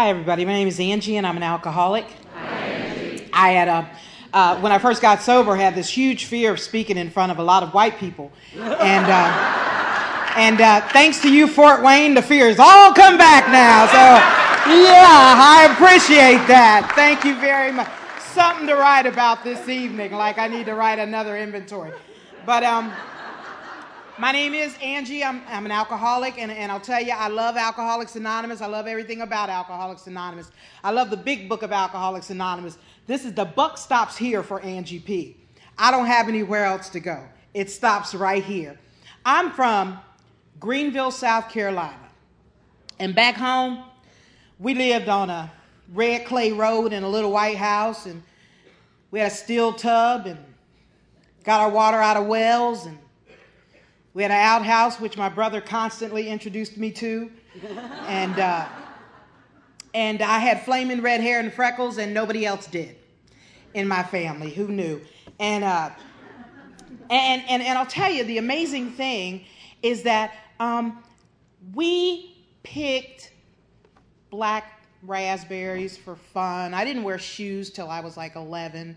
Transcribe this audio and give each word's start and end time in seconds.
Hi, 0.00 0.08
everybody. 0.08 0.46
My 0.46 0.54
name 0.54 0.66
is 0.66 0.80
Angie, 0.80 1.18
and 1.18 1.26
I'm 1.26 1.36
an 1.36 1.42
alcoholic. 1.42 2.06
Hi, 2.32 3.20
I 3.34 3.50
had 3.50 3.68
a, 3.68 3.90
uh, 4.32 4.58
when 4.60 4.72
I 4.72 4.78
first 4.78 5.02
got 5.02 5.20
sober, 5.20 5.54
had 5.54 5.74
this 5.74 5.90
huge 5.90 6.24
fear 6.24 6.52
of 6.52 6.58
speaking 6.58 6.96
in 6.96 7.10
front 7.10 7.30
of 7.30 7.38
a 7.38 7.42
lot 7.42 7.62
of 7.62 7.74
white 7.74 7.98
people, 7.98 8.32
and 8.54 9.04
uh, 9.04 10.32
and 10.38 10.58
uh, 10.58 10.80
thanks 10.88 11.20
to 11.20 11.30
you, 11.30 11.46
Fort 11.46 11.82
Wayne, 11.82 12.14
the 12.14 12.22
fears 12.22 12.58
all 12.58 12.94
come 12.94 13.18
back 13.18 13.48
now. 13.48 13.84
So 13.88 14.72
yeah, 14.72 15.36
I 15.36 15.68
appreciate 15.70 16.48
that. 16.48 16.90
Thank 16.94 17.26
you 17.26 17.38
very 17.38 17.70
much. 17.70 17.90
Something 18.32 18.68
to 18.68 18.76
write 18.76 19.04
about 19.04 19.44
this 19.44 19.68
evening, 19.68 20.12
like 20.12 20.38
I 20.38 20.48
need 20.48 20.64
to 20.64 20.74
write 20.76 20.98
another 20.98 21.36
inventory, 21.36 21.92
but 22.46 22.64
um. 22.64 22.90
My 24.20 24.32
name 24.32 24.52
is 24.52 24.76
Angie. 24.82 25.24
I'm, 25.24 25.40
I'm 25.48 25.64
an 25.64 25.72
alcoholic, 25.72 26.36
and, 26.36 26.52
and 26.52 26.70
I'll 26.70 26.78
tell 26.78 27.02
you, 27.02 27.12
I 27.12 27.28
love 27.28 27.56
Alcoholics 27.56 28.16
Anonymous. 28.16 28.60
I 28.60 28.66
love 28.66 28.86
everything 28.86 29.22
about 29.22 29.48
Alcoholics 29.48 30.06
Anonymous. 30.06 30.50
I 30.84 30.90
love 30.90 31.08
the 31.08 31.16
big 31.16 31.48
book 31.48 31.62
of 31.62 31.72
Alcoholics 31.72 32.28
Anonymous. 32.28 32.76
This 33.06 33.24
is 33.24 33.32
the 33.32 33.46
buck 33.46 33.78
stops 33.78 34.18
here 34.18 34.42
for 34.42 34.60
Angie 34.60 34.98
P. 34.98 35.38
I 35.78 35.90
don't 35.90 36.04
have 36.04 36.28
anywhere 36.28 36.66
else 36.66 36.90
to 36.90 37.00
go. 37.00 37.24
It 37.54 37.70
stops 37.70 38.14
right 38.14 38.44
here. 38.44 38.78
I'm 39.24 39.52
from 39.52 39.98
Greenville, 40.58 41.12
South 41.12 41.48
Carolina. 41.48 41.96
And 42.98 43.14
back 43.14 43.36
home, 43.36 43.84
we 44.58 44.74
lived 44.74 45.08
on 45.08 45.30
a 45.30 45.50
red 45.94 46.26
clay 46.26 46.52
road 46.52 46.92
in 46.92 47.04
a 47.04 47.08
little 47.08 47.32
white 47.32 47.56
house, 47.56 48.04
and 48.04 48.22
we 49.12 49.20
had 49.20 49.32
a 49.32 49.34
steel 49.34 49.72
tub 49.72 50.26
and 50.26 50.38
got 51.42 51.62
our 51.62 51.70
water 51.70 51.96
out 51.96 52.18
of 52.18 52.26
wells 52.26 52.84
and 52.84 52.98
we 54.12 54.22
had 54.22 54.32
an 54.32 54.38
outhouse, 54.38 54.98
which 54.98 55.16
my 55.16 55.28
brother 55.28 55.60
constantly 55.60 56.28
introduced 56.28 56.76
me 56.76 56.90
to. 56.92 57.30
And, 58.06 58.38
uh, 58.38 58.66
and 59.94 60.20
I 60.20 60.38
had 60.38 60.64
flaming 60.64 61.00
red 61.00 61.20
hair 61.20 61.38
and 61.38 61.52
freckles, 61.52 61.98
and 61.98 62.12
nobody 62.12 62.44
else 62.44 62.66
did 62.66 62.96
in 63.74 63.86
my 63.86 64.02
family. 64.02 64.50
Who 64.50 64.68
knew? 64.68 65.00
And, 65.38 65.62
uh, 65.62 65.90
and, 67.08 67.42
and, 67.48 67.62
and 67.62 67.78
I'll 67.78 67.86
tell 67.86 68.10
you, 68.10 68.24
the 68.24 68.38
amazing 68.38 68.92
thing 68.92 69.44
is 69.82 70.02
that 70.02 70.34
um, 70.58 71.02
we 71.74 72.36
picked 72.64 73.32
black 74.30 74.84
raspberries 75.04 75.96
for 75.96 76.16
fun. 76.16 76.74
I 76.74 76.84
didn't 76.84 77.04
wear 77.04 77.18
shoes 77.18 77.70
till 77.70 77.88
I 77.88 78.00
was 78.00 78.16
like 78.16 78.34
11. 78.36 78.96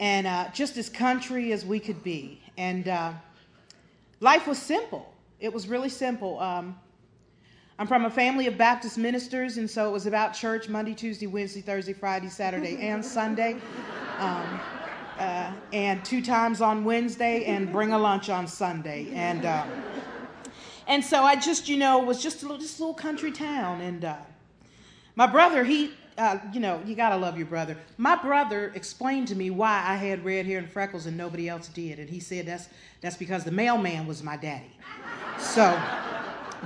And 0.00 0.26
uh, 0.26 0.48
just 0.52 0.76
as 0.76 0.88
country 0.88 1.52
as 1.52 1.64
we 1.64 1.78
could 1.78 2.02
be. 2.02 2.42
And 2.56 2.88
uh, 2.88 3.12
life 4.24 4.46
was 4.46 4.58
simple. 4.58 5.12
It 5.38 5.52
was 5.52 5.68
really 5.68 5.90
simple. 5.90 6.40
Um, 6.40 6.76
I'm 7.78 7.86
from 7.86 8.06
a 8.06 8.10
family 8.10 8.46
of 8.46 8.56
Baptist 8.56 8.96
ministers, 8.96 9.58
and 9.58 9.68
so 9.68 9.86
it 9.86 9.92
was 9.92 10.06
about 10.06 10.32
church 10.32 10.66
Monday, 10.66 10.94
Tuesday, 10.94 11.26
Wednesday, 11.26 11.60
Thursday, 11.60 11.92
Friday, 11.92 12.30
Saturday, 12.30 12.78
and 12.88 13.04
Sunday. 13.04 13.58
Um, 14.18 14.60
uh, 15.18 15.52
and 15.72 16.02
two 16.04 16.22
times 16.22 16.62
on 16.62 16.84
Wednesday, 16.84 17.44
and 17.44 17.70
bring 17.70 17.92
a 17.92 17.98
lunch 17.98 18.30
on 18.30 18.46
Sunday. 18.48 19.12
And, 19.12 19.44
uh, 19.44 19.66
and 20.88 21.04
so 21.04 21.22
I 21.22 21.36
just, 21.36 21.68
you 21.68 21.76
know, 21.76 21.98
was 21.98 22.22
just 22.22 22.42
a 22.42 22.46
little, 22.46 22.60
just 22.60 22.78
a 22.78 22.82
little 22.82 22.94
country 22.94 23.30
town. 23.30 23.82
And 23.82 24.06
uh, 24.06 24.16
my 25.16 25.26
brother, 25.26 25.64
he, 25.64 25.92
uh, 26.18 26.38
you 26.52 26.60
know, 26.60 26.80
you 26.86 26.94
gotta 26.94 27.16
love 27.16 27.36
your 27.36 27.46
brother. 27.46 27.76
My 27.98 28.16
brother 28.16 28.72
explained 28.74 29.28
to 29.28 29.34
me 29.34 29.50
why 29.50 29.84
I 29.86 29.96
had 29.96 30.24
red 30.24 30.46
hair 30.46 30.58
and 30.58 30.70
freckles 30.70 31.06
and 31.06 31.16
nobody 31.16 31.48
else 31.48 31.68
did, 31.68 31.98
and 31.98 32.08
he 32.08 32.20
said 32.20 32.46
that's 32.46 32.68
that's 33.00 33.16
because 33.16 33.44
the 33.44 33.50
mailman 33.50 34.06
was 34.06 34.22
my 34.22 34.36
daddy. 34.36 34.72
So 35.38 35.70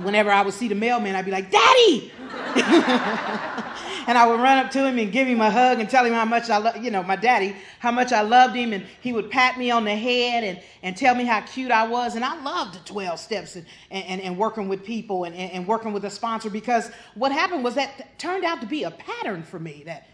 whenever 0.03 0.31
I 0.31 0.41
would 0.41 0.53
see 0.53 0.67
the 0.67 0.75
mailman, 0.75 1.15
I'd 1.15 1.25
be 1.25 1.31
like, 1.31 1.51
Daddy! 1.51 2.11
and 4.09 4.17
I 4.17 4.25
would 4.25 4.39
run 4.39 4.57
up 4.57 4.71
to 4.71 4.87
him 4.87 4.97
and 4.97 5.11
give 5.11 5.27
him 5.27 5.39
a 5.39 5.51
hug 5.51 5.79
and 5.79 5.87
tell 5.87 6.03
him 6.03 6.13
how 6.13 6.25
much 6.25 6.49
I 6.49 6.57
love, 6.57 6.83
you 6.83 6.89
know, 6.89 7.03
my 7.03 7.15
daddy, 7.15 7.55
how 7.77 7.91
much 7.91 8.11
I 8.11 8.21
loved 8.21 8.55
him. 8.55 8.73
And 8.73 8.83
he 9.01 9.13
would 9.13 9.29
pat 9.29 9.59
me 9.59 9.69
on 9.69 9.85
the 9.85 9.95
head 9.95 10.43
and, 10.43 10.59
and 10.81 10.97
tell 10.97 11.13
me 11.13 11.25
how 11.25 11.41
cute 11.41 11.69
I 11.69 11.87
was. 11.87 12.15
And 12.15 12.25
I 12.25 12.41
loved 12.41 12.73
the 12.73 12.79
12 12.85 13.19
steps 13.19 13.55
and, 13.55 13.67
and, 13.91 14.19
and 14.19 14.35
working 14.35 14.67
with 14.67 14.83
people 14.83 15.25
and, 15.25 15.35
and 15.35 15.67
working 15.67 15.93
with 15.93 16.05
a 16.05 16.09
sponsor 16.09 16.49
because 16.49 16.89
what 17.13 17.31
happened 17.31 17.63
was 17.63 17.75
that 17.75 18.17
turned 18.17 18.45
out 18.45 18.61
to 18.61 18.65
be 18.65 18.81
a 18.81 18.89
pattern 18.89 19.43
for 19.43 19.59
me 19.59 19.83
that 19.85 20.07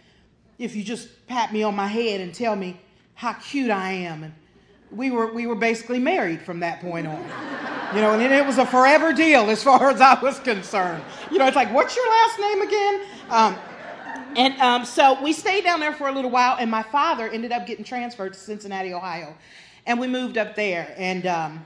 if 0.60 0.76
you 0.76 0.84
just 0.84 1.26
pat 1.28 1.54
me 1.54 1.64
on 1.64 1.74
my 1.74 1.88
head 1.88 2.20
and 2.20 2.34
tell 2.36 2.58
me 2.58 2.78
how 3.14 3.32
cute 3.32 3.72
I 3.72 3.94
am 3.94 4.26
and 4.26 4.34
we 4.92 5.10
were 5.10 5.32
we 5.34 5.48
were 5.48 5.56
basically 5.56 6.00
married 6.00 6.42
from 6.42 6.60
that 6.60 6.82
point 6.82 7.08
on. 7.08 7.24
You 7.96 8.02
know, 8.02 8.12
and 8.12 8.22
it 8.22 8.46
was 8.46 8.58
a 8.58 8.66
forever 8.66 9.14
deal 9.14 9.50
as 9.50 9.64
far 9.64 9.90
as 9.90 10.02
I 10.02 10.20
was 10.22 10.38
concerned. 10.40 11.02
You 11.32 11.38
know, 11.38 11.48
it's 11.48 11.56
like, 11.56 11.74
what's 11.74 11.96
your 11.96 12.10
last 12.10 12.40
name 12.40 12.62
again? 12.62 13.02
Um, 13.30 13.58
and 14.36 14.60
um, 14.60 14.86
so 14.86 15.22
we 15.22 15.34
stayed 15.34 15.64
down 15.64 15.80
there 15.80 15.94
for 15.94 16.08
a 16.08 16.12
little 16.12 16.32
while, 16.32 16.58
and 16.60 16.70
my 16.70 16.84
father 16.84 17.30
ended 17.30 17.52
up 17.52 17.66
getting 17.66 17.86
transferred 17.86 18.34
to 18.34 18.40
Cincinnati, 18.40 18.94
Ohio, 18.94 19.36
and 19.86 20.00
we 20.00 20.08
moved 20.08 20.38
up 20.38 20.56
there. 20.56 20.94
And 20.98 21.26
um, 21.26 21.66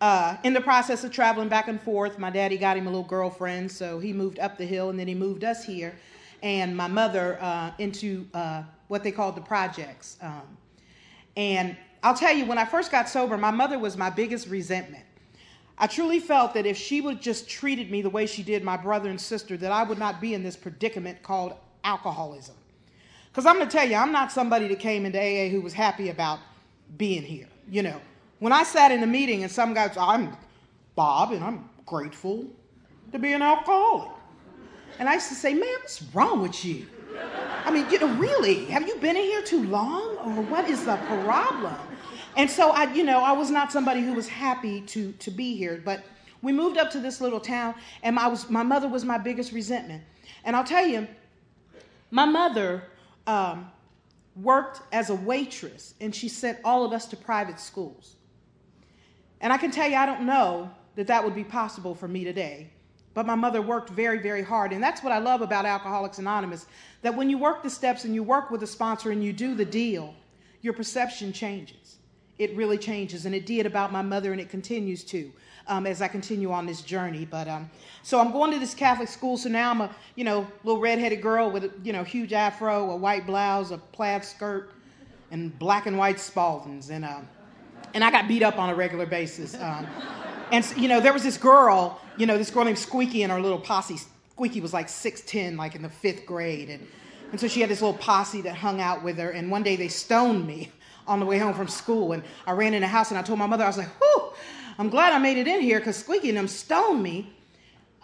uh, 0.00 0.36
in 0.44 0.52
the 0.52 0.60
process 0.60 1.04
of 1.04 1.12
traveling 1.12 1.48
back 1.48 1.68
and 1.68 1.80
forth, 1.80 2.18
my 2.18 2.30
daddy 2.30 2.58
got 2.58 2.76
him 2.76 2.86
a 2.86 2.90
little 2.90 3.04
girlfriend, 3.04 3.70
so 3.70 3.98
he 3.98 4.12
moved 4.12 4.38
up 4.38 4.58
the 4.58 4.66
hill, 4.66 4.90
and 4.90 4.98
then 4.98 5.08
he 5.08 5.14
moved 5.14 5.44
us 5.44 5.64
here, 5.64 5.94
and 6.42 6.76
my 6.76 6.86
mother 6.86 7.38
uh, 7.40 7.70
into 7.78 8.26
uh, 8.34 8.62
what 8.88 9.02
they 9.02 9.12
called 9.12 9.36
the 9.36 9.40
projects. 9.40 10.18
Um, 10.20 10.56
and 11.36 11.76
I'll 12.02 12.14
tell 12.14 12.34
you, 12.34 12.44
when 12.44 12.58
I 12.58 12.64
first 12.64 12.90
got 12.90 13.08
sober, 13.08 13.38
my 13.38 13.50
mother 13.50 13.78
was 13.78 13.96
my 13.96 14.10
biggest 14.10 14.48
resentment. 14.48 15.04
I 15.78 15.86
truly 15.86 16.20
felt 16.20 16.54
that 16.54 16.66
if 16.66 16.76
she 16.76 17.00
would 17.00 17.22
just 17.22 17.48
treated 17.48 17.90
me 17.90 18.02
the 18.02 18.10
way 18.10 18.26
she 18.26 18.42
did 18.42 18.62
my 18.62 18.76
brother 18.76 19.08
and 19.08 19.20
sister, 19.20 19.56
that 19.56 19.72
I 19.72 19.82
would 19.82 19.98
not 19.98 20.20
be 20.20 20.34
in 20.34 20.42
this 20.42 20.56
predicament 20.56 21.22
called 21.22 21.54
alcoholism. 21.84 22.54
Because 23.30 23.46
I'm 23.46 23.56
going 23.56 23.68
to 23.68 23.72
tell 23.76 23.88
you, 23.88 23.96
I'm 23.96 24.12
not 24.12 24.30
somebody 24.30 24.68
that 24.68 24.78
came 24.78 25.06
into 25.06 25.18
AA 25.18 25.48
who 25.48 25.60
was 25.62 25.72
happy 25.72 26.10
about 26.10 26.38
being 26.98 27.22
here. 27.22 27.48
You 27.70 27.82
know, 27.82 28.00
when 28.40 28.52
I 28.52 28.62
sat 28.62 28.92
in 28.92 29.02
a 29.02 29.06
meeting 29.06 29.42
and 29.42 29.50
some 29.50 29.72
guy 29.72 29.90
I'm 29.98 30.36
Bob 30.94 31.32
and 31.32 31.42
I'm 31.42 31.70
grateful 31.86 32.46
to 33.12 33.18
be 33.18 33.32
an 33.32 33.42
alcoholic. 33.42 34.10
And 34.98 35.08
I 35.08 35.14
used 35.14 35.28
to 35.28 35.34
say, 35.34 35.54
man, 35.54 35.68
what's 35.80 36.02
wrong 36.14 36.42
with 36.42 36.64
you? 36.64 36.86
I 37.64 37.70
mean, 37.70 37.88
you 37.90 37.98
know, 37.98 38.14
really, 38.14 38.66
have 38.66 38.86
you 38.86 38.96
been 38.96 39.16
in 39.16 39.22
here 39.22 39.42
too 39.42 39.64
long 39.64 40.16
or 40.18 40.42
what 40.42 40.68
is 40.68 40.84
the 40.84 40.96
problem? 40.96 41.74
And 42.36 42.50
so 42.50 42.70
I, 42.70 42.92
you 42.92 43.04
know, 43.04 43.22
I 43.22 43.32
was 43.32 43.50
not 43.50 43.72
somebody 43.72 44.00
who 44.00 44.12
was 44.14 44.28
happy 44.28 44.80
to, 44.82 45.12
to 45.12 45.30
be 45.30 45.56
here, 45.56 45.80
but 45.84 46.02
we 46.40 46.52
moved 46.52 46.78
up 46.78 46.90
to 46.92 47.00
this 47.00 47.20
little 47.20 47.40
town 47.40 47.74
and 48.02 48.18
I 48.18 48.26
was, 48.26 48.50
my 48.50 48.62
mother 48.62 48.88
was 48.88 49.04
my 49.04 49.18
biggest 49.18 49.52
resentment. 49.52 50.02
And 50.44 50.56
I'll 50.56 50.64
tell 50.64 50.86
you, 50.86 51.06
my 52.12 52.26
mother 52.26 52.84
um, 53.26 53.70
worked 54.36 54.82
as 54.92 55.08
a 55.10 55.14
waitress 55.14 55.94
and 56.00 56.14
she 56.14 56.28
sent 56.28 56.58
all 56.62 56.84
of 56.84 56.92
us 56.92 57.06
to 57.06 57.16
private 57.16 57.58
schools. 57.58 58.16
And 59.40 59.52
I 59.52 59.56
can 59.56 59.70
tell 59.70 59.88
you, 59.88 59.96
I 59.96 60.06
don't 60.06 60.26
know 60.26 60.70
that 60.94 61.06
that 61.06 61.24
would 61.24 61.34
be 61.34 61.42
possible 61.42 61.94
for 61.94 62.06
me 62.06 62.22
today. 62.22 62.70
But 63.14 63.26
my 63.26 63.34
mother 63.34 63.60
worked 63.60 63.90
very, 63.90 64.18
very 64.18 64.42
hard. 64.42 64.72
And 64.72 64.82
that's 64.82 65.02
what 65.02 65.12
I 65.12 65.18
love 65.18 65.40
about 65.40 65.64
Alcoholics 65.64 66.18
Anonymous 66.18 66.66
that 67.00 67.16
when 67.16 67.28
you 67.28 67.38
work 67.38 67.62
the 67.62 67.70
steps 67.70 68.04
and 68.04 68.14
you 68.14 68.22
work 68.22 68.50
with 68.50 68.62
a 68.62 68.66
sponsor 68.66 69.10
and 69.10 69.24
you 69.24 69.32
do 69.32 69.54
the 69.54 69.64
deal, 69.64 70.14
your 70.60 70.74
perception 70.74 71.32
changes. 71.32 71.96
It 72.38 72.54
really 72.56 72.78
changes. 72.78 73.26
And 73.26 73.34
it 73.34 73.46
did 73.46 73.66
about 73.66 73.90
my 73.92 74.02
mother, 74.02 74.32
and 74.32 74.40
it 74.40 74.48
continues 74.48 75.02
to. 75.04 75.32
Um, 75.68 75.86
as 75.86 76.02
I 76.02 76.08
continue 76.08 76.50
on 76.50 76.66
this 76.66 76.82
journey. 76.82 77.24
But 77.24 77.46
um, 77.46 77.70
so 78.02 78.20
I'm 78.20 78.32
going 78.32 78.50
to 78.52 78.58
this 78.58 78.74
Catholic 78.74 79.08
school. 79.08 79.36
So 79.36 79.48
now 79.48 79.70
I'm 79.70 79.80
a 79.80 79.94
you 80.16 80.24
know 80.24 80.46
little 80.64 80.80
redheaded 80.80 81.22
girl 81.22 81.50
with 81.50 81.64
a 81.64 81.70
you 81.84 81.92
know 81.92 82.02
huge 82.04 82.32
afro, 82.32 82.90
a 82.90 82.96
white 82.96 83.26
blouse, 83.26 83.70
a 83.70 83.78
plaid 83.78 84.24
skirt, 84.24 84.72
and 85.30 85.56
black 85.58 85.86
and 85.86 85.96
white 85.96 86.16
Spaldings, 86.16 86.90
and 86.90 87.04
uh, 87.04 87.20
and 87.94 88.02
I 88.02 88.10
got 88.10 88.28
beat 88.28 88.42
up 88.42 88.58
on 88.58 88.70
a 88.70 88.74
regular 88.74 89.06
basis. 89.06 89.54
Um, 89.54 89.86
and, 90.52 90.70
you 90.76 90.86
know, 90.86 91.00
there 91.00 91.14
was 91.14 91.22
this 91.22 91.38
girl, 91.38 91.98
you 92.18 92.26
know, 92.26 92.36
this 92.36 92.50
girl 92.50 92.64
named 92.64 92.78
Squeaky 92.78 93.22
in 93.22 93.30
our 93.30 93.40
little 93.40 93.58
posse. 93.58 93.98
Squeaky 94.32 94.60
was 94.60 94.74
like 94.74 94.86
6'10, 94.86 95.56
like 95.56 95.74
in 95.74 95.80
the 95.80 95.88
fifth 95.88 96.26
grade. 96.26 96.68
And, 96.68 96.86
and 97.30 97.40
so 97.40 97.48
she 97.48 97.62
had 97.62 97.70
this 97.70 97.80
little 97.80 97.96
posse 97.96 98.42
that 98.42 98.54
hung 98.54 98.80
out 98.80 99.02
with 99.02 99.16
her. 99.16 99.30
And 99.30 99.50
one 99.50 99.62
day 99.62 99.76
they 99.76 99.88
stoned 99.88 100.46
me 100.46 100.70
on 101.06 101.20
the 101.20 101.26
way 101.26 101.38
home 101.38 101.54
from 101.54 101.68
school. 101.68 102.12
And 102.12 102.22
I 102.46 102.52
ran 102.52 102.74
in 102.74 102.82
the 102.82 102.86
house 102.86 103.10
and 103.10 103.18
I 103.18 103.22
told 103.22 103.38
my 103.38 103.46
mother, 103.46 103.64
I 103.64 103.66
was 103.66 103.78
like, 103.78 103.88
whew, 103.98 104.32
I'm 104.78 104.88
glad 104.88 105.12
I 105.12 105.18
made 105.18 105.36
it 105.36 105.46
in 105.46 105.60
here 105.60 105.78
because 105.78 105.96
Squeaky 105.96 106.28
and 106.30 106.38
them 106.38 106.48
stoned 106.48 107.02
me. 107.02 107.32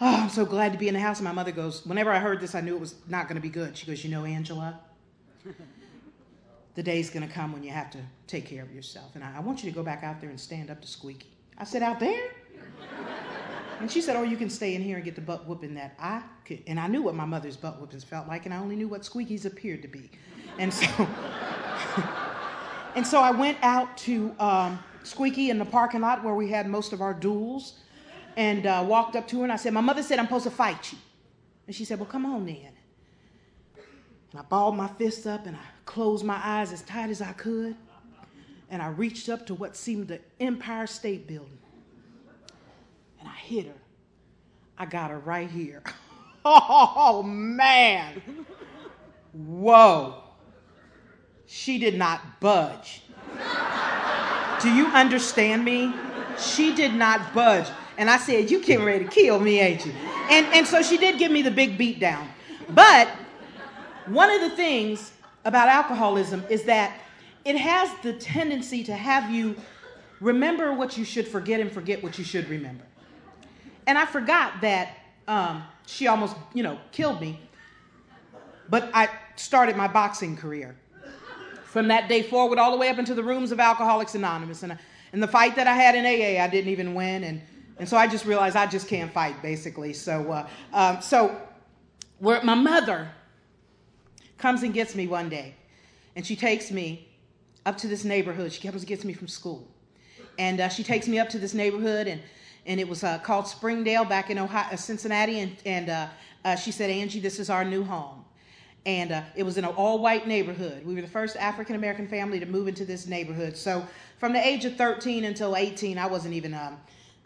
Oh, 0.01 0.23
I'm 0.23 0.29
so 0.29 0.45
glad 0.45 0.73
to 0.73 0.79
be 0.79 0.89
in 0.89 0.95
the 0.95 1.01
house. 1.01 1.19
And 1.19 1.25
my 1.25 1.33
mother 1.33 1.51
goes, 1.51 1.85
whenever 1.85 2.13
I 2.13 2.19
heard 2.19 2.41
this, 2.41 2.55
I 2.55 2.61
knew 2.61 2.77
it 2.77 2.81
was 2.81 2.95
not 3.09 3.27
going 3.27 3.37
to 3.37 3.43
be 3.43 3.49
good. 3.49 3.77
She 3.77 3.87
goes, 3.87 4.05
you 4.05 4.11
know, 4.11 4.25
Angela, 4.25 4.79
the 6.75 6.83
day's 6.83 7.11
going 7.11 7.27
to 7.27 7.33
come 7.33 7.53
when 7.53 7.65
you 7.65 7.71
have 7.71 7.91
to 7.91 7.99
take 8.27 8.47
care 8.47 8.63
of 8.63 8.73
yourself. 8.73 9.17
And 9.17 9.25
I, 9.25 9.39
I 9.39 9.41
want 9.41 9.65
you 9.65 9.71
to 9.71 9.75
go 9.75 9.83
back 9.83 10.05
out 10.05 10.21
there 10.21 10.31
and 10.31 10.39
stand 10.39 10.71
up 10.71 10.81
to 10.83 10.87
Squeaky. 10.87 11.29
I 11.57 11.65
said, 11.65 11.83
Out 11.83 11.99
there? 11.99 12.31
And 13.81 13.91
she 13.91 14.01
said, 14.01 14.17
Oh, 14.17 14.23
you 14.23 14.37
can 14.37 14.51
stay 14.51 14.75
in 14.75 14.83
here 14.83 14.97
and 14.97 15.05
get 15.05 15.15
the 15.15 15.21
butt 15.21 15.47
whooping 15.47 15.75
that 15.75 15.95
I 15.99 16.23
could. 16.45 16.63
And 16.67 16.79
I 16.79 16.87
knew 16.87 17.03
what 17.03 17.15
my 17.15 17.25
mother's 17.25 17.57
butt 17.57 17.81
whoopings 17.81 18.05
felt 18.05 18.29
like, 18.29 18.45
and 18.45 18.55
I 18.55 18.59
only 18.59 18.77
knew 18.77 18.89
what 18.89 19.05
Squeaky's 19.05 19.47
appeared 19.47 19.83
to 19.83 19.89
be. 19.89 20.11
And 20.59 20.73
so, 20.73 20.87
and 22.95 23.07
so 23.07 23.21
I 23.21 23.31
went 23.31 23.59
out 23.63 23.97
to 23.99 24.35
um, 24.39 24.79
Squeaky 25.09 25.51
in 25.51 25.59
the 25.59 25.65
parking 25.65 26.03
lot 26.03 26.23
where 26.23 26.35
we 26.35 26.51
had 26.51 26.69
most 26.69 26.93
of 26.93 27.01
our 27.01 27.15
duels 27.15 27.75
and 28.37 28.67
uh, 28.67 28.85
walked 28.87 29.17
up 29.17 29.27
to 29.29 29.39
her 29.39 29.43
and 29.45 29.53
I 29.53 29.57
said, 29.57 29.73
My 29.73 29.81
mother 29.81 30.03
said 30.03 30.19
I'm 30.19 30.27
supposed 30.27 30.45
to 30.45 30.51
fight 30.51 30.93
you. 30.93 30.99
And 31.67 31.75
she 31.75 31.85
said, 31.85 31.99
Well, 31.99 32.09
come 32.09 32.27
on 32.27 32.47
then. 32.47 32.73
And 34.31 34.41
I 34.41 34.43
balled 34.43 34.77
my 34.77 34.89
fists 34.89 35.27
up 35.27 35.47
and 35.47 35.57
I 35.57 35.65
closed 35.87 36.25
my 36.25 36.41
eyes 36.43 36.73
as 36.73 36.83
tight 36.83 37.11
as 37.11 37.23
I 37.23 37.33
could. 37.33 37.75
And 38.71 38.83
I 38.83 38.89
reached 38.89 39.29
up 39.29 39.47
to 39.47 39.55
what 39.55 39.77
seemed 39.77 40.09
the 40.09 40.21
Empire 40.41 40.87
State 40.87 41.27
Building. 41.27 41.59
And 43.19 43.29
I 43.29 43.33
hit 43.33 43.67
her. 43.67 43.73
I 44.77 44.87
got 44.87 45.11
her 45.11 45.19
right 45.19 45.51
here. 45.51 45.83
Oh, 46.51 47.23
man. 47.23 48.23
Whoa. 49.35 50.23
She 51.45 51.79
did 51.79 51.99
not 51.99 52.41
budge. 52.41 53.03
Do 54.61 54.71
you 54.73 54.87
understand 54.87 55.65
me? 55.65 55.95
She 56.39 56.75
did 56.75 56.95
not 56.95 57.33
budge. 57.33 57.69
And 57.97 58.11
I 58.11 58.17
said, 58.17 58.51
You 58.51 58.63
getting 58.63 58.85
ready 58.85 59.05
to 59.05 59.11
kill 59.11 59.39
me, 59.41 59.61
ain't 59.61 59.85
you? 59.87 59.93
And, 60.31 60.47
and 60.55 60.67
so 60.67 60.83
she 60.83 60.97
did 60.97 61.19
give 61.19 61.31
me 61.31 61.43
the 61.43 61.51
big 61.51 61.79
beat 61.79 62.01
down. 62.01 62.29
But 62.71 63.09
one 64.07 64.31
of 64.31 64.41
the 64.41 64.51
things 64.51 65.13
about 65.45 65.69
alcoholism 65.69 66.45
is 66.49 66.65
that 66.65 67.01
it 67.45 67.57
has 67.57 67.91
the 68.03 68.13
tendency 68.13 68.85
to 68.85 68.95
have 68.95 69.31
you 69.31 69.57
remember 70.21 70.73
what 70.73 70.99
you 70.99 71.05
should 71.05 71.27
forget 71.27 71.61
and 71.61 71.71
forget 71.71 72.03
what 72.03 72.19
you 72.19 72.25
should 72.25 72.49
remember. 72.49 72.85
And 73.87 73.97
I 73.97 74.07
forgot 74.07 74.61
that 74.61 74.97
um, 75.27 75.63
she 75.87 76.07
almost, 76.09 76.37
you 76.53 76.63
know, 76.63 76.79
killed 76.93 77.21
me. 77.21 77.41
But 78.69 78.91
I 78.93 79.09
started 79.37 79.77
my 79.77 79.89
boxing 79.89 80.37
career 80.37 80.77
from 81.69 81.89
that 81.89 82.09
day 82.09 82.23
forward, 82.23 82.59
all 82.59 82.71
the 82.71 82.77
way 82.77 82.89
up 82.89 82.99
into 82.99 83.15
the 83.15 83.23
rooms 83.23 83.53
of 83.53 83.61
Alcoholics 83.61 84.15
Anonymous. 84.15 84.63
And, 84.63 84.79
and 85.13 85.23
the 85.23 85.29
fight 85.29 85.55
that 85.57 85.67
I 85.67 85.75
had 85.75 85.95
in 85.95 86.05
AA, 86.05 86.43
I 86.43 86.49
didn't 86.49 86.71
even 86.71 86.95
win. 86.95 87.25
And, 87.25 87.43
and 87.79 87.89
so 87.89 87.97
I 87.97 88.07
just 88.07 88.25
realized 88.25 88.57
I 88.57 88.67
just 88.67 88.89
can't 88.89 89.13
fight, 89.13 89.41
basically. 89.43 89.93
So, 89.93 90.33
uh, 90.33 90.49
um, 90.73 91.03
so 91.03 91.39
where 92.19 92.43
my 92.43 92.55
mother 92.55 93.11
comes 94.39 94.63
and 94.63 94.73
gets 94.73 94.95
me 94.95 95.07
one 95.07 95.29
day, 95.29 95.55
and 96.17 96.27
she 96.27 96.37
takes 96.37 96.71
me 96.71 97.09
up 97.67 97.77
to 97.79 97.87
this 97.87 98.05
neighborhood. 98.05 98.53
She 98.53 98.67
comes 98.67 98.83
and 98.83 98.87
gets 98.87 99.05
me 99.05 99.13
from 99.13 99.29
school. 99.29 99.69
And 100.39 100.61
uh, 100.61 100.69
she 100.69 100.83
takes 100.83 101.07
me 101.07 101.19
up 101.19 101.29
to 101.31 101.39
this 101.39 101.53
neighborhood, 101.53 102.07
and 102.07 102.21
and 102.69 102.79
it 102.79 102.87
was 102.87 103.03
uh, 103.03 103.19
called 103.19 103.49
Springdale 103.49 104.05
back 104.05 104.29
in 104.31 104.39
Ohio, 104.39 104.73
uh, 104.73 104.77
Cincinnati. 104.77 105.41
And, 105.41 105.57
and 105.65 105.89
uh, 105.89 106.09
uh, 106.45 106.55
she 106.55 106.71
said, 106.71 106.91
Angie, 106.91 107.19
this 107.19 107.39
is 107.41 107.49
our 107.49 107.65
new 107.65 107.83
home. 107.83 108.25
And 108.87 109.13
uh, 109.13 109.23
it 109.37 109.43
was 109.43 109.59
in 109.59 109.65
an 109.65 109.71
all 109.71 109.99
white 109.99 110.27
neighborhood. 110.27 110.85
We 110.85 110.95
were 110.95 111.03
the 111.03 111.09
first 111.09 111.37
African 111.37 111.77
American 111.77 112.09
family 112.09 112.41
to 112.41 112.47
move 112.47 112.69
into 112.69 112.85
this 112.85 113.07
neighborhood. 113.07 113.57
So 113.57 113.87
from 114.19 114.33
the 114.33 114.47
age 114.47 114.65
of 114.65 114.77
13 114.77 115.25
until 115.25 115.57
18, 115.57 115.99
I 115.99 116.07
wasn't 116.07 116.35
even 116.35 116.55
um, 116.55 116.77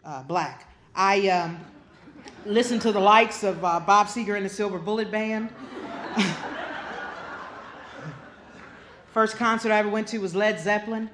uh, 0.03 0.23
black. 0.23 0.69
I 0.95 1.29
um, 1.29 1.59
listened 2.45 2.81
to 2.81 2.91
the 2.91 2.99
likes 2.99 3.43
of 3.43 3.61
Bob 3.61 4.07
Seger 4.07 4.35
and 4.35 4.45
the 4.45 4.49
Silver 4.49 4.79
Bullet 4.79 5.09
Band. 5.11 5.49
First 9.13 9.37
concert 9.37 9.71
I 9.71 9.77
ever 9.77 9.89
went 9.89 10.07
to 10.09 10.17
was 10.17 10.35
Led 10.35 10.59
Zeppelin. 10.59 11.09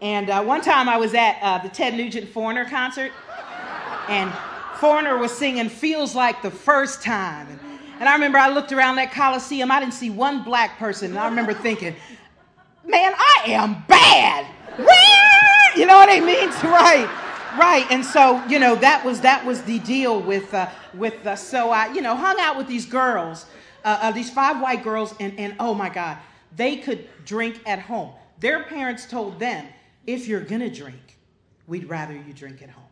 And 0.00 0.30
uh, 0.30 0.44
one 0.44 0.60
time 0.60 0.88
I 0.88 0.96
was 0.96 1.12
at 1.14 1.38
uh, 1.42 1.58
the 1.58 1.68
Ted 1.68 1.94
Nugent 1.94 2.28
Foreigner 2.28 2.64
concert, 2.64 3.10
and 4.08 4.32
Foreigner 4.78 5.18
was 5.18 5.36
singing 5.36 5.68
Feels 5.68 6.14
Like 6.14 6.40
the 6.40 6.52
First 6.52 7.02
Time. 7.02 7.48
And, 7.50 7.60
and 7.98 8.08
I 8.08 8.12
remember 8.14 8.38
I 8.38 8.48
looked 8.48 8.72
around 8.72 8.96
that 8.96 9.10
Coliseum, 9.10 9.72
I 9.72 9.80
didn't 9.80 9.94
see 9.94 10.08
one 10.08 10.44
black 10.44 10.78
person, 10.78 11.10
and 11.10 11.18
I 11.18 11.28
remember 11.28 11.52
thinking, 11.52 11.96
man, 12.84 13.12
I 13.16 13.42
am 13.46 13.82
bad. 13.88 14.46
You 15.76 15.86
know 15.86 15.96
what 15.96 16.08
I 16.08 16.20
mean? 16.20 16.48
Right, 16.62 17.08
right. 17.58 17.86
And 17.90 18.04
so, 18.04 18.44
you 18.46 18.58
know, 18.60 18.76
that 18.76 19.04
was 19.04 19.20
that 19.22 19.44
was 19.44 19.62
the 19.62 19.80
deal 19.80 20.20
with 20.20 20.52
uh, 20.54 20.68
with 20.94 21.26
uh, 21.26 21.34
so 21.34 21.70
I, 21.70 21.92
you 21.92 22.00
know, 22.00 22.14
hung 22.14 22.38
out 22.38 22.56
with 22.56 22.68
these 22.68 22.86
girls, 22.86 23.46
uh, 23.84 23.98
uh 24.02 24.12
these 24.12 24.30
five 24.30 24.60
white 24.60 24.84
girls, 24.84 25.14
and 25.18 25.38
and 25.38 25.56
oh 25.58 25.74
my 25.74 25.88
God, 25.88 26.18
they 26.56 26.76
could 26.76 27.08
drink 27.24 27.60
at 27.66 27.80
home. 27.80 28.12
Their 28.38 28.62
parents 28.64 29.06
told 29.06 29.38
them 29.40 29.66
if 30.06 30.28
you're 30.28 30.40
to 30.40 30.70
drink, 30.70 31.18
we'd 31.66 31.88
rather 31.88 32.14
you 32.14 32.32
drink 32.32 32.62
at 32.62 32.70
home. 32.70 32.87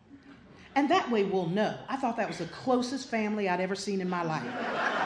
And 0.76 0.90
that 0.90 1.10
way 1.10 1.24
we'll 1.24 1.46
know. 1.46 1.74
I 1.88 1.96
thought 1.96 2.18
that 2.18 2.28
was 2.28 2.36
the 2.36 2.44
closest 2.46 3.08
family 3.08 3.48
I'd 3.48 3.60
ever 3.60 3.74
seen 3.74 4.02
in 4.02 4.10
my 4.10 4.22
life. 4.22 4.44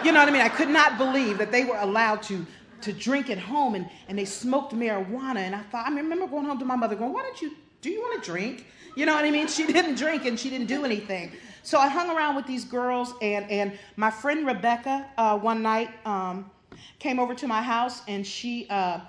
You 0.05 0.11
know 0.11 0.19
what 0.19 0.29
I 0.29 0.33
mean? 0.33 0.43
I 0.43 0.49
could 0.49 0.69
not 0.69 0.99
believe 0.99 1.39
that 1.39 1.53
they 1.53 1.65
were 1.65 1.77
allowed 1.77 2.25
to, 2.25 2.45
to 2.81 2.93
drink 2.93 3.31
at 3.31 3.39
home 3.39 3.77
and, 3.77 3.89
and 4.09 4.19
they 4.19 4.25
smoked 4.25 4.75
marijuana. 4.75 5.37
And 5.37 5.55
I 5.55 5.63
thought, 5.63 5.87
I 5.87 5.95
remember 5.95 6.27
going 6.27 6.45
home 6.45 6.59
to 6.59 6.65
my 6.65 6.75
mother 6.75 6.97
going, 6.97 7.13
Why 7.13 7.23
don't 7.23 7.41
you, 7.41 7.55
do 7.83 7.89
you 7.89 8.01
want 8.01 8.21
to 8.23 8.31
drink? 8.31 8.67
You 8.97 9.07
know 9.07 9.15
what 9.15 9.25
I 9.25 9.31
mean? 9.31 9.47
She 9.47 9.65
didn't 9.73 9.95
drink 9.95 10.27
and 10.27 10.39
she 10.39 10.51
didn't 10.51 10.67
do 10.67 10.85
anything. 10.85 11.31
So 11.63 11.79
I 11.79 11.87
hung 11.87 12.11
around 12.11 12.35
with 12.35 12.47
these 12.47 12.65
girls, 12.65 13.13
and, 13.23 13.49
and 13.51 13.79
my 13.97 14.11
friend 14.11 14.47
Rebecca 14.47 15.07
uh, 15.19 15.39
one 15.39 15.63
night 15.63 15.91
um, 16.05 16.51
came 16.99 17.21
over 17.21 17.35
to 17.35 17.47
my 17.47 17.63
house 17.63 18.03
and 18.09 18.27
she. 18.27 18.67
Uh, 18.69 19.01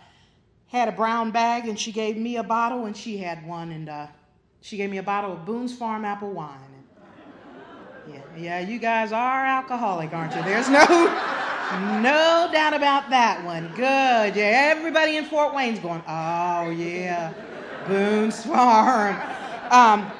had 0.67 0.87
a 0.87 0.91
brown 0.93 1.31
bag 1.31 1.67
and 1.67 1.77
she 1.77 1.91
gave 1.91 2.15
me 2.15 2.37
a 2.37 2.43
bottle 2.43 2.85
and 2.85 2.95
she 2.95 3.17
had 3.17 3.45
one 3.45 3.71
and 3.71 3.89
uh, 3.89 4.07
she 4.61 4.77
gave 4.77 4.89
me 4.89 4.97
a 4.97 5.03
bottle 5.03 5.33
of 5.33 5.45
Boone's 5.45 5.75
Farm 5.75 6.05
apple 6.05 6.31
wine. 6.31 6.57
Yeah, 8.07 8.19
yeah, 8.37 8.59
you 8.59 8.79
guys 8.79 9.11
are 9.11 9.45
alcoholic, 9.45 10.13
aren't 10.13 10.35
you? 10.35 10.43
There's 10.43 10.69
no 10.69 10.85
no 12.01 12.49
doubt 12.51 12.73
about 12.73 13.09
that 13.11 13.43
one. 13.45 13.67
Good. 13.75 14.35
Yeah, 14.35 14.73
everybody 14.75 15.17
in 15.17 15.25
Fort 15.25 15.53
Wayne's 15.53 15.79
going, 15.79 16.03
oh 16.07 16.69
yeah, 16.69 17.33
Boone's 17.87 18.43
Farm. 18.45 19.15
Um, 19.69 20.11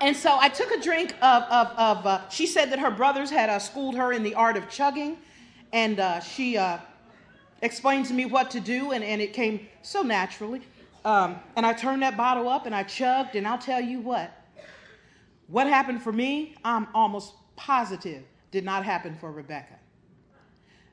and 0.00 0.14
so 0.14 0.36
I 0.38 0.48
took 0.48 0.70
a 0.70 0.80
drink 0.80 1.14
of, 1.22 1.42
of, 1.44 1.68
of 1.78 2.06
uh, 2.06 2.28
she 2.28 2.46
said 2.46 2.70
that 2.70 2.78
her 2.78 2.90
brothers 2.90 3.30
had 3.30 3.48
uh, 3.48 3.58
schooled 3.58 3.96
her 3.96 4.12
in 4.12 4.22
the 4.22 4.34
art 4.34 4.56
of 4.56 4.68
chugging. 4.68 5.16
And 5.72 5.98
uh, 5.98 6.20
she 6.20 6.56
uh, 6.56 6.78
explained 7.62 8.06
to 8.06 8.14
me 8.14 8.26
what 8.26 8.50
to 8.52 8.60
do, 8.60 8.92
and, 8.92 9.02
and 9.02 9.20
it 9.20 9.32
came 9.32 9.66
so 9.82 10.02
naturally. 10.02 10.60
Um, 11.04 11.36
and 11.56 11.66
I 11.66 11.72
turned 11.74 12.02
that 12.02 12.16
bottle 12.16 12.48
up 12.48 12.66
and 12.66 12.74
I 12.74 12.82
chugged, 12.82 13.36
and 13.36 13.46
I'll 13.46 13.58
tell 13.58 13.80
you 13.80 14.00
what. 14.00 14.40
What 15.48 15.66
happened 15.66 16.02
for 16.02 16.12
me, 16.12 16.56
I'm 16.64 16.88
almost 16.94 17.34
positive, 17.56 18.22
did 18.50 18.64
not 18.64 18.84
happen 18.84 19.14
for 19.14 19.30
Rebecca. 19.30 19.74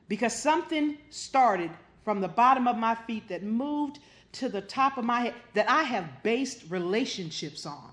Because 0.08 0.34
something 0.36 0.98
started 1.08 1.70
from 2.04 2.20
the 2.20 2.28
bottom 2.28 2.68
of 2.68 2.76
my 2.76 2.94
feet 2.94 3.28
that 3.28 3.42
moved 3.42 4.00
to 4.32 4.48
the 4.48 4.60
top 4.60 4.98
of 4.98 5.04
my 5.04 5.20
head 5.20 5.34
that 5.54 5.70
I 5.70 5.82
have 5.84 6.22
based 6.22 6.64
relationships 6.68 7.64
on. 7.64 7.92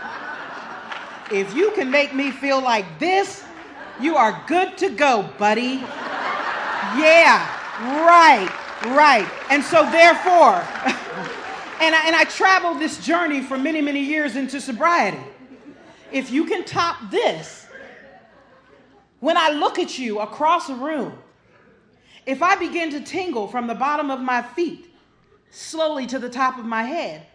if 1.32 1.54
you 1.54 1.70
can 1.72 1.90
make 1.90 2.14
me 2.14 2.30
feel 2.30 2.60
like 2.60 2.98
this, 2.98 3.44
you 4.00 4.16
are 4.16 4.42
good 4.48 4.76
to 4.78 4.90
go, 4.90 5.28
buddy. 5.38 5.82
Yeah. 6.96 7.48
Right, 7.80 8.50
right. 8.86 9.28
And 9.50 9.62
so, 9.62 9.88
therefore, 9.90 10.64
and, 11.80 11.94
I, 11.94 12.06
and 12.06 12.16
I 12.16 12.24
traveled 12.24 12.80
this 12.80 13.04
journey 13.04 13.42
for 13.42 13.58
many, 13.58 13.80
many 13.80 14.00
years 14.00 14.36
into 14.36 14.60
sobriety. 14.60 15.20
If 16.12 16.30
you 16.30 16.44
can 16.44 16.64
top 16.64 17.10
this, 17.10 17.66
when 19.20 19.36
I 19.36 19.50
look 19.50 19.78
at 19.78 19.98
you 19.98 20.20
across 20.20 20.68
a 20.68 20.74
room, 20.74 21.18
if 22.26 22.42
I 22.42 22.56
begin 22.56 22.90
to 22.90 23.00
tingle 23.00 23.48
from 23.48 23.66
the 23.66 23.74
bottom 23.74 24.10
of 24.10 24.20
my 24.20 24.42
feet 24.42 24.90
slowly 25.50 26.06
to 26.06 26.18
the 26.18 26.28
top 26.28 26.58
of 26.58 26.64
my 26.64 26.84
head, 26.84 27.26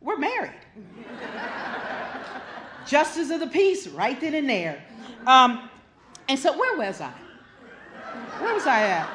we're 0.00 0.18
married. 0.18 0.52
Justice 2.86 3.30
of 3.30 3.40
the 3.40 3.46
peace, 3.46 3.86
right 3.88 4.20
then 4.20 4.34
and 4.34 4.48
there. 4.48 4.84
Um, 5.26 5.70
and 6.28 6.38
so, 6.38 6.56
where 6.58 6.76
was 6.76 7.00
I? 7.00 7.12
Where 8.38 8.54
was 8.54 8.66
I 8.66 8.80
at? 8.82 9.08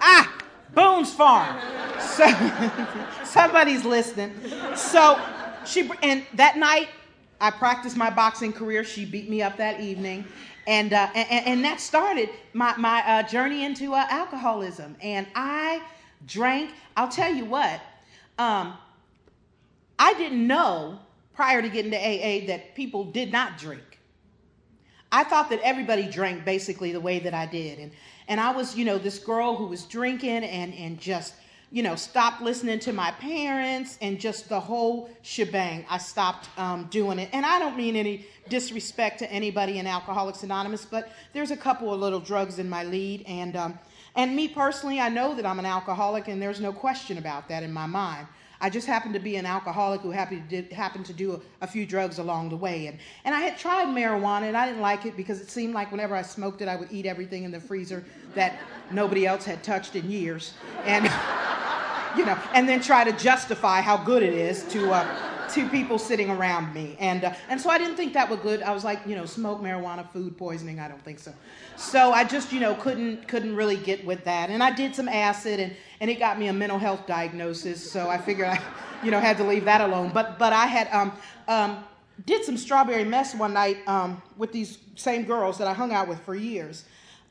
Ah, 0.00 0.31
Boone's 0.74 1.12
Farm. 1.12 1.56
So 2.00 2.26
somebody's 3.24 3.84
listening. 3.84 4.32
So 4.74 5.20
she 5.64 5.90
and 6.02 6.24
that 6.34 6.56
night 6.56 6.88
I 7.40 7.50
practiced 7.50 7.96
my 7.96 8.08
boxing 8.08 8.52
career. 8.52 8.84
She 8.84 9.04
beat 9.04 9.28
me 9.28 9.42
up 9.42 9.56
that 9.56 9.80
evening. 9.80 10.24
And, 10.66 10.92
uh, 10.92 11.08
and, 11.12 11.46
and, 11.46 11.64
that 11.64 11.80
started 11.80 12.30
my, 12.52 12.76
my 12.76 13.02
uh, 13.04 13.22
journey 13.24 13.64
into 13.64 13.94
uh, 13.94 14.06
alcoholism. 14.08 14.94
And 15.02 15.26
I 15.34 15.82
drank. 16.24 16.70
I'll 16.96 17.08
tell 17.08 17.34
you 17.34 17.44
what, 17.44 17.80
um, 18.38 18.74
I 19.98 20.14
didn't 20.14 20.46
know 20.46 21.00
prior 21.34 21.62
to 21.62 21.68
getting 21.68 21.90
to 21.90 21.96
AA 21.96 22.46
that 22.46 22.76
people 22.76 23.04
did 23.04 23.32
not 23.32 23.58
drink. 23.58 23.91
I 25.12 25.24
thought 25.24 25.50
that 25.50 25.60
everybody 25.62 26.08
drank 26.08 26.44
basically 26.44 26.90
the 26.90 27.00
way 27.00 27.18
that 27.18 27.34
I 27.34 27.44
did. 27.44 27.78
And, 27.78 27.92
and 28.28 28.40
I 28.40 28.50
was, 28.50 28.74
you 28.74 28.86
know, 28.86 28.96
this 28.96 29.18
girl 29.18 29.54
who 29.54 29.66
was 29.66 29.84
drinking 29.84 30.42
and, 30.42 30.72
and 30.72 30.98
just, 30.98 31.34
you 31.70 31.82
know, 31.82 31.94
stopped 31.96 32.40
listening 32.40 32.78
to 32.80 32.94
my 32.94 33.10
parents 33.12 33.98
and 34.00 34.18
just 34.18 34.48
the 34.48 34.58
whole 34.58 35.10
shebang. 35.20 35.84
I 35.90 35.98
stopped 35.98 36.48
um, 36.58 36.88
doing 36.90 37.18
it. 37.18 37.28
And 37.34 37.44
I 37.44 37.58
don't 37.58 37.76
mean 37.76 37.94
any 37.94 38.26
disrespect 38.48 39.18
to 39.18 39.30
anybody 39.30 39.78
in 39.78 39.86
Alcoholics 39.86 40.42
Anonymous, 40.42 40.86
but 40.86 41.12
there's 41.34 41.50
a 41.50 41.56
couple 41.56 41.92
of 41.92 42.00
little 42.00 42.20
drugs 42.20 42.58
in 42.58 42.68
my 42.68 42.82
lead. 42.82 43.22
And, 43.26 43.54
um, 43.54 43.78
and 44.14 44.34
me 44.34 44.48
personally, 44.48 44.98
I 44.98 45.10
know 45.10 45.34
that 45.34 45.44
I'm 45.44 45.58
an 45.58 45.66
alcoholic, 45.66 46.28
and 46.28 46.40
there's 46.40 46.60
no 46.60 46.72
question 46.72 47.18
about 47.18 47.48
that 47.48 47.62
in 47.62 47.72
my 47.72 47.86
mind. 47.86 48.26
I 48.62 48.70
just 48.70 48.86
happened 48.86 49.14
to 49.14 49.20
be 49.20 49.34
an 49.34 49.44
alcoholic 49.44 50.02
who 50.02 50.12
happened 50.12 50.48
to, 50.50 50.62
happened 50.72 51.04
to 51.06 51.12
do 51.12 51.34
a, 51.34 51.64
a, 51.64 51.66
few 51.66 51.84
drugs 51.84 52.20
along 52.20 52.50
the 52.50 52.56
way. 52.56 52.86
And, 52.86 52.96
and 53.24 53.34
I 53.34 53.40
had 53.40 53.58
tried 53.58 53.88
marijuana 53.88 54.42
and 54.42 54.56
I 54.56 54.66
didn't 54.66 54.80
like 54.80 55.04
it 55.04 55.16
because 55.16 55.40
it 55.40 55.50
seemed 55.50 55.74
like 55.74 55.90
whenever 55.90 56.14
I 56.14 56.22
smoked 56.22 56.62
it, 56.62 56.68
I 56.68 56.76
would 56.76 56.92
eat 56.92 57.04
everything 57.04 57.42
in 57.42 57.50
the 57.50 57.58
freezer 57.58 58.04
that 58.36 58.60
nobody 58.92 59.26
else 59.26 59.44
had 59.44 59.64
touched 59.64 59.96
in 59.96 60.08
years. 60.08 60.54
And, 60.84 61.04
you 62.16 62.24
know, 62.24 62.38
and 62.54 62.68
then 62.68 62.80
try 62.80 63.02
to 63.02 63.12
justify 63.12 63.80
how 63.80 63.96
good 63.96 64.22
it 64.22 64.32
is 64.32 64.62
to. 64.68 64.92
Uh, 64.92 65.31
two 65.52 65.68
people 65.68 65.98
sitting 65.98 66.30
around 66.30 66.72
me. 66.72 66.96
And, 66.98 67.24
uh, 67.24 67.34
and 67.48 67.60
so 67.60 67.70
I 67.70 67.78
didn't 67.78 67.96
think 67.96 68.14
that 68.14 68.28
was 68.28 68.40
good. 68.40 68.62
I 68.62 68.72
was 68.72 68.84
like, 68.84 69.00
you 69.06 69.14
know, 69.14 69.26
smoke, 69.26 69.60
marijuana, 69.60 70.10
food 70.10 70.36
poisoning. 70.36 70.80
I 70.80 70.88
don't 70.88 71.02
think 71.04 71.18
so. 71.18 71.32
So 71.76 72.12
I 72.12 72.24
just, 72.24 72.52
you 72.52 72.60
know, 72.60 72.74
couldn't, 72.74 73.28
couldn't 73.28 73.54
really 73.54 73.76
get 73.76 74.04
with 74.04 74.24
that. 74.24 74.50
And 74.50 74.62
I 74.62 74.72
did 74.72 74.94
some 74.94 75.08
acid 75.08 75.60
and, 75.60 75.74
and 76.00 76.10
it 76.10 76.18
got 76.18 76.38
me 76.38 76.48
a 76.48 76.52
mental 76.52 76.78
health 76.78 77.06
diagnosis. 77.06 77.90
So 77.90 78.08
I 78.08 78.18
figured 78.18 78.48
I, 78.48 78.60
you 79.04 79.10
know, 79.10 79.20
had 79.20 79.36
to 79.38 79.44
leave 79.44 79.64
that 79.66 79.80
alone. 79.80 80.10
But, 80.14 80.38
but 80.38 80.52
I 80.52 80.66
had, 80.66 80.88
um, 80.92 81.12
um, 81.48 81.84
did 82.26 82.44
some 82.44 82.56
strawberry 82.56 83.04
mess 83.04 83.34
one 83.34 83.52
night 83.52 83.78
um, 83.86 84.22
with 84.36 84.52
these 84.52 84.78
same 84.94 85.24
girls 85.24 85.58
that 85.58 85.66
I 85.66 85.72
hung 85.72 85.92
out 85.92 86.08
with 86.08 86.20
for 86.20 86.34
years. 86.34 86.84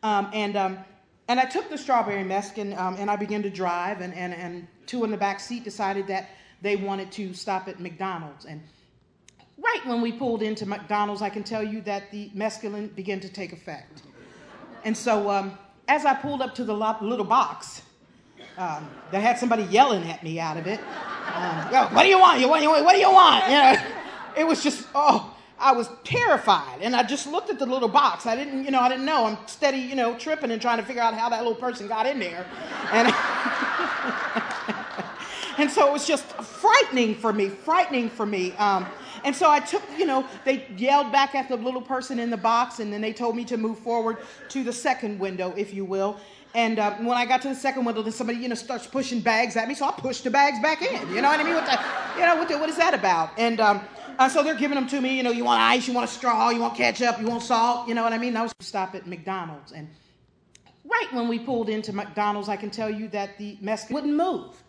Um, 0.03 0.29
and, 0.33 0.57
um, 0.57 0.77
and 1.27 1.39
I 1.39 1.45
took 1.45 1.69
the 1.69 1.77
strawberry 1.77 2.23
mess 2.23 2.57
and, 2.57 2.73
um, 2.73 2.95
and 2.97 3.09
I 3.09 3.15
began 3.15 3.41
to 3.43 3.49
drive, 3.49 4.01
and, 4.01 4.13
and, 4.13 4.33
and 4.33 4.67
two 4.85 5.05
in 5.05 5.11
the 5.11 5.17
back 5.17 5.39
seat 5.39 5.63
decided 5.63 6.07
that 6.07 6.29
they 6.61 6.75
wanted 6.75 7.11
to 7.13 7.33
stop 7.33 7.67
at 7.67 7.79
McDonald's. 7.79 8.45
And 8.45 8.61
right 9.57 9.85
when 9.85 10.01
we 10.01 10.11
pulled 10.11 10.41
into 10.41 10.65
McDonald's, 10.65 11.21
I 11.21 11.29
can 11.29 11.43
tell 11.43 11.63
you 11.63 11.81
that 11.81 12.11
the 12.11 12.29
mescaline 12.35 12.93
began 12.95 13.19
to 13.19 13.29
take 13.29 13.53
effect. 13.53 14.03
And 14.83 14.95
so 14.95 15.29
um, 15.29 15.57
as 15.87 16.05
I 16.05 16.13
pulled 16.13 16.41
up 16.41 16.55
to 16.55 16.63
the 16.63 16.73
little 16.73 17.25
box 17.25 17.81
um, 18.57 18.89
had 19.11 19.37
somebody 19.37 19.63
yelling 19.63 20.03
at 20.09 20.23
me 20.23 20.39
out 20.39 20.57
of 20.57 20.67
it, 20.67 20.79
um, 21.33 21.93
what 21.93 22.03
do 22.03 22.09
you 22.09 22.19
want? 22.19 22.39
You 22.39 22.49
want? 22.49 22.63
You 22.63 22.69
want? 22.69 22.85
What 22.85 22.93
do 22.93 22.99
you 22.99 23.11
want? 23.11 23.45
You 23.45 23.53
know, 23.53 23.75
it 24.37 24.47
was 24.47 24.63
just 24.63 24.87
oh. 24.95 25.35
I 25.63 25.73
was 25.73 25.87
terrified, 26.03 26.79
and 26.81 26.95
I 26.95 27.03
just 27.03 27.27
looked 27.27 27.51
at 27.51 27.59
the 27.59 27.67
little 27.67 27.87
box. 27.87 28.25
I 28.25 28.35
didn't, 28.35 28.65
you 28.65 28.71
know, 28.71 28.79
I 28.79 28.89
didn't 28.89 29.05
know. 29.05 29.25
I'm 29.25 29.37
steady, 29.45 29.77
you 29.77 29.93
know, 29.93 30.15
tripping 30.15 30.49
and 30.49 30.59
trying 30.59 30.79
to 30.79 30.83
figure 30.83 31.03
out 31.03 31.13
how 31.13 31.29
that 31.29 31.43
little 31.43 31.53
person 31.53 31.87
got 31.87 32.07
in 32.07 32.17
there, 32.17 32.47
and 32.91 33.07
And 35.57 35.69
so 35.69 35.87
it 35.87 35.93
was 35.93 36.07
just 36.07 36.25
frightening 36.25 37.15
for 37.15 37.33
me, 37.33 37.49
frightening 37.49 38.09
for 38.09 38.25
me. 38.25 38.53
Um, 38.53 38.85
and 39.23 39.35
so 39.35 39.49
I 39.49 39.59
took, 39.59 39.83
you 39.97 40.05
know, 40.05 40.25
they 40.45 40.67
yelled 40.77 41.11
back 41.11 41.35
at 41.35 41.47
the 41.47 41.55
little 41.55 41.81
person 41.81 42.19
in 42.19 42.29
the 42.29 42.37
box, 42.37 42.79
and 42.79 42.91
then 42.91 43.01
they 43.01 43.13
told 43.13 43.35
me 43.35 43.45
to 43.45 43.57
move 43.57 43.77
forward 43.79 44.17
to 44.49 44.63
the 44.63 44.73
second 44.73 45.19
window, 45.19 45.53
if 45.55 45.73
you 45.73 45.85
will. 45.85 46.17
And 46.53 46.79
uh, 46.79 46.95
when 46.95 47.17
I 47.17 47.25
got 47.25 47.41
to 47.43 47.49
the 47.49 47.55
second 47.55 47.85
window, 47.85 48.01
then 48.01 48.11
somebody, 48.11 48.39
you 48.39 48.49
know, 48.49 48.55
starts 48.55 48.85
pushing 48.85 49.21
bags 49.21 49.55
at 49.55 49.67
me. 49.67 49.75
So 49.75 49.85
I 49.85 49.91
pushed 49.91 50.23
the 50.23 50.29
bags 50.29 50.59
back 50.59 50.81
in. 50.81 51.13
You 51.13 51.21
know 51.21 51.29
what 51.29 51.39
I 51.39 51.43
mean? 51.43 51.55
What 51.55 51.65
the, 51.65 51.79
you 52.19 52.25
know, 52.25 52.35
what, 52.35 52.49
the, 52.49 52.57
what 52.57 52.69
is 52.69 52.77
that 52.77 52.93
about? 52.93 53.31
And 53.37 53.61
um, 53.61 53.81
uh, 54.19 54.27
so 54.27 54.43
they're 54.43 54.55
giving 54.55 54.75
them 54.75 54.87
to 54.87 54.99
me. 54.99 55.15
You 55.15 55.23
know, 55.23 55.31
you 55.31 55.45
want 55.45 55.61
ice, 55.61 55.87
you 55.87 55.93
want 55.93 56.09
a 56.09 56.11
straw, 56.11 56.49
you 56.49 56.59
want 56.59 56.75
ketchup, 56.75 57.19
you 57.19 57.27
want 57.27 57.43
salt. 57.43 57.87
You 57.87 57.95
know 57.95 58.03
what 58.03 58.11
I 58.11 58.17
mean? 58.17 58.35
I 58.35 58.43
was 58.43 58.53
stop 58.59 58.95
at 58.95 59.07
McDonald's, 59.07 59.71
and 59.71 59.87
right 60.83 61.07
when 61.13 61.27
we 61.27 61.39
pulled 61.39 61.69
into 61.69 61.93
McDonald's, 61.93 62.49
I 62.49 62.57
can 62.57 62.69
tell 62.69 62.89
you 62.89 63.07
that 63.09 63.37
the 63.37 63.57
mess 63.61 63.89
wouldn't 63.89 64.13
move. 64.13 64.61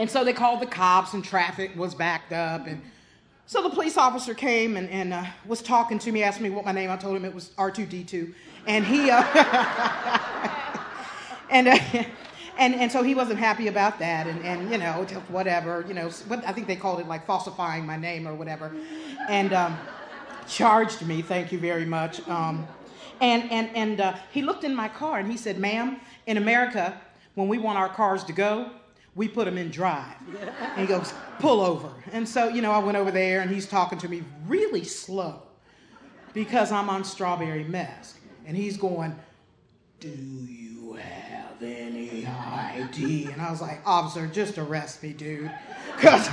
And 0.00 0.10
so 0.10 0.24
they 0.24 0.32
called 0.32 0.60
the 0.60 0.66
cops, 0.66 1.12
and 1.12 1.22
traffic 1.22 1.76
was 1.76 1.94
backed 1.94 2.32
up. 2.32 2.66
And 2.66 2.80
so 3.44 3.62
the 3.62 3.68
police 3.68 3.98
officer 3.98 4.32
came 4.32 4.78
and, 4.78 4.88
and 4.88 5.12
uh, 5.12 5.26
was 5.44 5.60
talking 5.60 5.98
to 5.98 6.10
me, 6.10 6.22
asked 6.22 6.40
me 6.40 6.48
what 6.48 6.64
my 6.64 6.72
name. 6.72 6.90
I 6.90 6.96
told 6.96 7.18
him 7.18 7.26
it 7.26 7.34
was 7.34 7.50
R2D2. 7.58 8.32
And 8.66 8.82
he, 8.82 9.10
uh, 9.10 9.22
and, 11.50 11.68
uh, 11.68 11.78
and, 12.56 12.74
and 12.76 12.90
so 12.90 13.02
he 13.02 13.14
wasn't 13.14 13.40
happy 13.40 13.68
about 13.68 13.98
that. 13.98 14.26
And, 14.26 14.42
and 14.42 14.72
you 14.72 14.78
know, 14.78 15.04
whatever, 15.28 15.84
you 15.86 15.92
know, 15.92 16.10
I 16.46 16.52
think 16.52 16.66
they 16.66 16.76
called 16.76 17.00
it 17.00 17.06
like 17.06 17.26
falsifying 17.26 17.84
my 17.84 17.98
name 17.98 18.26
or 18.26 18.34
whatever. 18.34 18.74
And 19.28 19.52
um, 19.52 19.78
charged 20.48 21.06
me, 21.06 21.20
thank 21.20 21.52
you 21.52 21.58
very 21.58 21.84
much. 21.84 22.26
Um, 22.26 22.66
and 23.20 23.52
and, 23.52 23.68
and 23.76 24.00
uh, 24.00 24.16
he 24.32 24.40
looked 24.40 24.64
in 24.64 24.74
my 24.74 24.88
car 24.88 25.18
and 25.18 25.30
he 25.30 25.36
said, 25.36 25.58
ma'am, 25.58 26.00
in 26.26 26.38
America, 26.38 26.98
when 27.34 27.48
we 27.48 27.58
want 27.58 27.76
our 27.76 27.90
cars 27.90 28.24
to 28.24 28.32
go, 28.32 28.70
we 29.14 29.28
put 29.28 29.48
him 29.48 29.58
in 29.58 29.70
drive. 29.70 30.16
And 30.60 30.80
he 30.80 30.86
goes, 30.86 31.12
pull 31.38 31.60
over. 31.60 31.90
And 32.12 32.28
so, 32.28 32.48
you 32.48 32.62
know, 32.62 32.72
I 32.72 32.78
went 32.78 32.96
over 32.96 33.10
there 33.10 33.40
and 33.40 33.50
he's 33.50 33.66
talking 33.66 33.98
to 33.98 34.08
me 34.08 34.22
really 34.46 34.84
slow 34.84 35.42
because 36.32 36.70
I'm 36.72 36.88
on 36.88 37.04
strawberry 37.04 37.64
mess. 37.64 38.14
And 38.46 38.56
he's 38.56 38.76
going, 38.76 39.14
do 40.00 40.08
you 40.08 40.94
have 40.94 41.62
any 41.62 42.26
ID? 42.26 43.26
And 43.32 43.42
I 43.42 43.50
was 43.50 43.60
like, 43.60 43.80
officer, 43.84 44.26
just 44.26 44.58
arrest 44.58 45.02
me, 45.02 45.12
dude. 45.12 45.50
Because, 45.96 46.28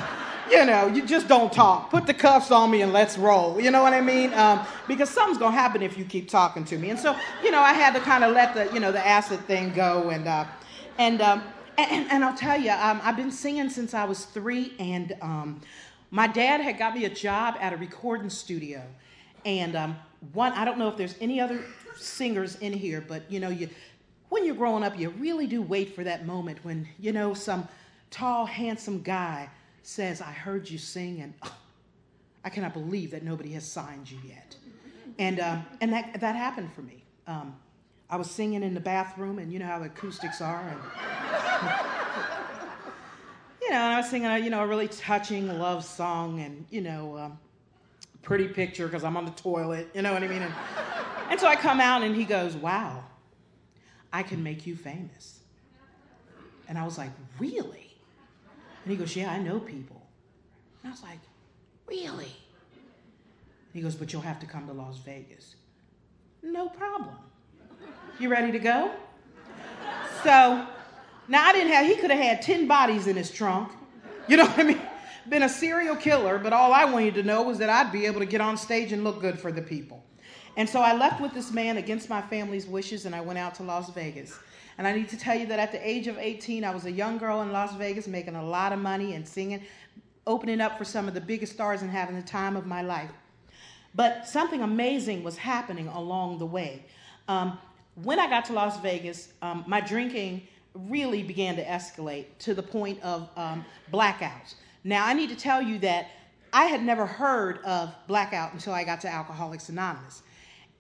you 0.50 0.66
know, 0.66 0.88
you 0.88 1.06
just 1.06 1.28
don't 1.28 1.52
talk. 1.52 1.90
Put 1.90 2.08
the 2.08 2.14
cuffs 2.14 2.52
on 2.52 2.72
me 2.72 2.82
and 2.82 2.94
let's 2.94 3.18
roll. 3.18 3.60
You 3.60 3.72
know 3.72 3.84
what 3.84 3.94
I 3.94 4.02
mean? 4.02 4.34
Um, 4.34 4.66
because 4.88 5.10
something's 5.10 5.38
going 5.38 5.52
to 5.52 5.60
happen 5.60 5.82
if 5.82 5.98
you 5.98 6.06
keep 6.06 6.30
talking 6.30 6.64
to 6.66 6.78
me. 6.78 6.92
And 6.92 7.00
so, 7.00 7.16
you 7.44 7.52
know, 7.52 7.60
I 7.60 7.74
had 7.74 7.94
to 7.96 8.00
kind 8.00 8.24
of 8.24 8.34
let 8.34 8.54
the, 8.54 8.74
you 8.74 8.80
know, 8.80 8.92
the 8.92 9.06
acid 9.06 9.42
thing 9.42 9.74
go. 9.74 10.10
And, 10.12 10.28
uh, 10.28 10.46
and, 10.98 11.22
um, 11.22 11.44
and, 11.78 12.12
and 12.12 12.24
I'll 12.24 12.36
tell 12.36 12.60
you, 12.60 12.72
um, 12.72 13.00
I've 13.04 13.16
been 13.16 13.32
singing 13.32 13.70
since 13.70 13.94
I 13.94 14.04
was 14.06 14.26
three, 14.26 14.74
and 14.80 15.16
um, 15.22 15.62
my 16.12 16.28
dad 16.28 16.62
had 16.62 16.78
got 16.78 16.96
me 16.96 17.06
a 17.06 17.10
job 17.10 17.56
at 17.60 17.74
a 17.74 17.78
recording 17.78 18.30
studio. 18.30 18.84
And 19.46 19.76
um, 19.76 19.98
one, 20.34 20.54
I 20.54 20.66
don't 20.66 20.78
know 20.78 20.88
if 20.88 20.98
there's 20.98 21.16
any 21.22 21.40
other 21.40 21.62
singers 21.96 22.56
in 22.58 22.74
here, 22.74 23.04
but 23.08 23.30
you 23.32 23.40
know, 23.40 23.50
you 23.50 23.70
when 24.30 24.46
you're 24.46 24.56
growing 24.56 24.84
up, 24.84 25.00
you 25.00 25.10
really 25.12 25.48
do 25.48 25.62
wait 25.62 25.96
for 25.96 26.04
that 26.04 26.26
moment 26.26 26.60
when 26.64 26.88
you 27.00 27.14
know 27.14 27.34
some 27.34 27.68
tall, 28.12 28.46
handsome 28.46 29.02
guy 29.02 29.50
says, 29.84 30.22
"I 30.22 30.32
heard 30.32 30.70
you 30.70 30.78
sing," 30.78 31.22
and 31.22 31.34
oh, 31.44 31.56
I 32.44 32.50
cannot 32.50 32.74
believe 32.74 33.12
that 33.12 33.24
nobody 33.24 33.52
has 33.54 33.66
signed 33.66 34.10
you 34.10 34.18
yet. 34.28 34.56
And 35.20 35.40
um, 35.40 35.66
and 35.80 35.94
that 35.94 36.20
that 36.20 36.36
happened 36.36 36.74
for 36.74 36.82
me. 36.82 37.04
I 38.10 38.16
was 38.16 38.32
singing 38.32 38.64
in 38.64 38.74
the 38.74 38.80
bathroom, 38.80 39.38
and 39.40 39.52
you 39.52 39.60
know 39.60 39.66
how 39.66 39.80
the 39.80 39.86
acoustics 39.86 40.42
are. 40.42 40.62
And, 40.62 40.80
you 43.62 43.70
know, 43.70 43.76
and 43.76 43.94
I 43.94 43.98
was 43.98 44.10
singing 44.10 44.28
a, 44.28 44.38
you 44.38 44.50
know, 44.50 44.62
a 44.64 44.68
really 44.68 44.88
touching 44.88 45.60
love 45.60 45.84
song 45.84 46.40
and, 46.40 46.66
you 46.70 46.82
know, 46.82 47.18
um, 47.18 47.40
pretty 48.22 48.48
picture 48.48 48.88
because 48.88 49.04
I'm 49.04 49.16
on 49.18 49.26
the 49.26 49.32
toilet, 49.32 49.90
you 49.94 50.02
know 50.02 50.14
what 50.14 50.24
I 50.24 50.28
mean? 50.28 50.42
And, 50.42 50.54
and 51.30 51.40
so 51.40 51.48
I 51.48 51.56
come 51.56 51.80
out 51.80 52.04
and 52.04 52.16
he 52.16 52.26
goes, 52.26 52.56
wow, 52.56 53.04
I 54.12 54.24
can 54.24 54.44
make 54.44 54.66
you 54.68 54.76
famous. 54.76 55.40
And 56.68 56.78
I 56.78 56.84
was 56.84 56.98
like, 56.98 57.12
really? 57.40 57.94
And 58.84 58.92
he 58.92 58.96
goes, 58.96 59.16
yeah, 59.16 59.32
I 59.32 59.38
know 59.40 59.60
people. 59.60 60.02
And 60.84 60.90
I 60.90 60.92
was 60.92 61.04
like, 61.04 61.20
really? 61.88 62.32
He 63.74 63.82
goes, 63.82 63.96
but 63.96 64.12
you'll 64.12 64.22
have 64.24 64.40
to 64.40 64.46
come 64.46 64.68
to 64.68 64.74
Las 64.74 64.98
Vegas. 65.00 65.56
No 66.44 66.68
problem. 66.70 67.16
You 68.20 68.30
ready 68.30 68.52
to 68.52 68.60
go? 68.60 68.92
So 70.24 70.66
now 71.28 71.46
I 71.46 71.54
didn't 71.54 71.72
have, 71.72 71.86
he 71.86 71.96
could 71.96 72.10
have 72.10 72.20
had 72.20 72.42
10 72.42 72.68
bodies 72.68 73.06
in 73.06 73.16
his 73.16 73.30
trunk. 73.30 73.72
You 74.28 74.38
know 74.38 74.46
what 74.46 74.60
I 74.60 74.64
mean? 74.64 74.82
Been 75.30 75.44
a 75.44 75.50
serial 75.50 75.96
killer, 75.96 76.40
but 76.40 76.52
all 76.52 76.74
I 76.74 76.86
wanted 76.86 77.14
to 77.16 77.24
know 77.24 77.44
was 77.44 77.60
that 77.60 77.70
I'd 77.70 77.92
be 77.92 78.08
able 78.08 78.20
to 78.20 78.26
get 78.26 78.42
on 78.42 78.58
stage 78.58 78.92
and 78.92 79.04
look 79.04 79.22
good 79.22 79.38
for 79.38 79.52
the 79.52 79.62
people. 79.62 80.04
And 80.56 80.68
so 80.68 80.82
I 80.82 80.96
left 80.96 81.22
with 81.22 81.34
this 81.34 81.52
man 81.52 81.78
against 81.78 82.10
my 82.10 82.22
family's 82.22 82.66
wishes 82.66 83.06
and 83.06 83.14
I 83.14 83.22
went 83.22 83.38
out 83.38 83.54
to 83.56 83.64
Las 83.64 83.92
Vegas. 83.92 84.38
And 84.80 84.88
I 84.88 84.94
need 84.94 85.10
to 85.10 85.18
tell 85.18 85.38
you 85.38 85.46
that 85.48 85.60
at 85.60 85.72
the 85.72 85.88
age 85.88 86.08
of 86.08 86.18
18, 86.18 86.64
I 86.64 86.74
was 86.74 86.86
a 86.86 86.92
young 86.92 87.20
girl 87.20 87.42
in 87.42 87.52
Las 87.52 87.76
Vegas 87.76 88.08
making 88.08 88.36
a 88.36 88.44
lot 88.44 88.74
of 88.74 88.80
money 88.80 89.14
and 89.14 89.28
singing, 89.28 89.64
opening 90.26 90.60
up 90.60 90.78
for 90.78 90.86
some 90.86 91.08
of 91.08 91.14
the 91.14 91.22
biggest 91.22 91.54
stars 91.54 91.84
and 91.84 91.92
having 91.92 92.16
the 92.16 92.26
time 92.26 92.56
of 92.58 92.66
my 92.66 92.82
life. 92.82 93.12
But 93.94 94.28
something 94.28 94.62
amazing 94.62 95.24
was 95.24 95.38
happening 95.38 95.88
along 95.88 96.40
the 96.40 96.46
way. 96.46 96.86
Um, 97.28 97.60
when 98.04 98.20
I 98.20 98.30
got 98.30 98.46
to 98.46 98.54
Las 98.54 98.80
Vegas, 98.82 99.34
um, 99.42 99.64
my 99.68 99.82
drinking 99.82 100.48
really 100.74 101.24
began 101.24 101.56
to 101.56 101.64
escalate 101.64 102.26
to 102.40 102.54
the 102.54 102.62
point 102.62 103.02
of 103.02 103.30
um, 103.36 103.66
blackouts. 103.92 104.56
Now, 104.84 105.06
I 105.06 105.14
need 105.14 105.30
to 105.30 105.36
tell 105.36 105.62
you 105.62 105.80
that 105.80 106.08
I 106.54 106.66
had 106.66 106.84
never 106.84 107.06
heard 107.06 107.60
of 107.64 107.94
blackout 108.08 108.54
until 108.54 108.74
I 108.74 108.84
got 108.84 109.02
to 109.02 109.10
Alcoholics 109.10 109.70
Anonymous. 109.70 110.22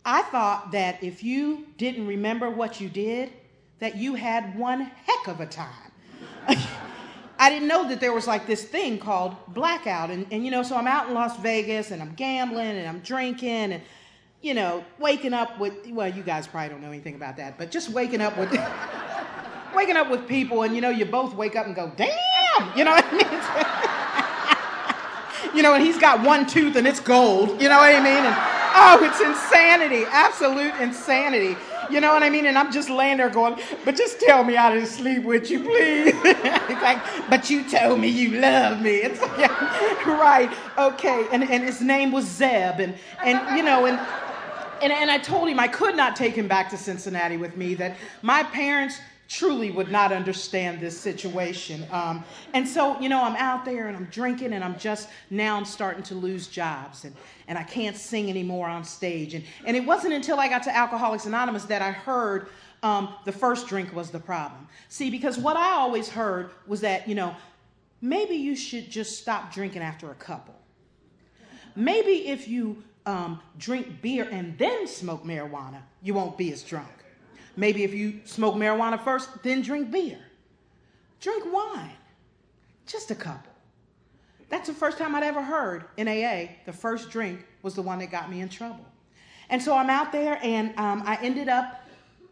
I 0.06 0.22
thought 0.24 0.72
that 0.72 1.04
if 1.04 1.24
you 1.24 1.66
didn't 1.78 2.08
remember 2.08 2.50
what 2.50 2.80
you 2.80 2.88
did, 2.88 3.34
that 3.80 3.98
you 3.98 4.16
had 4.16 4.58
one 4.58 4.82
heck 4.82 5.28
of 5.28 5.42
a 5.42 5.46
time. 5.46 5.92
I 7.40 7.50
didn't 7.50 7.68
know 7.68 7.88
that 7.90 8.00
there 8.00 8.14
was 8.14 8.26
like 8.26 8.48
this 8.48 8.64
thing 8.64 8.98
called 8.98 9.36
blackout. 9.50 10.10
And, 10.10 10.26
and, 10.32 10.46
you 10.46 10.52
know, 10.52 10.64
so 10.64 10.76
I'm 10.76 10.88
out 10.88 11.08
in 11.08 11.14
Las 11.14 11.38
Vegas 11.40 11.92
and 11.92 12.02
I'm 12.02 12.14
gambling 12.14 12.78
and 12.78 12.88
I'm 12.88 13.00
drinking 13.00 13.74
and 13.74 13.82
you 14.42 14.54
know, 14.54 14.86
waking 15.00 15.34
up 15.34 15.60
with, 15.60 15.74
well, 15.90 16.08
you 16.08 16.24
guys 16.24 16.48
probably 16.48 16.70
don't 16.70 16.82
know 16.82 16.90
anything 16.90 17.16
about 17.16 17.38
that, 17.38 17.58
but 17.58 17.72
just 17.72 17.90
waking 17.90 18.22
up 18.22 18.38
with, 18.38 18.52
waking 19.76 19.98
up 19.98 20.10
with 20.10 20.28
people 20.28 20.64
and, 20.64 20.76
you 20.76 20.82
know, 20.82 20.90
you 20.90 21.06
both 21.06 21.34
wake 21.34 21.56
up 21.56 21.66
and 21.66 21.76
go, 21.76 21.92
damn, 21.96 22.78
you 22.78 22.84
know 22.84 22.92
what 22.92 23.06
I 23.08 23.12
mean? 25.44 25.56
you 25.56 25.64
know, 25.64 25.74
and 25.74 25.84
he's 25.84 25.98
got 25.98 26.24
one 26.24 26.46
tooth 26.46 26.76
and 26.76 26.88
it's 26.88 27.00
gold, 27.00 27.62
you 27.62 27.68
know 27.68 27.78
what 27.78 27.96
I 27.96 28.00
mean? 28.00 28.24
And, 28.24 28.36
oh, 28.80 29.04
it's 29.04 29.20
insanity, 29.20 30.04
absolute 30.10 30.76
insanity. 30.80 31.58
You 31.90 32.02
know 32.02 32.14
what 32.14 32.22
I 32.22 32.30
mean? 32.30 32.46
And 32.46 32.58
I'm 32.58 32.72
just 32.72 32.90
laying 32.90 33.18
there 33.18 33.30
going, 33.30 33.58
but 33.86 33.96
just 33.96 34.20
tell 34.20 34.44
me 34.44 34.58
I 34.58 34.74
didn't 34.74 34.90
sleep 34.90 35.24
with 35.24 35.50
you, 35.50 35.62
please. 35.62 36.14
like, 36.82 37.02
but 37.30 37.50
you 37.50 37.68
told 37.70 38.00
me 38.02 38.10
you 38.10 38.40
love 38.40 38.82
me. 38.82 38.98
It's 38.98 39.22
like, 39.22 39.38
yeah, 39.40 40.20
right, 40.20 40.52
okay. 40.78 41.28
And, 41.32 41.44
and 41.44 41.64
his 41.64 41.82
name 41.82 42.12
was 42.12 42.26
Zeb. 42.26 42.82
And, 42.82 42.96
and 43.24 43.58
you 43.58 43.64
know, 43.64 43.86
and, 43.86 43.98
and, 44.82 44.92
and 44.92 45.10
I 45.12 45.18
told 45.18 45.50
him 45.50 45.60
I 45.60 45.68
could 45.68 45.96
not 45.96 46.16
take 46.16 46.34
him 46.34 46.48
back 46.48 46.70
to 46.70 46.78
Cincinnati 46.78 47.38
with 47.38 47.58
me, 47.58 47.76
that 47.76 47.98
my 48.22 48.44
parents 48.44 49.00
truly 49.28 49.72
would 49.72 49.92
not 49.92 50.12
understand 50.14 50.80
this 50.80 50.98
situation. 50.98 51.86
Um, 51.92 52.24
and 52.54 52.68
so, 52.68 53.00
you 53.00 53.10
know, 53.10 53.24
I'm 53.24 53.36
out 53.36 53.66
there 53.66 53.88
and 53.88 53.98
I'm 53.98 54.06
drinking 54.06 54.54
and 54.54 54.64
I'm 54.64 54.80
just 54.80 55.10
now 55.30 55.58
I'm 55.58 55.66
starting 55.66 56.04
to 56.04 56.16
lose 56.16 56.48
jobs 56.48 57.04
and, 57.04 57.14
and 57.48 57.58
I 57.58 57.64
can't 57.64 57.98
sing 57.98 58.30
anymore 58.30 58.68
on 58.68 58.84
stage. 58.84 59.34
And, 59.34 59.44
and 59.66 59.76
it 59.76 59.86
wasn't 59.86 60.14
until 60.14 60.40
I 60.40 60.48
got 60.48 60.64
to 60.64 60.76
Alcoholics 60.76 61.26
Anonymous 61.26 61.66
that 61.66 61.82
I 61.82 61.92
heard 61.92 62.48
um, 62.84 63.16
the 63.26 63.32
first 63.32 63.68
drink 63.68 63.94
was 63.94 64.12
the 64.12 64.20
problem. 64.20 64.68
See, 64.88 65.10
because 65.10 65.38
what 65.38 65.58
I 65.58 65.72
always 65.72 66.08
heard 66.08 66.52
was 66.66 66.80
that, 66.82 67.08
you 67.08 67.16
know, 67.16 67.36
maybe 68.02 68.36
you 68.36 68.56
should 68.56 68.90
just 68.90 69.20
stop 69.20 69.54
drinking 69.54 69.82
after 69.82 70.12
a 70.12 70.16
couple. 70.16 70.56
Maybe 71.76 72.28
if 72.28 72.48
you 72.48 72.84
um, 73.08 73.40
drink 73.58 74.02
beer 74.02 74.28
and 74.30 74.58
then 74.58 74.86
smoke 74.86 75.24
marijuana, 75.24 75.82
you 76.04 76.14
won't 76.14 76.38
be 76.38 76.52
as 76.52 76.62
drunk. 76.62 76.90
Maybe 77.56 77.84
if 77.84 77.94
you 77.94 78.20
smoke 78.26 78.56
marijuana 78.56 79.04
first, 79.04 79.42
then 79.42 79.62
drink 79.62 79.90
beer. 79.90 80.20
Drink 81.20 81.44
wine. 81.52 81.96
Just 82.86 83.10
a 83.10 83.16
couple. 83.16 83.52
That's 84.50 84.68
the 84.68 84.74
first 84.74 84.98
time 84.98 85.16
I'd 85.16 85.24
ever 85.24 85.42
heard 85.42 85.86
in 85.98 86.08
AA 86.08 86.52
the 86.66 86.74
first 86.74 87.10
drink 87.10 87.46
was 87.64 87.74
the 87.74 87.82
one 87.82 88.00
that 88.00 88.12
got 88.12 88.30
me 88.30 88.42
in 88.42 88.50
trouble. 88.50 88.86
And 89.50 89.62
so 89.62 89.76
I'm 89.76 89.90
out 89.90 90.12
there, 90.12 90.40
and 90.44 90.78
um, 90.78 91.04
I 91.06 91.18
ended 91.22 91.48
up, 91.48 91.88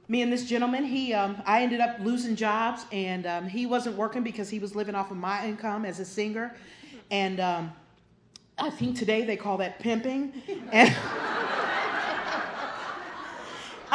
me 0.10 0.22
and 0.22 0.32
this 0.32 0.46
gentleman, 0.46 0.84
he, 0.84 1.14
um, 1.14 1.42
I 1.46 1.64
ended 1.64 1.80
up 1.80 1.98
losing 2.02 2.36
jobs, 2.36 2.86
and 2.92 3.26
um, 3.26 3.48
he 3.48 3.66
wasn't 3.66 3.96
working 3.96 4.22
because 4.22 4.50
he 4.50 4.60
was 4.60 4.76
living 4.76 4.96
off 4.96 5.12
of 5.12 5.18
my 5.18 5.48
income 5.48 5.86
as 5.86 6.00
a 6.02 6.06
singer. 6.06 6.54
And 7.12 7.40
um, 7.40 7.72
I 8.58 8.70
think 8.70 8.98
today 8.98 9.26
they 9.26 9.36
call 9.36 9.58
that 9.58 9.80
pimping. 9.80 10.34
And 10.72 10.96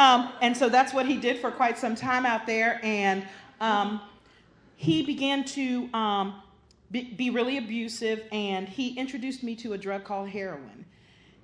Um, 0.01 0.33
and 0.41 0.57
so 0.57 0.67
that's 0.67 0.95
what 0.95 1.05
he 1.05 1.17
did 1.17 1.37
for 1.37 1.51
quite 1.51 1.77
some 1.77 1.95
time 1.95 2.25
out 2.25 2.47
there. 2.47 2.79
And 2.81 3.23
um, 3.59 4.01
he 4.75 5.05
began 5.05 5.43
to 5.45 5.89
um, 5.93 6.41
be, 6.89 7.03
be, 7.03 7.29
really 7.29 7.59
abusive, 7.59 8.23
and 8.31 8.67
he 8.67 8.97
introduced 8.97 9.43
me 9.43 9.55
to 9.57 9.73
a 9.73 9.77
drug 9.77 10.03
called 10.03 10.29
heroin. 10.29 10.85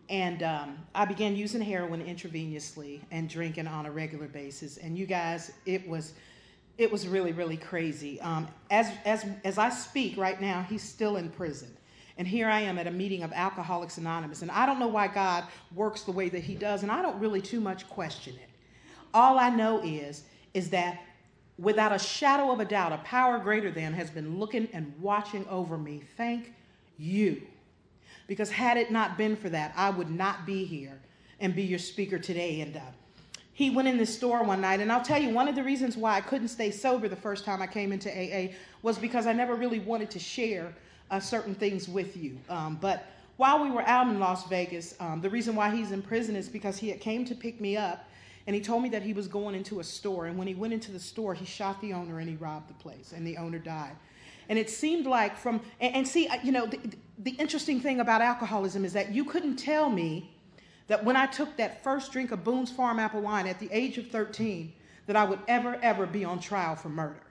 And 0.09 0.41
um, 0.41 0.79
I 0.95 1.05
began 1.05 1.35
using 1.35 1.61
heroin 1.61 2.03
intravenously 2.03 3.01
and 3.11 3.29
drinking 3.29 3.67
on 3.67 3.85
a 3.85 3.91
regular 3.91 4.27
basis. 4.27 4.77
And 4.77 4.97
you 4.97 5.05
guys, 5.05 5.51
it 5.67 5.87
was 5.87 6.13
it 6.79 6.91
was 6.91 7.07
really 7.07 7.33
really 7.33 7.57
crazy. 7.57 8.19
Um, 8.21 8.47
as 8.71 8.89
as 9.05 9.25
as 9.43 9.57
I 9.59 9.69
speak 9.69 10.17
right 10.17 10.41
now, 10.41 10.65
he's 10.67 10.81
still 10.81 11.17
in 11.17 11.29
prison. 11.29 11.77
And 12.17 12.27
here 12.27 12.49
I 12.49 12.61
am 12.61 12.79
at 12.79 12.87
a 12.87 12.91
meeting 12.91 13.23
of 13.23 13.31
Alcoholics 13.31 13.97
Anonymous. 13.97 14.41
And 14.41 14.49
I 14.51 14.65
don't 14.65 14.79
know 14.79 14.87
why 14.87 15.07
God 15.07 15.43
works 15.75 16.01
the 16.01 16.11
way 16.11 16.29
that 16.29 16.43
He 16.43 16.55
does, 16.55 16.83
and 16.83 16.91
I 16.91 17.01
don't 17.01 17.19
really 17.19 17.41
too 17.41 17.59
much 17.59 17.87
question 17.89 18.35
it. 18.35 18.49
All 19.13 19.39
I 19.39 19.49
know 19.49 19.81
is, 19.83 20.23
is 20.53 20.69
that 20.71 21.01
without 21.57 21.91
a 21.91 21.99
shadow 21.99 22.51
of 22.51 22.59
a 22.59 22.65
doubt, 22.65 22.91
a 22.91 22.97
power 22.99 23.39
greater 23.39 23.71
than 23.71 23.93
has 23.93 24.09
been 24.09 24.39
looking 24.39 24.67
and 24.73 24.93
watching 24.99 25.47
over 25.47 25.77
me. 25.77 26.01
Thank 26.17 26.53
you. 26.97 27.41
Because 28.27 28.51
had 28.51 28.77
it 28.77 28.91
not 28.91 29.17
been 29.17 29.35
for 29.35 29.49
that, 29.49 29.73
I 29.75 29.89
would 29.89 30.09
not 30.09 30.45
be 30.45 30.65
here 30.65 30.99
and 31.39 31.55
be 31.55 31.63
your 31.63 31.79
speaker 31.79 32.19
today. 32.19 32.61
And 32.61 32.77
uh, 32.77 32.81
he 33.53 33.69
went 33.69 33.87
in 33.87 33.97
the 33.97 34.05
store 34.05 34.43
one 34.43 34.61
night, 34.61 34.81
and 34.81 34.91
I'll 34.91 35.03
tell 35.03 35.21
you, 35.21 35.29
one 35.29 35.47
of 35.47 35.55
the 35.55 35.63
reasons 35.63 35.95
why 35.95 36.15
I 36.15 36.21
couldn't 36.21 36.49
stay 36.49 36.71
sober 36.71 37.07
the 37.07 37.15
first 37.15 37.45
time 37.45 37.61
I 37.61 37.67
came 37.67 37.91
into 37.91 38.09
AA 38.09 38.53
was 38.81 38.97
because 38.97 39.25
I 39.25 39.33
never 39.33 39.55
really 39.55 39.79
wanted 39.79 40.11
to 40.11 40.19
share 40.19 40.73
uh, 41.11 41.19
certain 41.19 41.55
things 41.55 41.87
with 41.87 42.17
you. 42.17 42.37
Um, 42.49 42.77
but 42.79 43.05
while 43.37 43.63
we 43.63 43.69
were 43.69 43.83
out 43.83 44.07
in 44.07 44.19
Las 44.19 44.47
Vegas, 44.47 44.95
um, 44.99 45.21
the 45.21 45.29
reason 45.29 45.55
why 45.55 45.73
he's 45.75 45.91
in 45.91 46.01
prison 46.01 46.35
is 46.35 46.49
because 46.49 46.77
he 46.77 46.89
had 46.89 46.99
came 46.99 47.23
to 47.25 47.35
pick 47.35 47.61
me 47.61 47.77
up, 47.77 48.09
and 48.47 48.55
he 48.55 48.61
told 48.61 48.81
me 48.81 48.89
that 48.89 49.03
he 49.03 49.13
was 49.13 49.27
going 49.27 49.55
into 49.55 49.79
a 49.79 49.83
store. 49.83 50.25
And 50.25 50.37
when 50.37 50.47
he 50.47 50.55
went 50.55 50.73
into 50.73 50.91
the 50.91 50.99
store, 50.99 51.33
he 51.33 51.45
shot 51.45 51.79
the 51.81 51.93
owner 51.93 52.19
and 52.19 52.29
he 52.29 52.35
robbed 52.35 52.69
the 52.69 52.73
place, 52.75 53.13
and 53.15 53.25
the 53.25 53.37
owner 53.37 53.59
died. 53.59 53.95
And 54.49 54.57
it 54.57 54.69
seemed 54.69 55.05
like 55.05 55.37
from 55.37 55.61
and, 55.79 55.95
and 55.95 56.07
see, 56.07 56.29
you 56.43 56.51
know, 56.51 56.65
the, 56.65 56.79
the 57.19 57.31
interesting 57.31 57.79
thing 57.79 57.99
about 57.99 58.21
alcoholism 58.21 58.85
is 58.85 58.93
that 58.93 59.13
you 59.13 59.25
couldn't 59.25 59.57
tell 59.57 59.89
me 59.89 60.33
that 60.87 61.03
when 61.03 61.17
I 61.17 61.25
took 61.25 61.57
that 61.57 61.83
first 61.83 62.11
drink 62.13 62.31
of 62.31 62.43
Boone's 62.43 62.71
Farm 62.71 62.97
apple 62.97 63.21
wine 63.21 63.45
at 63.45 63.59
the 63.59 63.69
age 63.71 63.97
of 63.97 64.07
13, 64.07 64.73
that 65.05 65.15
I 65.15 65.25
would 65.25 65.39
ever, 65.47 65.75
ever 65.81 66.05
be 66.05 66.23
on 66.23 66.39
trial 66.39 66.75
for 66.75 66.89
murder. 66.89 67.26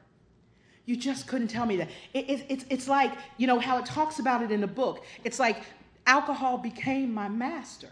You 0.87 0.97
just 0.97 1.27
couldn't 1.27 1.49
tell 1.49 1.67
me 1.67 1.77
that. 1.77 1.91
It, 2.15 2.31
it, 2.31 2.47
it's, 2.49 2.65
it's 2.71 2.89
like, 2.89 3.13
you 3.37 3.47
know, 3.47 3.59
how 3.59 3.79
it 3.79 3.87
talks 3.87 4.21
about 4.21 4.43
it 4.43 4.51
in 4.51 4.61
the 4.61 4.67
book. 4.69 5.05
It's 5.25 5.39
like 5.39 5.59
alcohol 6.07 6.59
became 6.59 7.13
my 7.13 7.29
master. 7.29 7.91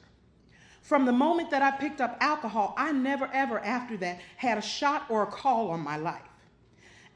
From 0.81 1.05
the 1.05 1.13
moment 1.13 1.51
that 1.51 1.61
I 1.61 1.73
picked 1.73 2.01
up 2.01 2.17
alcohol, 2.21 2.75
I 2.77 2.93
never, 2.93 3.29
ever 3.33 3.59
after 3.59 3.97
that 3.99 4.21
had 4.37 4.59
a 4.59 4.63
shot 4.63 5.07
or 5.09 5.25
a 5.25 5.27
call 5.27 5.71
on 5.71 5.81
my 5.81 5.97
life. 5.97 6.23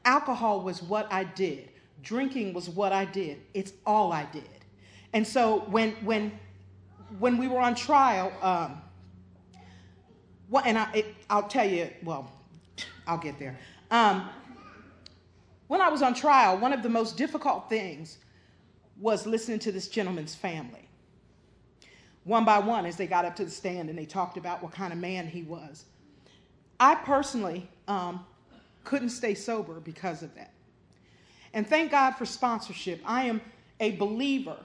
Alcohol 0.05 0.61
was 0.61 0.81
what 0.81 1.11
I 1.11 1.23
did, 1.23 1.69
drinking 2.01 2.53
was 2.53 2.69
what 2.69 2.91
I 2.91 3.05
did. 3.05 3.41
It's 3.53 3.73
all 3.85 4.11
I 4.11 4.25
did. 4.25 4.49
And 5.13 5.25
so 5.25 5.59
when, 5.69 5.91
when, 6.03 6.31
when 7.19 7.37
we 7.37 7.47
were 7.47 7.59
on 7.59 7.75
trial, 7.75 8.31
um, 8.41 8.81
what, 10.49 10.65
and 10.65 10.77
I, 10.77 10.91
it, 10.93 11.15
I'll 11.29 11.47
tell 11.47 11.69
you, 11.69 11.89
well, 12.03 12.31
I'll 13.07 13.17
get 13.17 13.39
there. 13.39 13.57
Um, 13.91 14.29
when 15.69 15.81
I 15.81 15.89
was 15.89 16.01
on 16.01 16.15
trial, 16.15 16.57
one 16.57 16.73
of 16.73 16.81
the 16.81 16.89
most 16.89 17.15
difficult 17.15 17.69
things 17.69 18.17
was 18.99 19.27
listening 19.27 19.59
to 19.59 19.71
this 19.71 19.87
gentleman's 19.87 20.33
family. 20.33 20.89
One 22.23 22.43
by 22.43 22.57
one, 22.57 22.87
as 22.87 22.95
they 22.95 23.05
got 23.05 23.23
up 23.23 23.35
to 23.35 23.45
the 23.45 23.51
stand 23.51 23.87
and 23.87 23.97
they 23.97 24.07
talked 24.07 24.35
about 24.35 24.63
what 24.63 24.71
kind 24.71 24.91
of 24.91 24.97
man 24.97 25.27
he 25.27 25.43
was. 25.43 25.85
I 26.79 26.95
personally 26.95 27.69
um, 27.87 28.25
couldn't 28.83 29.11
stay 29.11 29.35
sober 29.35 29.79
because 29.79 30.23
of 30.23 30.33
that. 30.33 30.53
And 31.53 31.67
thank 31.67 31.91
God 31.91 32.15
for 32.15 32.25
sponsorship. 32.25 32.99
I 33.05 33.25
am 33.25 33.39
a 33.79 33.91
believer 33.91 34.57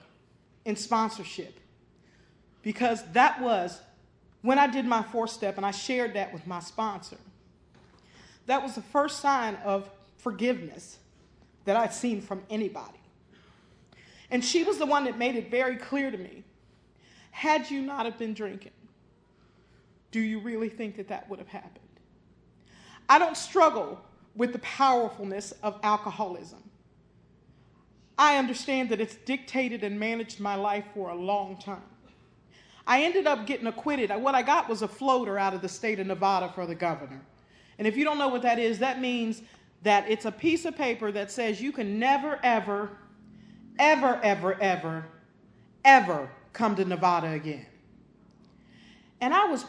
in 0.64 0.74
sponsorship 0.74 1.60
because 2.62 3.04
that 3.12 3.42
was 3.42 3.78
when 4.40 4.58
I 4.58 4.68
did 4.68 4.86
my 4.86 5.02
four 5.02 5.26
step 5.26 5.58
and 5.58 5.66
I 5.66 5.70
shared 5.70 6.14
that 6.14 6.32
with 6.32 6.46
my 6.46 6.60
sponsor. 6.60 7.18
That 8.46 8.62
was 8.62 8.74
the 8.74 8.82
first 8.82 9.20
sign 9.20 9.56
of 9.66 9.90
forgiveness 10.24 10.98
that 11.66 11.76
I've 11.76 11.94
seen 11.94 12.20
from 12.20 12.42
anybody. 12.50 12.98
And 14.30 14.44
she 14.44 14.64
was 14.64 14.78
the 14.78 14.86
one 14.86 15.04
that 15.04 15.18
made 15.18 15.36
it 15.36 15.50
very 15.50 15.76
clear 15.76 16.10
to 16.10 16.18
me 16.18 16.42
had 17.30 17.70
you 17.70 17.82
not 17.82 18.06
have 18.06 18.16
been 18.16 18.32
drinking, 18.32 18.72
do 20.12 20.20
you 20.20 20.38
really 20.38 20.68
think 20.68 20.96
that 20.96 21.08
that 21.08 21.28
would 21.28 21.40
have 21.40 21.48
happened? 21.48 21.80
I 23.08 23.18
don't 23.18 23.36
struggle 23.36 24.00
with 24.36 24.52
the 24.52 24.60
powerfulness 24.60 25.52
of 25.62 25.78
alcoholism. 25.82 26.62
I 28.16 28.38
understand 28.38 28.88
that 28.90 29.00
it's 29.00 29.16
dictated 29.16 29.82
and 29.82 29.98
managed 29.98 30.38
my 30.40 30.54
life 30.54 30.84
for 30.94 31.10
a 31.10 31.14
long 31.14 31.58
time. 31.58 31.82
I 32.86 33.02
ended 33.02 33.26
up 33.26 33.46
getting 33.46 33.66
acquitted. 33.66 34.10
What 34.10 34.34
I 34.34 34.42
got 34.42 34.68
was 34.68 34.82
a 34.82 34.88
floater 34.88 35.38
out 35.38 35.54
of 35.54 35.60
the 35.60 35.68
state 35.68 35.98
of 35.98 36.06
Nevada 36.06 36.52
for 36.54 36.66
the 36.66 36.74
governor. 36.74 37.20
And 37.78 37.88
if 37.88 37.96
you 37.96 38.04
don't 38.04 38.18
know 38.18 38.28
what 38.28 38.42
that 38.42 38.58
is, 38.58 38.78
that 38.78 39.00
means 39.00 39.42
that 39.84 40.10
it's 40.10 40.24
a 40.24 40.32
piece 40.32 40.64
of 40.64 40.74
paper 40.74 41.12
that 41.12 41.30
says 41.30 41.60
you 41.60 41.70
can 41.70 41.98
never, 41.98 42.40
ever, 42.42 42.90
ever, 43.78 44.18
ever, 44.22 44.60
ever, 44.60 45.04
ever 45.84 46.30
come 46.52 46.74
to 46.76 46.84
Nevada 46.84 47.30
again. 47.30 47.66
And 49.20 49.32
I 49.32 49.44
was 49.44 49.64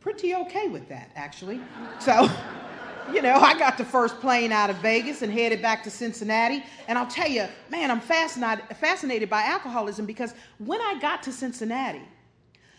pretty 0.00 0.34
okay 0.34 0.68
with 0.68 0.88
that, 0.88 1.10
actually. 1.14 1.60
So, 2.00 2.30
you 3.12 3.20
know, 3.20 3.34
I 3.34 3.58
got 3.58 3.76
the 3.76 3.84
first 3.84 4.20
plane 4.20 4.52
out 4.52 4.70
of 4.70 4.76
Vegas 4.76 5.20
and 5.20 5.30
headed 5.30 5.60
back 5.60 5.84
to 5.84 5.90
Cincinnati. 5.90 6.64
And 6.88 6.96
I'll 6.96 7.06
tell 7.06 7.28
you, 7.28 7.46
man, 7.70 7.90
I'm 7.90 8.00
fascinated, 8.00 8.64
fascinated 8.78 9.28
by 9.28 9.42
alcoholism 9.42 10.06
because 10.06 10.32
when 10.58 10.80
I 10.80 10.98
got 10.98 11.22
to 11.24 11.32
Cincinnati, 11.32 12.02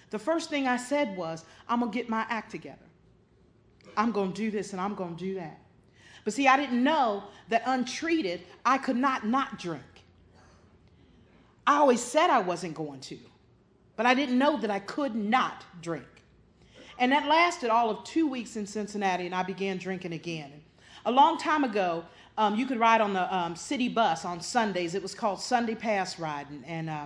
the 0.10 0.20
first 0.20 0.50
thing 0.50 0.68
I 0.68 0.78
said 0.78 1.16
was, 1.16 1.46
I'm 1.68 1.82
going 1.82 1.92
to 1.92 1.96
get 1.96 2.10
my 2.10 2.26
act 2.30 2.50
together. 2.50 2.78
I'm 3.96 4.12
going 4.12 4.34
to 4.34 4.36
do 4.36 4.50
this 4.50 4.72
and 4.72 4.82
I'm 4.82 4.96
going 4.96 5.16
to 5.16 5.24
do 5.24 5.36
that. 5.36 5.60
But 6.24 6.34
see, 6.34 6.48
I 6.48 6.58
didn't 6.58 6.84
know 6.84 7.24
that 7.50 7.64
untreated, 7.66 8.42
I 8.66 8.78
could 8.78 8.96
not 8.96 9.26
not 9.26 9.60
drink. 9.60 9.84
I 11.66 11.76
always 11.78 12.02
said 12.02 12.30
I 12.30 12.40
wasn't 12.40 12.74
going 12.76 13.00
to, 13.02 13.18
but 13.96 14.06
I 14.06 14.14
didn't 14.14 14.38
know 14.38 14.60
that 14.60 14.72
I 14.72 14.80
could 14.80 15.16
not 15.16 15.64
drink. 15.82 16.06
And 16.98 17.12
that 17.12 17.28
lasted 17.28 17.70
all 17.70 17.90
of 17.90 18.04
two 18.04 18.28
weeks 18.28 18.56
in 18.56 18.66
Cincinnati, 18.66 19.26
and 19.26 19.36
I 19.36 19.44
began 19.44 19.78
drinking 19.78 20.14
again. 20.14 20.52
A 21.06 21.12
long 21.12 21.38
time 21.38 21.64
ago, 21.64 22.04
um, 22.38 22.56
you 22.56 22.66
could 22.66 22.80
ride 22.80 23.02
on 23.02 23.14
the 23.14 23.34
um, 23.34 23.56
city 23.56 23.88
bus 23.88 24.26
on 24.26 24.42
Sundays. 24.42 24.96
It 24.96 25.02
was 25.02 25.14
called 25.14 25.40
Sunday 25.40 25.76
Pass 25.76 26.20
Riding. 26.20 26.64
And 26.66 26.90
uh, 26.90 27.06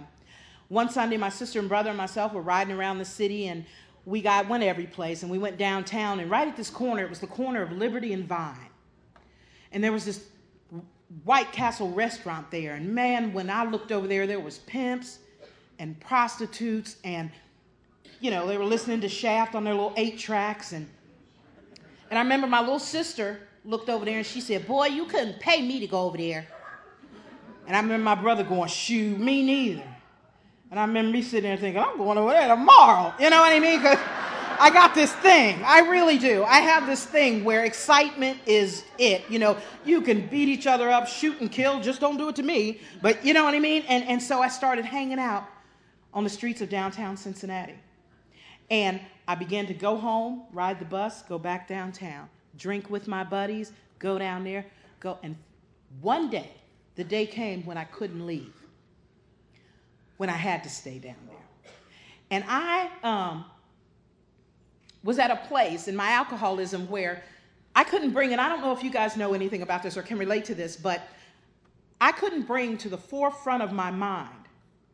one 0.69 0.89
Sunday, 0.89 1.17
my 1.17 1.29
sister 1.29 1.59
and 1.59 1.69
brother 1.69 1.89
and 1.89 1.97
myself 1.97 2.33
were 2.33 2.41
riding 2.41 2.75
around 2.75 2.97
the 2.97 3.05
city, 3.05 3.47
and 3.47 3.65
we 4.05 4.21
got 4.21 4.49
went 4.49 4.63
every 4.63 4.85
place 4.85 5.23
and 5.23 5.31
we 5.31 5.37
went 5.37 5.57
downtown 5.57 6.19
and 6.19 6.29
right 6.29 6.47
at 6.47 6.57
this 6.57 6.69
corner, 6.69 7.03
it 7.03 7.09
was 7.09 7.19
the 7.19 7.27
corner 7.27 7.61
of 7.61 7.71
Liberty 7.71 8.13
and 8.13 8.25
Vine. 8.27 8.57
And 9.73 9.83
there 9.83 9.91
was 9.91 10.05
this 10.05 10.23
White 11.25 11.51
Castle 11.51 11.91
restaurant 11.91 12.49
there. 12.49 12.75
And 12.75 12.93
man, 12.95 13.33
when 13.33 13.49
I 13.49 13.65
looked 13.65 13.91
over 13.91 14.07
there, 14.07 14.25
there 14.25 14.39
was 14.39 14.59
pimps 14.59 15.19
and 15.79 15.99
prostitutes 15.99 16.95
and 17.03 17.29
you 18.19 18.31
know, 18.31 18.47
they 18.47 18.57
were 18.57 18.63
listening 18.63 19.01
to 19.01 19.09
Shaft 19.09 19.53
on 19.53 19.65
their 19.65 19.73
little 19.73 19.93
eight 19.97 20.17
tracks 20.17 20.71
and 20.71 20.87
and 22.09 22.19
I 22.19 22.21
remember 22.21 22.45
my 22.45 22.59
little 22.59 22.79
sister 22.79 23.39
looked 23.65 23.89
over 23.89 24.05
there 24.05 24.17
and 24.17 24.25
she 24.25 24.39
said, 24.39 24.67
Boy, 24.67 24.85
you 24.85 25.05
couldn't 25.05 25.39
pay 25.39 25.61
me 25.61 25.79
to 25.79 25.87
go 25.87 26.01
over 26.01 26.15
there. 26.15 26.47
And 27.65 27.75
I 27.75 27.79
remember 27.79 28.03
my 28.03 28.15
brother 28.15 28.43
going, 28.43 28.69
Shoot, 28.69 29.19
me 29.19 29.43
neither. 29.43 29.83
And 30.69 30.79
I 30.79 30.85
remember 30.85 31.11
me 31.11 31.21
sitting 31.21 31.49
there 31.49 31.57
thinking, 31.57 31.81
I'm 31.81 31.97
going 31.97 32.17
over 32.17 32.31
there 32.31 32.47
tomorrow. 32.47 33.13
You 33.19 33.29
know 33.29 33.39
what 33.39 33.51
I 33.51 33.59
mean? 33.59 33.81
Because 33.81 33.97
I 34.59 34.69
got 34.69 34.95
this 34.95 35.13
thing. 35.13 35.61
I 35.63 35.79
really 35.79 36.17
do. 36.17 36.43
I 36.43 36.59
have 36.59 36.85
this 36.87 37.05
thing 37.05 37.43
where 37.43 37.65
excitement 37.65 38.39
is 38.45 38.83
it. 38.97 39.23
You 39.29 39.39
know, 39.39 39.57
you 39.85 40.01
can 40.01 40.27
beat 40.27 40.49
each 40.49 40.67
other 40.67 40.89
up, 40.89 41.07
shoot 41.07 41.39
and 41.41 41.51
kill, 41.51 41.79
just 41.81 41.99
don't 41.99 42.17
do 42.17 42.29
it 42.29 42.35
to 42.37 42.43
me. 42.43 42.79
But 43.01 43.23
you 43.25 43.33
know 43.33 43.43
what 43.43 43.53
I 43.53 43.59
mean? 43.59 43.83
And, 43.87 44.03
and 44.05 44.21
so 44.21 44.41
I 44.41 44.47
started 44.47 44.85
hanging 44.85 45.19
out 45.19 45.45
on 46.13 46.23
the 46.23 46.29
streets 46.29 46.61
of 46.61 46.69
downtown 46.69 47.17
Cincinnati. 47.17 47.75
And 48.69 48.99
I 49.27 49.35
began 49.35 49.65
to 49.67 49.73
go 49.73 49.97
home, 49.97 50.43
ride 50.51 50.79
the 50.79 50.85
bus, 50.85 51.21
go 51.23 51.37
back 51.37 51.67
downtown, 51.67 52.29
drink 52.57 52.89
with 52.89 53.07
my 53.07 53.23
buddies, 53.23 53.71
go 53.99 54.17
down 54.17 54.43
there, 54.43 54.65
go. 54.99 55.17
And 55.23 55.35
one 56.01 56.29
day, 56.29 56.51
the 56.95 57.03
day 57.03 57.25
came 57.25 57.65
when 57.65 57.77
I 57.77 57.85
couldn't 57.85 58.25
leave, 58.25 58.53
when 60.17 60.29
I 60.29 60.33
had 60.37 60.63
to 60.63 60.69
stay 60.69 60.99
down 60.99 61.15
there. 61.27 61.71
And 62.29 62.43
I 62.47 62.89
um, 63.03 63.45
was 65.03 65.19
at 65.19 65.31
a 65.31 65.35
place 65.47 65.87
in 65.87 65.95
my 65.95 66.11
alcoholism 66.11 66.89
where 66.89 67.23
I 67.75 67.83
couldn't 67.83 68.11
bring, 68.11 68.31
and 68.31 68.39
I 68.39 68.49
don't 68.49 68.61
know 68.61 68.71
if 68.71 68.83
you 68.83 68.91
guys 68.91 69.17
know 69.17 69.33
anything 69.33 69.61
about 69.61 69.83
this 69.83 69.97
or 69.97 70.01
can 70.01 70.17
relate 70.17 70.45
to 70.45 70.55
this, 70.55 70.75
but 70.75 71.07
I 71.99 72.11
couldn't 72.11 72.43
bring 72.43 72.77
to 72.79 72.89
the 72.89 72.97
forefront 72.97 73.63
of 73.63 73.71
my 73.71 73.89
mind 73.91 74.29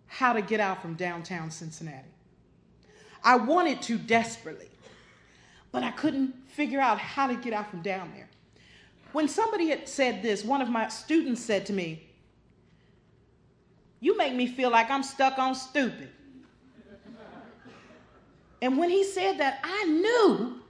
how 0.08 0.34
to 0.34 0.42
get 0.42 0.60
out 0.60 0.82
from 0.82 0.96
downtown 0.96 1.52
Cincinnati. 1.52 2.08
I 3.24 3.36
wanted 3.36 3.82
to 3.84 3.98
desperately, 3.98 4.70
but 5.72 5.84
I 5.84 5.92
couldn't 5.92 6.34
figure 6.50 6.80
out 6.80 6.98
how 7.00 7.28
to 7.28 7.36
get 7.36 7.54
out 7.54 7.70
from 7.70 7.82
down 7.82 8.12
there. 8.16 8.30
When 9.12 9.28
somebody 9.28 9.70
had 9.70 9.88
said 9.88 10.22
this, 10.22 10.44
one 10.44 10.62
of 10.62 10.70
my 10.70 10.88
students 10.88 11.44
said 11.44 11.66
to 11.68 11.74
me, 11.74 12.08
You 14.00 14.18
make 14.18 14.34
me 14.34 14.48
feel 14.48 14.70
like 14.70 14.90
I'm 14.90 15.04
stuck 15.04 15.38
on 15.38 15.56
stupid. 15.56 16.10
And 18.62 18.78
when 18.78 18.90
he 18.90 19.04
said 19.04 19.38
that, 19.40 19.60
I 19.64 19.86
knew 19.86 20.62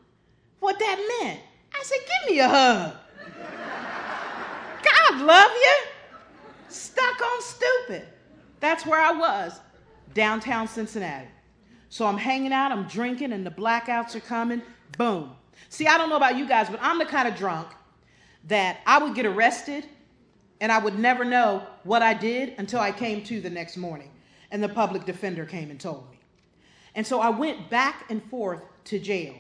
what 0.60 0.78
that 0.80 1.20
meant. 1.22 1.40
I 1.74 1.84
said, 1.84 1.98
Give 2.00 2.32
me 2.32 2.40
a 2.40 2.48
hug. 2.48 2.94
God 4.84 5.22
love 5.22 5.52
you. 5.52 5.76
Stuck 6.68 7.22
on 7.22 7.42
stupid. 7.42 8.08
That's 8.60 8.86
where 8.86 9.02
I 9.02 9.12
was, 9.12 9.60
downtown 10.14 10.68
Cincinnati. 10.68 11.28
So 11.90 12.06
I'm 12.06 12.18
hanging 12.18 12.54
out, 12.54 12.72
I'm 12.72 12.88
drinking, 12.88 13.34
and 13.34 13.46
the 13.46 13.52
blackouts 13.52 14.16
are 14.16 14.20
coming. 14.20 14.62
Boom. 14.98 15.32
See, 15.70 15.88
I 15.88 15.98
don't 15.98 16.10
know 16.10 16.18
about 16.18 16.38
you 16.38 16.48
guys, 16.48 16.70
but 16.70 16.80
I'm 16.82 17.00
the 17.00 17.06
kind 17.06 17.28
of 17.28 17.36
drunk 17.36 17.70
that 18.48 18.80
I 18.86 19.00
would 19.00 19.16
get 19.16 19.26
arrested 19.26 19.86
and 20.62 20.72
I 20.72 20.80
would 20.80 21.00
never 21.00 21.26
know 21.26 21.64
what 21.84 22.02
I 22.02 22.14
did 22.14 22.54
until 22.58 22.80
I 22.80 22.92
came 22.92 23.24
to 23.26 23.42
the 23.42 23.50
next 23.50 23.78
morning 23.78 24.12
and 24.52 24.62
the 24.62 24.70
public 24.70 25.06
defender 25.06 25.46
came 25.46 25.72
and 25.72 25.80
told 25.80 26.10
me. 26.12 26.19
And 26.96 27.06
so 27.06 27.20
I 27.20 27.30
went 27.30 27.70
back 27.70 28.06
and 28.10 28.24
forth 28.24 28.62
to 28.86 29.00
jail. 29.00 29.36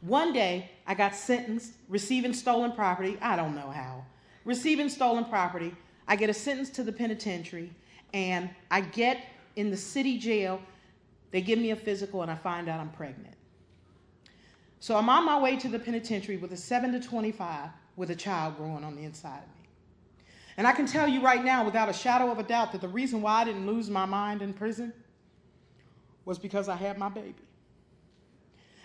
One 0.00 0.32
day, 0.32 0.70
I 0.86 0.94
got 0.94 1.14
sentenced, 1.14 1.72
receiving 1.88 2.32
stolen 2.32 2.72
property. 2.72 3.18
I 3.20 3.36
don't 3.36 3.54
know 3.54 3.70
how. 3.70 4.04
Receiving 4.44 4.88
stolen 4.88 5.24
property. 5.26 5.74
I 6.08 6.16
get 6.16 6.30
a 6.30 6.34
sentence 6.34 6.70
to 6.70 6.82
the 6.82 6.92
penitentiary, 6.92 7.70
and 8.12 8.50
I 8.70 8.80
get 8.80 9.24
in 9.56 9.70
the 9.70 9.76
city 9.76 10.18
jail 10.18 10.60
they 11.30 11.40
give 11.40 11.58
me 11.58 11.70
a 11.70 11.76
physical 11.76 12.22
and 12.22 12.30
I 12.30 12.34
find 12.34 12.68
out 12.68 12.80
I'm 12.80 12.90
pregnant. 12.90 13.34
So 14.80 14.96
I'm 14.96 15.08
on 15.08 15.24
my 15.24 15.38
way 15.38 15.56
to 15.56 15.68
the 15.68 15.78
penitentiary 15.78 16.38
with 16.38 16.52
a 16.52 16.56
7 16.56 16.92
to 16.92 17.00
25 17.00 17.68
with 17.96 18.10
a 18.10 18.16
child 18.16 18.56
growing 18.56 18.82
on 18.82 18.96
the 18.96 19.04
inside 19.04 19.38
of 19.38 19.48
me. 19.48 19.68
And 20.56 20.66
I 20.66 20.72
can 20.72 20.86
tell 20.86 21.06
you 21.06 21.22
right 21.22 21.44
now, 21.44 21.64
without 21.64 21.88
a 21.88 21.92
shadow 21.92 22.30
of 22.30 22.38
a 22.38 22.42
doubt, 22.42 22.72
that 22.72 22.80
the 22.80 22.88
reason 22.88 23.22
why 23.22 23.42
I 23.42 23.44
didn't 23.44 23.66
lose 23.66 23.88
my 23.88 24.04
mind 24.04 24.42
in 24.42 24.52
prison 24.52 24.92
was 26.24 26.38
because 26.38 26.68
I 26.68 26.76
had 26.76 26.98
my 26.98 27.08
baby. 27.08 27.34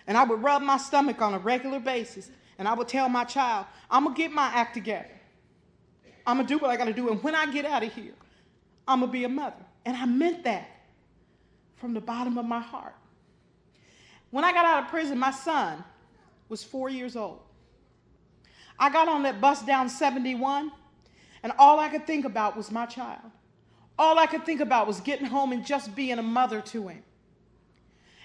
And 0.06 0.16
I 0.16 0.24
would 0.24 0.42
rub 0.42 0.62
my 0.62 0.76
stomach 0.76 1.20
on 1.20 1.34
a 1.34 1.38
regular 1.38 1.80
basis, 1.80 2.30
and 2.58 2.68
I 2.68 2.74
would 2.74 2.88
tell 2.88 3.08
my 3.08 3.24
child, 3.24 3.66
I'm 3.90 4.04
going 4.04 4.14
to 4.14 4.22
get 4.22 4.30
my 4.30 4.46
act 4.46 4.74
together. 4.74 5.10
I'm 6.26 6.36
going 6.36 6.46
to 6.46 6.54
do 6.54 6.58
what 6.58 6.70
I 6.70 6.76
got 6.76 6.86
to 6.86 6.92
do. 6.92 7.10
And 7.10 7.22
when 7.22 7.34
I 7.34 7.50
get 7.52 7.64
out 7.64 7.82
of 7.82 7.92
here, 7.92 8.14
I'm 8.86 9.00
going 9.00 9.10
to 9.10 9.12
be 9.12 9.24
a 9.24 9.28
mother. 9.28 9.64
And 9.84 9.96
I 9.96 10.06
meant 10.06 10.44
that 10.44 10.68
from 11.76 11.94
the 11.94 12.00
bottom 12.00 12.38
of 12.38 12.44
my 12.44 12.60
heart. 12.60 12.94
When 14.30 14.44
I 14.44 14.52
got 14.52 14.64
out 14.64 14.84
of 14.84 14.90
prison, 14.90 15.18
my 15.18 15.30
son 15.30 15.84
was 16.48 16.64
four 16.64 16.88
years 16.88 17.16
old. 17.16 17.40
I 18.78 18.90
got 18.90 19.08
on 19.08 19.22
that 19.22 19.40
bus 19.40 19.62
down 19.62 19.88
71, 19.88 20.70
and 21.42 21.52
all 21.58 21.80
I 21.80 21.88
could 21.88 22.06
think 22.06 22.24
about 22.24 22.56
was 22.56 22.70
my 22.70 22.86
child. 22.86 23.22
All 23.98 24.18
I 24.18 24.26
could 24.26 24.44
think 24.44 24.60
about 24.60 24.86
was 24.86 25.00
getting 25.00 25.26
home 25.26 25.52
and 25.52 25.64
just 25.64 25.94
being 25.94 26.18
a 26.18 26.22
mother 26.22 26.60
to 26.60 26.88
him. 26.88 27.02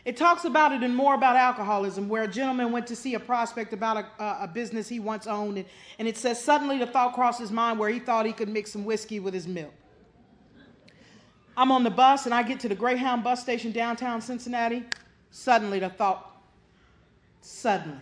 It 0.04 0.18
talks 0.18 0.46
about 0.46 0.72
it 0.72 0.82
and 0.82 0.96
more 0.96 1.14
about 1.14 1.36
alcoholism, 1.36 2.10
where 2.10 2.24
a 2.24 2.28
gentleman 2.28 2.72
went 2.72 2.88
to 2.88 2.96
see 2.96 3.14
a 3.14 3.20
prospect 3.20 3.72
about 3.72 4.06
a, 4.20 4.24
a, 4.44 4.48
business 4.48 4.90
he 4.90 5.00
once 5.00 5.28
owned, 5.28 5.58
and, 5.58 5.68
and 6.00 6.08
it 6.08 6.18
says, 6.18 6.44
Suddenly 6.44 6.80
the 6.80 6.88
thought 6.88 7.14
crossed 7.14 7.40
his 7.40 7.52
mind 7.52 7.78
where 7.78 7.90
he 7.90 8.00
thought 8.00 8.26
he 8.26 8.34
could 8.34 8.50
mix 8.50 8.72
some 8.72 8.84
whiskey 8.84 9.20
with 9.20 9.34
his 9.34 9.48
milk. 9.48 9.74
I'm 11.56 11.72
on 11.72 11.84
the 11.84 11.92
bus 11.92 12.26
and 12.26 12.34
I 12.34 12.44
get 12.44 12.60
to 12.62 12.70
the 12.70 12.76
Greyhound 12.76 13.24
bus 13.24 13.42
station 13.42 13.72
downtown 13.72 14.22
Cincinnati. 14.22 14.86
Suddenly, 15.30 15.80
the 15.80 15.90
thought, 15.90 16.42
suddenly, 17.42 18.00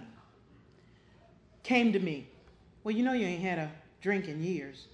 came 1.63 1.91
to 1.91 1.99
me 1.99 2.29
well, 2.83 2.95
you 2.95 3.03
know, 3.03 3.13
you 3.13 3.25
ain't 3.25 3.41
had 3.41 3.59
a 3.59 3.71
drink 4.01 4.27
in 4.27 4.41
years. 4.41 4.87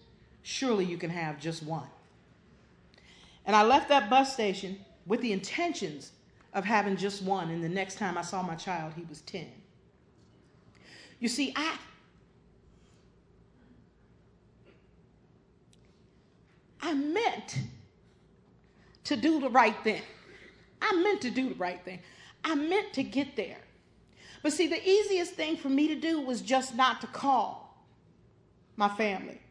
Surely 0.44 0.86
you 0.86 0.98
can 0.98 1.10
have 1.10 1.40
just 1.40 1.64
one. 1.64 1.88
And 3.46 3.56
I 3.56 3.64
left 3.64 3.90
that 3.90 4.10
bus 4.10 4.34
station 4.34 4.84
with 5.06 5.22
the 5.22 5.32
intentions 5.32 6.12
of 6.56 6.64
having 6.64 6.96
just 6.96 7.22
one. 7.22 7.50
And 7.52 7.64
the 7.64 7.70
next 7.70 8.00
time 8.00 8.18
I 8.18 8.22
saw 8.22 8.42
my 8.42 8.56
child, 8.56 8.94
he 8.96 9.04
was 9.08 9.22
10. 9.22 9.46
You 11.20 11.28
see, 11.28 11.54
I. 11.56 11.78
I 16.82 16.94
meant 16.94 17.60
to 19.04 19.16
do 19.16 19.40
the 19.40 19.50
right 19.50 19.76
thing. 19.84 20.02
I 20.82 20.96
meant 20.96 21.22
to 21.22 21.30
do 21.30 21.50
the 21.50 21.56
right 21.56 21.84
thing. 21.84 22.00
I 22.44 22.56
meant 22.56 22.94
to 22.94 23.04
get 23.04 23.36
there. 23.36 23.58
But 24.42 24.54
see, 24.54 24.68
the 24.68 24.88
easiest 24.88 25.34
thing 25.34 25.58
for 25.58 25.70
me 25.70 25.88
to 25.88 25.96
do 25.96 26.22
was 26.22 26.42
just 26.42 26.76
not 26.76 27.02
to 27.02 27.08
call 27.08 27.84
my 28.78 28.88
family. 28.90 29.42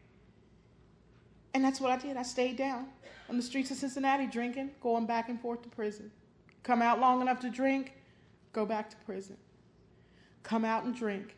And 1.53 1.63
that's 1.63 1.81
what 1.81 1.91
I 1.91 1.97
did. 1.97 2.15
I 2.15 2.23
stayed 2.23 2.55
down 2.55 2.87
on 3.29 3.35
the 3.35 3.43
streets 3.43 3.69
of 3.71 3.77
Cincinnati 3.77 4.27
drinking, 4.27 4.71
going 4.81 5.05
back 5.05 5.27
and 5.27 5.39
forth 5.39 5.61
to 5.63 5.69
prison. 5.69 6.11
Come 6.65 6.81
out 6.81 6.99
long 6.99 7.21
enough 7.21 7.39
to 7.41 7.49
drink, 7.51 7.93
go 8.51 8.65
back 8.65 8.89
to 8.89 8.95
prison. 9.05 9.37
Come 10.41 10.65
out 10.65 10.83
and 10.83 10.95
drink, 10.95 11.35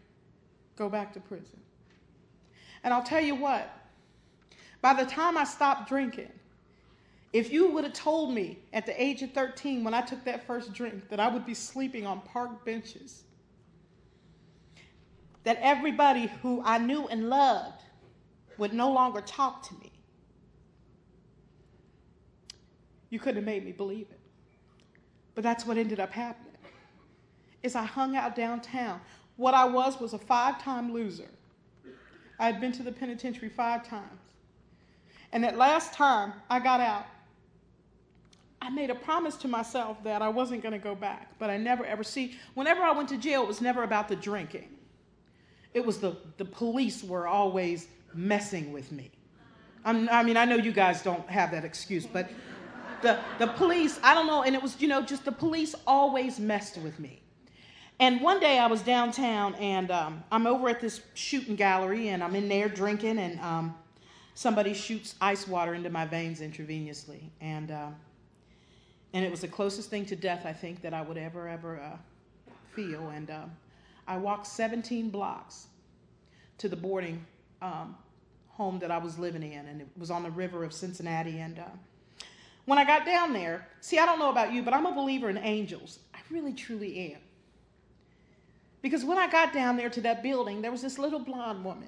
go 0.77 0.87
back 0.87 1.13
to 1.15 1.19
prison. 1.19 1.59
And 2.81 2.93
I'll 2.93 3.03
tell 3.03 3.19
you 3.19 3.35
what, 3.35 3.69
by 4.81 4.93
the 4.93 5.05
time 5.05 5.37
I 5.37 5.43
stopped 5.43 5.89
drinking, 5.89 6.31
if 7.33 7.51
you 7.51 7.69
would 7.71 7.83
have 7.83 7.91
told 7.91 8.33
me 8.33 8.59
at 8.71 8.85
the 8.85 9.01
age 9.01 9.21
of 9.21 9.33
13 9.33 9.83
when 9.83 9.93
I 9.93 9.99
took 9.99 10.23
that 10.23 10.47
first 10.47 10.71
drink 10.71 11.09
that 11.09 11.19
I 11.19 11.27
would 11.27 11.45
be 11.45 11.53
sleeping 11.53 12.05
on 12.05 12.21
park 12.21 12.63
benches, 12.63 13.23
that 15.43 15.57
everybody 15.61 16.31
who 16.41 16.61
I 16.63 16.77
knew 16.77 17.05
and 17.09 17.29
loved 17.29 17.83
would 18.57 18.71
no 18.71 18.93
longer 18.93 19.19
talk 19.19 19.67
to 19.67 19.73
me, 19.73 19.91
you 23.09 23.19
couldn't 23.19 23.35
have 23.35 23.45
made 23.45 23.65
me 23.65 23.73
believe 23.73 24.07
it. 24.09 24.21
But 25.37 25.43
that's 25.43 25.67
what 25.67 25.77
ended 25.77 25.99
up 25.99 26.11
happening. 26.11 26.51
Is 27.61 27.75
I 27.75 27.83
hung 27.83 28.15
out 28.15 28.35
downtown. 28.35 28.99
What 29.35 29.53
I 29.53 29.65
was 29.65 29.99
was 29.99 30.13
a 30.13 30.17
five-time 30.17 30.91
loser. 30.91 31.29
I 32.39 32.47
had 32.47 32.59
been 32.59 32.71
to 32.71 32.81
the 32.81 32.91
penitentiary 32.91 33.49
five 33.49 33.87
times. 33.87 34.19
And 35.31 35.43
that 35.43 35.55
last 35.55 35.93
time 35.93 36.33
I 36.49 36.59
got 36.59 36.79
out, 36.79 37.05
I 38.63 38.71
made 38.71 38.89
a 38.89 38.95
promise 38.95 39.35
to 39.35 39.47
myself 39.47 40.03
that 40.03 40.23
I 40.23 40.27
wasn't 40.29 40.63
going 40.63 40.73
to 40.73 40.79
go 40.79 40.95
back, 40.95 41.29
but 41.37 41.51
I 41.51 41.57
never 41.57 41.85
ever 41.85 42.03
see. 42.03 42.35
Whenever 42.55 42.81
I 42.81 42.91
went 42.93 43.07
to 43.09 43.17
jail, 43.17 43.43
it 43.43 43.47
was 43.47 43.61
never 43.61 43.83
about 43.83 44.07
the 44.07 44.15
drinking. 44.15 44.69
It 45.75 45.85
was 45.85 45.99
the 45.99 46.17
the 46.37 46.45
police 46.45 47.03
were 47.03 47.27
always 47.27 47.89
messing 48.15 48.73
with 48.73 48.91
me. 48.91 49.11
I'm, 49.85 50.09
I 50.09 50.23
mean, 50.23 50.35
I 50.35 50.45
know 50.45 50.55
you 50.55 50.71
guys 50.71 51.03
don't 51.03 51.29
have 51.29 51.51
that 51.51 51.63
excuse, 51.63 52.07
but 52.07 52.27
the, 53.01 53.19
the 53.39 53.47
police, 53.47 53.99
I 54.03 54.13
don't 54.13 54.27
know, 54.27 54.43
and 54.43 54.55
it 54.55 54.61
was, 54.61 54.79
you 54.81 54.87
know, 54.87 55.01
just 55.01 55.25
the 55.25 55.31
police 55.31 55.75
always 55.85 56.39
messed 56.39 56.77
with 56.77 56.99
me. 56.99 57.21
And 57.99 58.21
one 58.21 58.39
day 58.39 58.59
I 58.59 58.67
was 58.67 58.81
downtown 58.81 59.55
and 59.55 59.89
um, 59.89 60.23
I'm 60.31 60.45
over 60.45 60.69
at 60.69 60.79
this 60.79 61.01
shooting 61.15 61.55
gallery 61.55 62.09
and 62.09 62.23
I'm 62.23 62.35
in 62.35 62.47
there 62.47 62.69
drinking 62.69 63.17
and 63.17 63.39
um, 63.39 63.75
somebody 64.35 64.75
shoots 64.75 65.15
ice 65.19 65.47
water 65.47 65.73
into 65.73 65.89
my 65.89 66.05
veins 66.05 66.41
intravenously. 66.41 67.21
And, 67.41 67.71
uh, 67.71 67.87
and 69.13 69.25
it 69.25 69.31
was 69.31 69.41
the 69.41 69.47
closest 69.47 69.89
thing 69.89 70.05
to 70.05 70.15
death 70.15 70.45
I 70.45 70.53
think 70.53 70.81
that 70.83 70.93
I 70.93 71.01
would 71.01 71.17
ever, 71.17 71.47
ever 71.47 71.79
uh, 71.79 71.97
feel. 72.75 73.09
And 73.09 73.31
uh, 73.31 73.45
I 74.07 74.17
walked 74.17 74.45
17 74.45 75.09
blocks 75.09 75.67
to 76.59 76.69
the 76.69 76.75
boarding 76.75 77.25
um, 77.63 77.95
home 78.49 78.77
that 78.79 78.91
I 78.91 78.97
was 78.99 79.17
living 79.17 79.41
in, 79.41 79.65
and 79.65 79.81
it 79.81 79.87
was 79.97 80.11
on 80.11 80.21
the 80.21 80.31
river 80.31 80.63
of 80.63 80.71
Cincinnati. 80.71 81.39
And 81.39 81.57
uh, 81.57 81.63
when 82.67 82.77
I 82.77 82.83
got 82.83 83.05
down 83.05 83.31
there, 83.31 83.65
see, 83.79 83.97
I 83.97 84.05
don't 84.05 84.19
know 84.19 84.29
about 84.29 84.51
you, 84.51 84.61
but 84.61 84.73
I'm 84.73 84.85
a 84.85 84.93
believer 84.93 85.29
in 85.29 85.37
angels. 85.37 85.99
I 86.13 86.17
really, 86.29 86.51
truly 86.51 87.13
am. 87.13 87.21
Because 88.81 89.05
when 89.05 89.17
I 89.17 89.31
got 89.31 89.53
down 89.53 89.77
there 89.77 89.89
to 89.89 90.01
that 90.01 90.21
building, 90.21 90.61
there 90.61 90.71
was 90.71 90.81
this 90.81 90.99
little 90.99 91.19
blonde 91.19 91.63
woman 91.63 91.87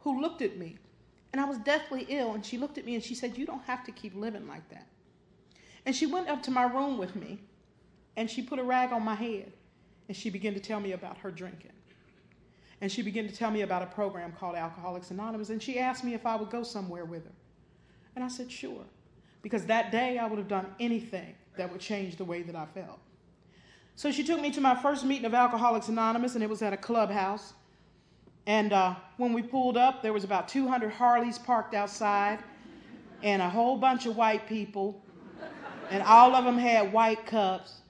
who 0.00 0.20
looked 0.20 0.42
at 0.42 0.58
me, 0.58 0.76
and 1.32 1.40
I 1.40 1.46
was 1.46 1.56
deathly 1.56 2.04
ill, 2.10 2.34
and 2.34 2.44
she 2.44 2.58
looked 2.58 2.76
at 2.76 2.84
me 2.84 2.94
and 2.94 3.02
she 3.02 3.14
said, 3.14 3.38
You 3.38 3.46
don't 3.46 3.64
have 3.64 3.82
to 3.84 3.92
keep 3.92 4.14
living 4.14 4.46
like 4.46 4.68
that. 4.68 4.86
And 5.86 5.96
she 5.96 6.04
went 6.04 6.28
up 6.28 6.42
to 6.42 6.50
my 6.50 6.64
room 6.64 6.98
with 6.98 7.16
me, 7.16 7.40
and 8.14 8.30
she 8.30 8.42
put 8.42 8.58
a 8.58 8.62
rag 8.62 8.92
on 8.92 9.02
my 9.02 9.14
head, 9.14 9.54
and 10.08 10.14
she 10.14 10.28
began 10.28 10.52
to 10.52 10.60
tell 10.60 10.80
me 10.80 10.92
about 10.92 11.16
her 11.16 11.30
drinking. 11.30 11.72
And 12.82 12.92
she 12.92 13.00
began 13.00 13.26
to 13.26 13.34
tell 13.34 13.50
me 13.50 13.62
about 13.62 13.80
a 13.80 13.86
program 13.86 14.32
called 14.38 14.54
Alcoholics 14.54 15.10
Anonymous, 15.10 15.48
and 15.48 15.62
she 15.62 15.78
asked 15.78 16.04
me 16.04 16.12
if 16.12 16.26
I 16.26 16.36
would 16.36 16.50
go 16.50 16.62
somewhere 16.62 17.06
with 17.06 17.24
her. 17.24 17.32
And 18.14 18.22
I 18.22 18.28
said, 18.28 18.52
Sure. 18.52 18.84
Because 19.44 19.66
that 19.66 19.92
day 19.92 20.16
I 20.16 20.26
would 20.26 20.38
have 20.38 20.48
done 20.48 20.66
anything 20.80 21.34
that 21.58 21.70
would 21.70 21.80
change 21.80 22.16
the 22.16 22.24
way 22.24 22.40
that 22.40 22.56
I 22.56 22.64
felt. 22.64 22.98
So 23.94 24.10
she 24.10 24.24
took 24.24 24.40
me 24.40 24.50
to 24.52 24.60
my 24.62 24.74
first 24.74 25.04
meeting 25.04 25.26
of 25.26 25.34
Alcoholics 25.34 25.88
Anonymous, 25.88 26.34
and 26.34 26.42
it 26.42 26.48
was 26.48 26.62
at 26.62 26.72
a 26.72 26.78
clubhouse. 26.78 27.52
And 28.46 28.72
uh, 28.72 28.94
when 29.18 29.34
we 29.34 29.42
pulled 29.42 29.76
up, 29.76 30.02
there 30.02 30.14
was 30.14 30.24
about 30.24 30.48
200 30.48 30.90
Harleys 30.90 31.38
parked 31.38 31.74
outside, 31.74 32.38
and 33.22 33.42
a 33.42 33.48
whole 33.50 33.76
bunch 33.76 34.06
of 34.06 34.16
white 34.16 34.48
people, 34.48 35.02
and 35.90 36.02
all 36.02 36.34
of 36.34 36.46
them 36.46 36.56
had 36.56 36.90
white 36.90 37.26
cups. 37.26 37.82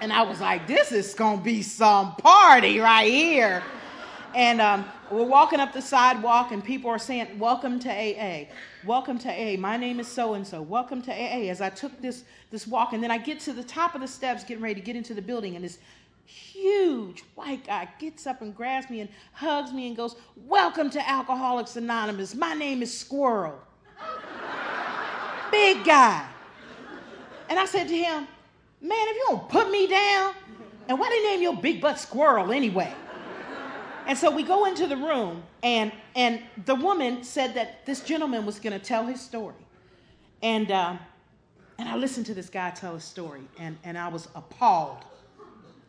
And 0.00 0.12
I 0.12 0.22
was 0.22 0.40
like, 0.40 0.68
this 0.68 0.92
is 0.92 1.12
to 1.12 1.40
be 1.42 1.60
some 1.60 2.14
party 2.14 2.78
right 2.78 3.10
here. 3.10 3.64
And 4.32 4.60
um, 4.60 4.84
we're 5.10 5.24
walking 5.24 5.58
up 5.58 5.72
the 5.72 5.82
sidewalk, 5.82 6.52
and 6.52 6.62
people 6.62 6.88
are 6.88 7.00
saying, 7.00 7.36
Welcome 7.36 7.80
to 7.80 7.90
AA. 7.90 8.46
Welcome 8.84 9.18
to 9.20 9.28
AA. 9.28 9.58
My 9.58 9.76
name 9.76 9.98
is 9.98 10.06
so 10.06 10.34
and 10.34 10.46
so. 10.46 10.62
Welcome 10.62 11.02
to 11.02 11.10
AA. 11.10 11.50
As 11.50 11.60
I 11.60 11.68
took 11.68 12.00
this, 12.00 12.22
this 12.52 12.64
walk, 12.64 12.92
and 12.92 13.02
then 13.02 13.10
I 13.10 13.18
get 13.18 13.40
to 13.40 13.52
the 13.52 13.64
top 13.64 13.96
of 13.96 14.00
the 14.00 14.06
steps, 14.06 14.44
getting 14.44 14.62
ready 14.62 14.76
to 14.76 14.80
get 14.80 14.94
into 14.94 15.14
the 15.14 15.22
building, 15.22 15.56
and 15.56 15.64
this 15.64 15.78
huge 16.24 17.24
white 17.34 17.66
guy 17.66 17.88
gets 17.98 18.24
up 18.24 18.40
and 18.40 18.54
grabs 18.54 18.88
me 18.88 19.00
and 19.00 19.10
hugs 19.32 19.72
me 19.72 19.88
and 19.88 19.96
goes, 19.96 20.14
Welcome 20.46 20.90
to 20.90 21.10
Alcoholics 21.10 21.74
Anonymous. 21.74 22.36
My 22.36 22.54
name 22.54 22.80
is 22.80 22.96
Squirrel. 22.96 23.58
Big 25.50 25.84
guy. 25.84 26.24
And 27.48 27.58
I 27.58 27.64
said 27.64 27.88
to 27.88 27.96
him, 27.96 28.28
Man, 28.80 29.08
if 29.08 29.16
you 29.16 29.24
don't 29.28 29.48
put 29.48 29.72
me 29.72 29.88
down, 29.88 30.34
and 30.86 31.00
why 31.00 31.08
they 31.08 31.30
name 31.30 31.42
your 31.42 31.56
big 31.56 31.80
butt 31.80 31.98
Squirrel 31.98 32.52
anyway? 32.52 32.94
And 34.08 34.16
so 34.16 34.30
we 34.30 34.42
go 34.42 34.64
into 34.64 34.86
the 34.86 34.96
room, 34.96 35.42
and, 35.62 35.92
and 36.16 36.40
the 36.64 36.74
woman 36.74 37.22
said 37.22 37.52
that 37.54 37.84
this 37.84 38.00
gentleman 38.00 38.46
was 38.46 38.58
going 38.58 38.72
to 38.72 38.84
tell 38.84 39.04
his 39.04 39.20
story. 39.20 39.54
And, 40.42 40.70
uh, 40.70 40.96
and 41.78 41.88
I 41.90 41.94
listened 41.94 42.24
to 42.26 42.34
this 42.34 42.48
guy 42.48 42.70
tell 42.70 42.94
his 42.94 43.04
story, 43.04 43.42
and, 43.58 43.76
and 43.84 43.98
I 43.98 44.08
was 44.08 44.26
appalled. 44.34 45.04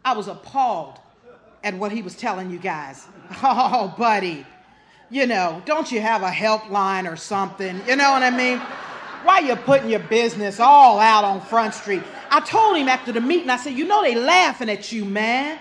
I 0.03 0.13
was 0.13 0.27
appalled 0.27 0.99
at 1.63 1.73
what 1.75 1.93
he 1.93 2.01
was 2.01 2.13
telling 2.15 2.51
you 2.51 2.59
guys. 2.59 3.07
Oh, 3.41 3.95
buddy, 3.97 4.45
you 5.09 5.25
know, 5.25 5.61
don't 5.65 5.89
you 5.89 6.01
have 6.01 6.21
a 6.21 6.29
helpline 6.29 7.09
or 7.09 7.15
something? 7.15 7.79
You 7.87 7.95
know 7.95 8.11
what 8.11 8.23
I 8.23 8.31
mean? 8.31 8.57
Why 9.23 9.39
you 9.39 9.55
putting 9.55 9.89
your 9.89 9.99
business 9.99 10.59
all 10.59 10.99
out 10.99 11.23
on 11.23 11.39
Front 11.39 11.73
Street? 11.73 12.03
I 12.29 12.41
told 12.41 12.75
him 12.75 12.89
after 12.89 13.13
the 13.13 13.21
meeting, 13.21 13.49
I 13.49 13.57
said, 13.57 13.73
you 13.73 13.87
know 13.87 14.01
they 14.01 14.15
laughing 14.15 14.69
at 14.69 14.91
you, 14.91 15.05
man. 15.05 15.57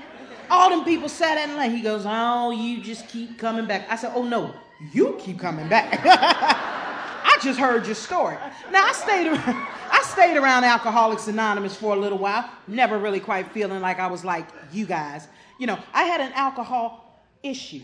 All 0.51 0.71
them 0.71 0.85
people 0.85 1.09
sat 1.09 1.39
in 1.49 1.57
line. 1.57 1.75
He 1.75 1.83
goes, 1.83 2.05
Oh, 2.07 2.51
you 2.51 2.83
just 2.83 3.09
keep 3.09 3.39
coming 3.39 3.67
back. 3.67 3.87
I 3.91 3.97
said, 3.97 4.13
Oh, 4.15 4.23
no, 4.23 4.55
you 4.93 5.17
keep 5.19 5.39
coming 5.39 5.69
back. 5.69 6.01
I 6.05 7.39
just 7.43 7.59
heard 7.59 7.87
your 7.87 7.95
story. 7.95 8.37
Now, 8.73 8.87
I 8.87 8.93
stayed, 8.93 9.27
around, 9.29 9.67
I 9.91 10.03
stayed 10.05 10.37
around 10.37 10.65
Alcoholics 10.65 11.29
Anonymous 11.29 11.77
for 11.77 11.95
a 11.95 11.99
little 11.99 12.19
while, 12.19 12.51
never 12.67 12.99
really 12.99 13.21
quite 13.21 13.53
feeling 13.53 13.81
like 13.81 14.01
I 14.01 14.07
was 14.07 14.25
like 14.25 14.47
you 14.73 14.87
guys. 14.87 15.29
You 15.59 15.67
know, 15.67 15.79
I 15.93 16.05
had 16.05 16.21
an 16.21 16.33
alcohol 16.33 17.23
issue, 17.43 17.83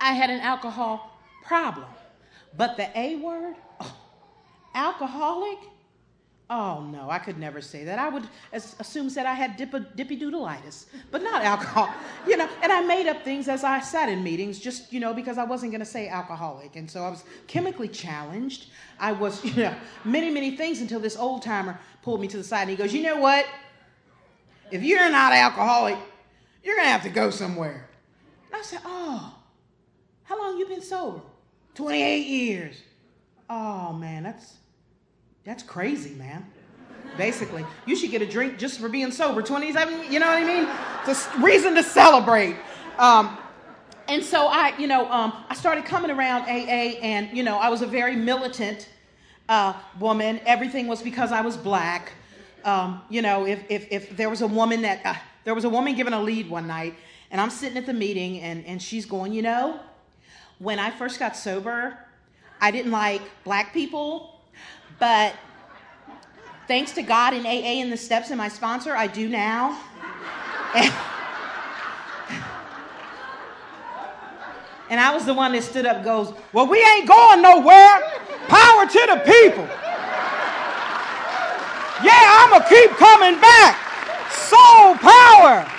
I 0.00 0.12
had 0.12 0.30
an 0.30 0.40
alcohol 0.40 1.18
problem. 1.44 1.86
But 2.56 2.76
the 2.76 2.88
A 2.98 3.16
word, 3.16 3.56
oh, 3.80 3.96
alcoholic, 4.74 5.58
Oh 6.50 6.80
no, 6.80 7.10
I 7.10 7.18
could 7.18 7.38
never 7.38 7.60
say 7.60 7.84
that. 7.84 7.98
I 7.98 8.08
would 8.08 8.26
assume 8.52 9.10
that 9.10 9.26
I 9.26 9.34
had 9.34 9.58
dippy-doodleitis, 9.58 10.86
but 11.10 11.22
not 11.22 11.42
alcohol. 11.44 11.92
You 12.26 12.38
know, 12.38 12.48
and 12.62 12.72
I 12.72 12.80
made 12.80 13.06
up 13.06 13.22
things 13.22 13.48
as 13.48 13.64
I 13.64 13.80
sat 13.80 14.08
in 14.08 14.24
meetings, 14.24 14.58
just 14.58 14.90
you 14.90 14.98
know, 14.98 15.12
because 15.12 15.36
I 15.36 15.44
wasn't 15.44 15.72
going 15.72 15.80
to 15.80 15.86
say 15.86 16.08
alcoholic, 16.08 16.76
and 16.76 16.90
so 16.90 17.02
I 17.02 17.10
was 17.10 17.22
chemically 17.48 17.88
challenged. 17.88 18.70
I 18.98 19.12
was, 19.12 19.44
you 19.56 19.64
know, 19.64 19.74
many 20.06 20.30
many 20.30 20.56
things 20.56 20.80
until 20.80 21.00
this 21.00 21.18
old 21.18 21.42
timer 21.42 21.78
pulled 22.02 22.20
me 22.20 22.28
to 22.28 22.38
the 22.38 22.44
side 22.44 22.62
and 22.62 22.70
he 22.70 22.76
goes, 22.76 22.94
"You 22.94 23.02
know 23.02 23.18
what? 23.18 23.46
If 24.70 24.82
you're 24.82 25.10
not 25.10 25.34
alcoholic, 25.34 25.98
you're 26.64 26.76
going 26.76 26.86
to 26.86 26.92
have 26.92 27.02
to 27.02 27.10
go 27.10 27.28
somewhere." 27.28 27.90
And 28.46 28.56
I 28.58 28.62
said, 28.62 28.80
"Oh, 28.86 29.34
how 30.24 30.38
long 30.38 30.56
you 30.56 30.66
been 30.66 30.80
sober? 30.80 31.20
28 31.74 32.26
years. 32.26 32.76
Oh 33.50 33.92
man, 33.92 34.22
that's." 34.22 34.54
That's 35.48 35.62
crazy, 35.62 36.10
man. 36.10 36.44
Basically, 37.16 37.64
you 37.86 37.96
should 37.96 38.10
get 38.10 38.20
a 38.20 38.26
drink 38.26 38.58
just 38.58 38.78
for 38.78 38.90
being 38.90 39.10
sober. 39.10 39.40
27, 39.40 40.12
you 40.12 40.18
know 40.18 40.26
what 40.26 40.42
I 40.42 40.44
mean? 40.44 40.68
It's 41.06 41.26
a 41.26 41.38
reason 41.38 41.74
to 41.76 41.82
celebrate. 41.82 42.54
Um, 42.98 43.38
and 44.08 44.22
so 44.22 44.48
I, 44.48 44.76
you 44.78 44.86
know, 44.86 45.10
um, 45.10 45.32
I 45.48 45.54
started 45.54 45.86
coming 45.86 46.10
around 46.10 46.42
AA, 46.42 47.00
and 47.00 47.34
you 47.34 47.42
know, 47.42 47.56
I 47.56 47.70
was 47.70 47.80
a 47.80 47.86
very 47.86 48.14
militant 48.14 48.90
uh, 49.48 49.72
woman. 49.98 50.38
Everything 50.44 50.86
was 50.86 51.00
because 51.00 51.32
I 51.32 51.40
was 51.40 51.56
black. 51.56 52.12
Um, 52.66 53.00
you 53.08 53.22
know, 53.22 53.46
if, 53.46 53.64
if 53.70 53.90
if 53.90 54.16
there 54.18 54.28
was 54.28 54.42
a 54.42 54.46
woman 54.46 54.82
that 54.82 55.00
uh, 55.02 55.14
there 55.44 55.54
was 55.54 55.64
a 55.64 55.70
woman 55.70 55.94
giving 55.94 56.12
a 56.12 56.20
lead 56.20 56.50
one 56.50 56.66
night, 56.66 56.94
and 57.30 57.40
I'm 57.40 57.48
sitting 57.48 57.78
at 57.78 57.86
the 57.86 57.94
meeting, 57.94 58.40
and 58.40 58.66
and 58.66 58.82
she's 58.82 59.06
going, 59.06 59.32
you 59.32 59.40
know, 59.40 59.80
when 60.58 60.78
I 60.78 60.90
first 60.90 61.18
got 61.18 61.38
sober, 61.38 61.98
I 62.60 62.70
didn't 62.70 62.92
like 62.92 63.22
black 63.44 63.72
people 63.72 64.37
but 64.98 65.34
thanks 66.66 66.92
to 66.92 67.02
God 67.02 67.32
and 67.34 67.46
AA 67.46 67.80
and 67.80 67.92
the 67.92 67.96
steps 67.96 68.30
and 68.30 68.38
my 68.38 68.48
sponsor, 68.48 68.94
I 68.94 69.06
do 69.06 69.28
now. 69.28 69.80
And, 74.90 74.98
I 74.98 75.12
was 75.12 75.26
the 75.26 75.34
one 75.34 75.52
that 75.52 75.62
stood 75.64 75.84
up 75.84 76.02
goes, 76.02 76.32
Well, 76.54 76.66
we 76.66 76.82
ain't 76.82 77.06
going 77.06 77.42
nowhere. 77.42 78.00
Power 78.48 78.86
to 78.86 79.06
the 79.12 79.20
people. 79.22 79.68
Yeah, 82.02 82.24
I'm 82.40 82.48
going 82.48 82.62
to 82.62 82.68
keep 82.68 82.90
coming 82.92 83.38
back. 83.38 83.76
Soul 84.30 84.94
power. 84.96 85.70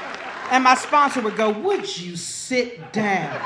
And 0.52 0.64
my 0.64 0.76
sponsor 0.76 1.22
would 1.22 1.36
go, 1.36 1.50
Would 1.50 1.98
you 1.98 2.16
sit 2.16 2.94
down? 2.94 3.42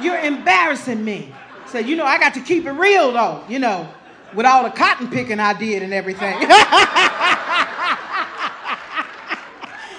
You're 0.00 0.20
embarrassing 0.20 1.04
me. 1.04 1.34
So, 1.66 1.78
you 1.80 1.96
know, 1.96 2.04
I 2.04 2.18
got 2.20 2.34
to 2.34 2.40
keep 2.40 2.66
it 2.66 2.72
real 2.72 3.10
though, 3.10 3.42
you 3.48 3.58
know 3.58 3.92
with 4.36 4.46
all 4.46 4.62
the 4.62 4.70
cotton 4.70 5.10
picking 5.10 5.40
I 5.40 5.54
did 5.54 5.82
and 5.82 5.94
everything. 5.94 6.38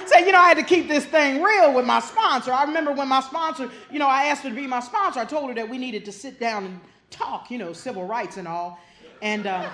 so, 0.05 0.17
you 0.19 0.31
know, 0.31 0.39
I 0.39 0.47
had 0.47 0.57
to 0.57 0.63
keep 0.63 0.87
this 0.87 1.05
thing 1.05 1.41
real 1.41 1.73
with 1.73 1.85
my 1.85 1.99
sponsor. 1.99 2.53
I 2.53 2.63
remember 2.63 2.91
when 2.91 3.07
my 3.07 3.21
sponsor, 3.21 3.71
you 3.91 3.97
know, 3.97 4.07
I 4.07 4.25
asked 4.25 4.43
her 4.43 4.49
to 4.49 4.55
be 4.55 4.67
my 4.67 4.79
sponsor, 4.79 5.19
I 5.19 5.25
told 5.25 5.49
her 5.49 5.55
that 5.55 5.67
we 5.67 5.79
needed 5.79 6.05
to 6.05 6.11
sit 6.11 6.39
down 6.39 6.65
and 6.65 6.79
talk, 7.09 7.49
you 7.49 7.57
know, 7.57 7.73
civil 7.73 8.05
rights 8.05 8.37
and 8.37 8.47
all. 8.47 8.79
And, 9.23 9.47
uh, 9.47 9.67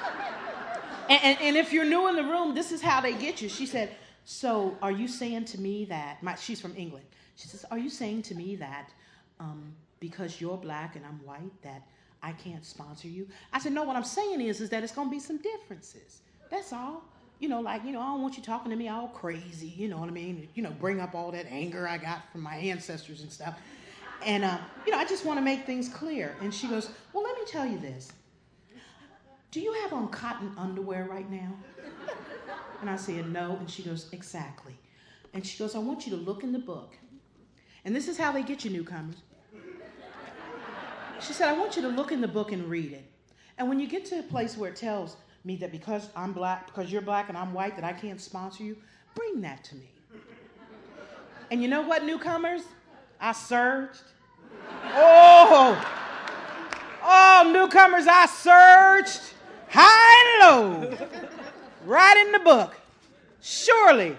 and, 1.10 1.20
and, 1.22 1.38
and, 1.42 1.58
if 1.58 1.74
you're 1.74 1.84
new 1.84 2.08
in 2.08 2.16
the 2.16 2.24
room, 2.24 2.56
this 2.56 2.72
is 2.72 2.82
how 2.82 3.02
they 3.02 3.14
get 3.14 3.42
you. 3.42 3.50
She 3.50 3.66
said, 3.66 3.94
So, 4.24 4.78
are 4.82 4.92
you 4.92 5.10
saying 5.10 5.44
to 5.46 5.60
me 5.60 5.84
that, 5.86 6.24
my, 6.24 6.36
she's 6.36 6.62
from 6.62 6.74
England. 6.78 7.06
She 7.36 7.50
says, 7.50 7.66
Are 7.70 7.78
you 7.78 7.90
saying 7.90 8.22
to 8.24 8.36
me 8.36 8.56
that 8.56 8.90
um, 9.42 9.76
because 10.00 10.40
you're 10.40 10.56
black 10.56 10.96
and 10.96 11.06
I'm 11.06 11.20
white, 11.26 11.62
that 11.64 11.82
I 12.24 12.32
can't 12.32 12.66
sponsor 12.66 13.08
you. 13.08 13.28
I 13.52 13.60
said, 13.60 13.74
no, 13.74 13.84
what 13.84 13.96
I'm 13.96 14.04
saying 14.04 14.42
is, 14.42 14.62
is 14.62 14.70
that 14.70 14.84
it's 14.84 14.94
going 14.94 15.10
to 15.10 15.12
be 15.12 15.20
some 15.20 15.38
differences. 15.38 16.22
That's 16.50 16.74
all. 16.74 17.04
You 17.40 17.50
know, 17.50 17.60
like, 17.60 17.84
you 17.84 17.92
know, 17.92 18.00
I 18.00 18.06
don't 18.06 18.22
want 18.22 18.38
you 18.38 18.44
talking 18.44 18.72
to 18.72 18.78
me 18.78 18.88
all 18.88 19.10
crazy, 19.10 19.68
you 19.68 19.90
know 19.90 19.98
what 19.98 20.08
I 20.08 20.14
mean? 20.14 20.48
You 20.56 20.64
know, 20.64 20.72
bring 20.72 21.02
up 21.02 21.14
all 21.14 21.32
that 21.32 21.46
anger 21.50 21.88
I 21.88 21.98
got 21.98 22.32
from 22.32 22.42
my 22.42 22.56
ancestors 22.56 23.22
and 23.22 23.32
stuff. 23.32 23.60
And, 24.26 24.46
uh, 24.46 24.58
you 24.86 24.94
know, 24.94 24.98
I 24.98 25.06
just 25.06 25.26
want 25.26 25.38
to 25.38 25.44
make 25.44 25.66
things 25.66 25.90
clear. 25.90 26.38
And 26.42 26.54
she 26.54 26.68
goes, 26.68 26.90
well, 27.12 27.24
let 27.24 27.36
me 27.38 27.44
tell 27.46 27.66
you 27.66 27.78
this. 27.78 28.14
Do 29.52 29.60
you 29.60 29.74
have 29.84 29.94
on 29.94 30.08
cotton 30.08 30.52
underwear 30.58 31.06
right 31.10 31.30
now? 31.30 31.54
And 32.84 32.90
I 32.90 32.98
said, 32.98 33.32
No. 33.32 33.56
And 33.58 33.70
she 33.70 33.82
goes, 33.82 34.10
Exactly. 34.12 34.76
And 35.34 35.46
she 35.46 35.58
goes, 35.58 35.74
I 35.74 35.80
want 35.80 36.06
you 36.06 36.18
to 36.18 36.22
look 36.22 36.44
in 36.44 36.52
the 36.52 36.60
book. 36.60 36.96
And 37.86 37.96
this 37.96 38.10
is 38.10 38.18
how 38.18 38.34
they 38.34 38.44
get 38.44 38.66
you 38.66 38.72
newcomers. 38.72 39.16
She 41.26 41.32
said, 41.32 41.48
I 41.48 41.54
want 41.54 41.76
you 41.76 41.82
to 41.84 41.88
look 41.88 42.12
in 42.12 42.20
the 42.20 42.28
book 42.28 42.52
and 42.52 42.66
read 42.70 42.92
it. 42.92 43.06
And 43.58 43.70
when 43.70 43.80
you 43.80 43.88
get 43.88 44.06
to 44.06 44.20
a 44.20 44.24
place 44.24 44.58
where 44.58 44.70
it 44.70 44.76
tells 44.76 45.16
me 45.46 45.56
that 45.58 45.72
because 45.72 46.10
I'm 46.16 46.34
black, 46.34 46.68
because 46.68 46.92
you're 46.92 47.02
black 47.02 47.30
and 47.30 47.38
I'm 47.38 47.54
white, 47.54 47.76
that 47.76 47.86
I 47.86 47.94
can't 47.94 48.20
sponsor 48.20 48.64
you, 48.64 48.76
bring 49.16 49.42
that 49.42 49.64
to 49.66 49.76
me. 49.76 49.90
And 51.50 51.62
you 51.62 51.68
know 51.68 51.82
what, 51.82 52.04
newcomers? 52.04 52.64
I 53.20 53.32
searched. 53.32 54.04
Oh, 54.86 55.82
oh, 57.04 57.52
newcomers, 57.54 58.06
I 58.08 58.26
searched 58.26 59.34
high 59.70 60.42
and 60.42 60.92
low, 60.92 60.98
right 61.86 62.18
in 62.26 62.32
the 62.32 62.40
book. 62.40 62.76
Surely, 63.42 64.18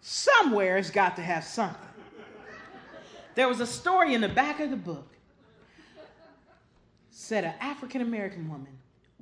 somewhere 0.00 0.76
it's 0.76 0.90
got 0.90 1.16
to 1.16 1.22
have 1.22 1.44
something. 1.44 1.76
There 3.34 3.48
was 3.48 3.60
a 3.60 3.66
story 3.66 4.14
in 4.14 4.20
the 4.20 4.28
back 4.28 4.60
of 4.60 4.70
the 4.70 4.76
book 4.76 5.09
said 7.30 7.44
an 7.44 7.54
African 7.60 8.00
American 8.00 8.48
woman 8.48 8.76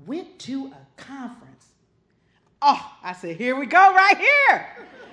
went 0.07 0.39
to 0.39 0.69
a 0.69 0.79
conference. 0.97 1.67
Oh, 2.63 2.97
I 3.03 3.13
said, 3.13 3.37
here 3.37 3.55
we 3.55 3.67
go, 3.67 3.77
right 3.77 4.17
here. 4.17 4.67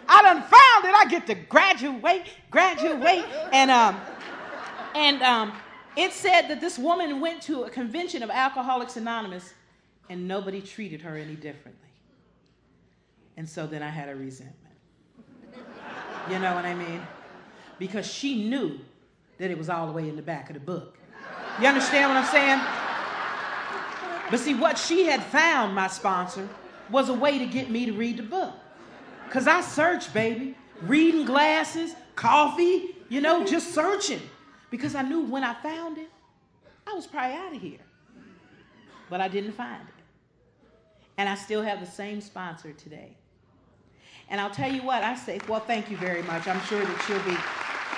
I 0.07 0.21
done 0.21 0.41
found 0.41 0.85
it. 0.85 0.95
I 0.95 1.05
get 1.09 1.27
to 1.27 1.35
graduate, 1.35 2.27
graduate, 2.49 3.25
and 3.51 3.69
um, 3.69 3.99
and 4.95 5.21
um, 5.23 5.51
it 5.97 6.13
said 6.13 6.43
that 6.47 6.61
this 6.61 6.79
woman 6.79 7.19
went 7.19 7.41
to 7.41 7.63
a 7.63 7.69
convention 7.69 8.23
of 8.23 8.29
Alcoholics 8.29 8.95
Anonymous, 8.95 9.53
and 10.09 10.25
nobody 10.25 10.61
treated 10.61 11.01
her 11.01 11.17
any 11.17 11.35
differently. 11.35 11.89
And 13.35 13.49
so 13.49 13.67
then 13.67 13.83
I 13.83 13.89
had 13.89 14.07
a 14.07 14.15
resentment. 14.15 14.55
You 16.31 16.39
know 16.39 16.55
what 16.55 16.63
I 16.63 16.73
mean? 16.73 17.01
Because 17.77 18.07
she 18.09 18.47
knew 18.47 18.79
that 19.37 19.51
it 19.51 19.57
was 19.57 19.67
all 19.67 19.85
the 19.85 19.91
way 19.91 20.07
in 20.07 20.15
the 20.15 20.21
back 20.21 20.49
of 20.49 20.53
the 20.53 20.61
book. 20.61 20.97
You 21.59 21.67
understand 21.67 22.09
what 22.09 22.17
I'm 22.17 22.31
saying? 22.31 22.84
But 24.29 24.39
see, 24.39 24.53
what 24.53 24.77
she 24.77 25.05
had 25.05 25.23
found, 25.23 25.75
my 25.75 25.87
sponsor, 25.87 26.47
was 26.89 27.09
a 27.09 27.13
way 27.13 27.39
to 27.39 27.45
get 27.45 27.69
me 27.69 27.85
to 27.85 27.93
read 27.93 28.17
the 28.17 28.23
book. 28.23 28.53
Because 29.25 29.47
I 29.47 29.61
searched, 29.61 30.13
baby. 30.13 30.55
Reading 30.81 31.25
glasses, 31.25 31.95
coffee, 32.15 32.95
you 33.09 33.21
know, 33.21 33.45
just 33.45 33.73
searching. 33.73 34.21
Because 34.69 34.95
I 34.95 35.03
knew 35.03 35.21
when 35.21 35.43
I 35.43 35.53
found 35.53 35.97
it, 35.97 36.09
I 36.87 36.93
was 36.93 37.07
probably 37.07 37.37
out 37.37 37.55
of 37.55 37.61
here. 37.61 37.79
But 39.09 39.21
I 39.21 39.27
didn't 39.27 39.53
find 39.53 39.81
it. 39.81 40.03
And 41.17 41.29
I 41.29 41.35
still 41.35 41.61
have 41.61 41.79
the 41.79 41.85
same 41.85 42.19
sponsor 42.19 42.73
today. 42.73 43.15
And 44.29 44.41
I'll 44.41 44.49
tell 44.49 44.71
you 44.71 44.81
what, 44.81 45.03
I 45.03 45.15
say, 45.15 45.39
well, 45.47 45.59
thank 45.59 45.89
you 45.89 45.97
very 45.97 46.23
much. 46.23 46.47
I'm 46.47 46.59
sure 46.61 46.83
that 46.83 47.03
she'll 47.03 47.23
be 47.23 47.37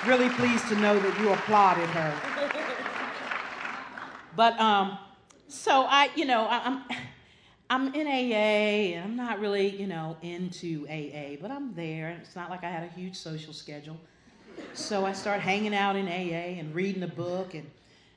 really 0.08 0.28
pleased 0.34 0.68
to 0.68 0.76
know 0.76 0.98
that 0.98 1.20
you 1.20 1.32
applauded 1.32 1.88
her. 1.90 2.54
But 4.36 4.56
um, 4.60 4.96
so 5.48 5.86
I, 5.88 6.10
you 6.14 6.26
know, 6.26 6.42
I, 6.42 6.60
I'm 6.64 6.82
I'm 7.70 7.94
in 7.94 8.06
AA 8.06 8.96
and 8.96 9.04
I'm 9.04 9.16
not 9.16 9.40
really, 9.40 9.68
you 9.68 9.86
know, 9.86 10.16
into 10.22 10.86
AA, 10.88 11.36
but 11.40 11.50
I'm 11.50 11.74
there. 11.74 12.10
It's 12.20 12.36
not 12.36 12.50
like 12.50 12.64
I 12.64 12.70
had 12.70 12.84
a 12.84 12.88
huge 12.88 13.16
social 13.16 13.52
schedule. 13.52 13.98
So 14.74 15.04
I 15.04 15.12
start 15.12 15.40
hanging 15.40 15.74
out 15.74 15.96
in 15.96 16.06
AA 16.06 16.58
and 16.58 16.74
reading 16.74 17.00
the 17.00 17.08
book 17.08 17.54
and 17.54 17.68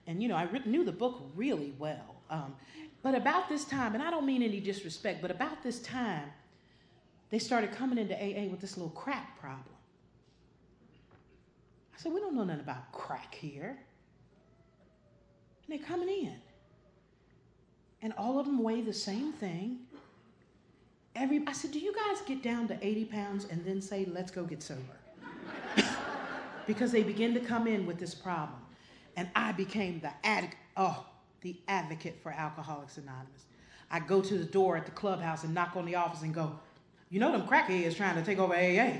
and 0.08 0.22
you 0.22 0.28
know, 0.28 0.36
I 0.36 0.44
re- 0.44 0.62
knew 0.66 0.84
the 0.84 0.92
book 0.92 1.22
really 1.36 1.74
well. 1.80 2.16
Um, 2.30 2.56
but 3.02 3.16
about 3.16 3.50
this 3.50 3.66
time, 3.66 3.94
and 3.94 4.04
I 4.04 4.10
don't 4.10 4.26
mean 4.26 4.44
any 4.44 4.60
disrespect, 4.60 5.22
but 5.22 5.32
about 5.32 5.64
this 5.64 5.80
time, 5.82 6.30
they 7.30 7.40
started 7.40 7.72
coming 7.72 7.98
into 7.98 8.16
AA 8.16 8.50
with 8.50 8.60
this 8.60 8.78
little 8.78 8.92
crack 8.92 9.40
problem. 9.40 9.76
I 11.94 11.98
said, 11.98 12.12
We 12.14 12.20
don't 12.20 12.36
know 12.36 12.44
nothing 12.44 12.62
about 12.62 12.92
crack 12.92 13.36
here. 13.36 13.78
And 15.68 15.80
they're 15.80 15.88
coming 15.88 16.10
in 16.10 16.36
and 18.02 18.14
all 18.18 18.40
of 18.40 18.46
them 18.46 18.62
weigh 18.62 18.82
the 18.82 18.94
same 18.94 19.32
thing. 19.34 19.80
Every, 21.16 21.44
I 21.46 21.52
said, 21.52 21.72
Do 21.72 21.80
you 21.80 21.94
guys 21.94 22.22
get 22.22 22.42
down 22.42 22.68
to 22.70 22.78
80 22.86 23.06
pounds 23.06 23.46
and 23.46 23.64
then 23.66 23.82
say, 23.82 24.08
Let's 24.12 24.32
go 24.32 24.44
get 24.44 24.64
sober? 24.64 24.82
because 26.68 26.92
they 26.92 27.04
begin 27.04 27.34
to 27.34 27.40
come 27.40 27.68
in 27.68 27.86
with 27.86 28.00
this 28.00 28.16
problem. 28.16 28.60
And 29.18 29.30
I 29.36 29.52
became 29.52 30.00
the 30.00 30.12
addict, 30.24 30.56
oh, 30.78 31.06
the 31.42 31.58
advocate 31.68 32.20
for 32.24 32.32
Alcoholics 32.32 32.98
Anonymous. 32.98 33.46
I 33.90 34.00
go 34.00 34.22
to 34.22 34.38
the 34.38 34.46
door 34.46 34.78
at 34.78 34.86
the 34.86 34.92
clubhouse 34.92 35.44
and 35.44 35.54
knock 35.54 35.76
on 35.76 35.86
the 35.86 35.96
office 35.96 36.22
and 36.22 36.34
go, 36.34 36.58
You 37.10 37.20
know, 37.20 37.32
them 37.32 37.46
crackheads 37.46 37.96
trying 37.96 38.16
to 38.16 38.24
take 38.24 38.40
over 38.40 38.56
AA. 38.56 38.94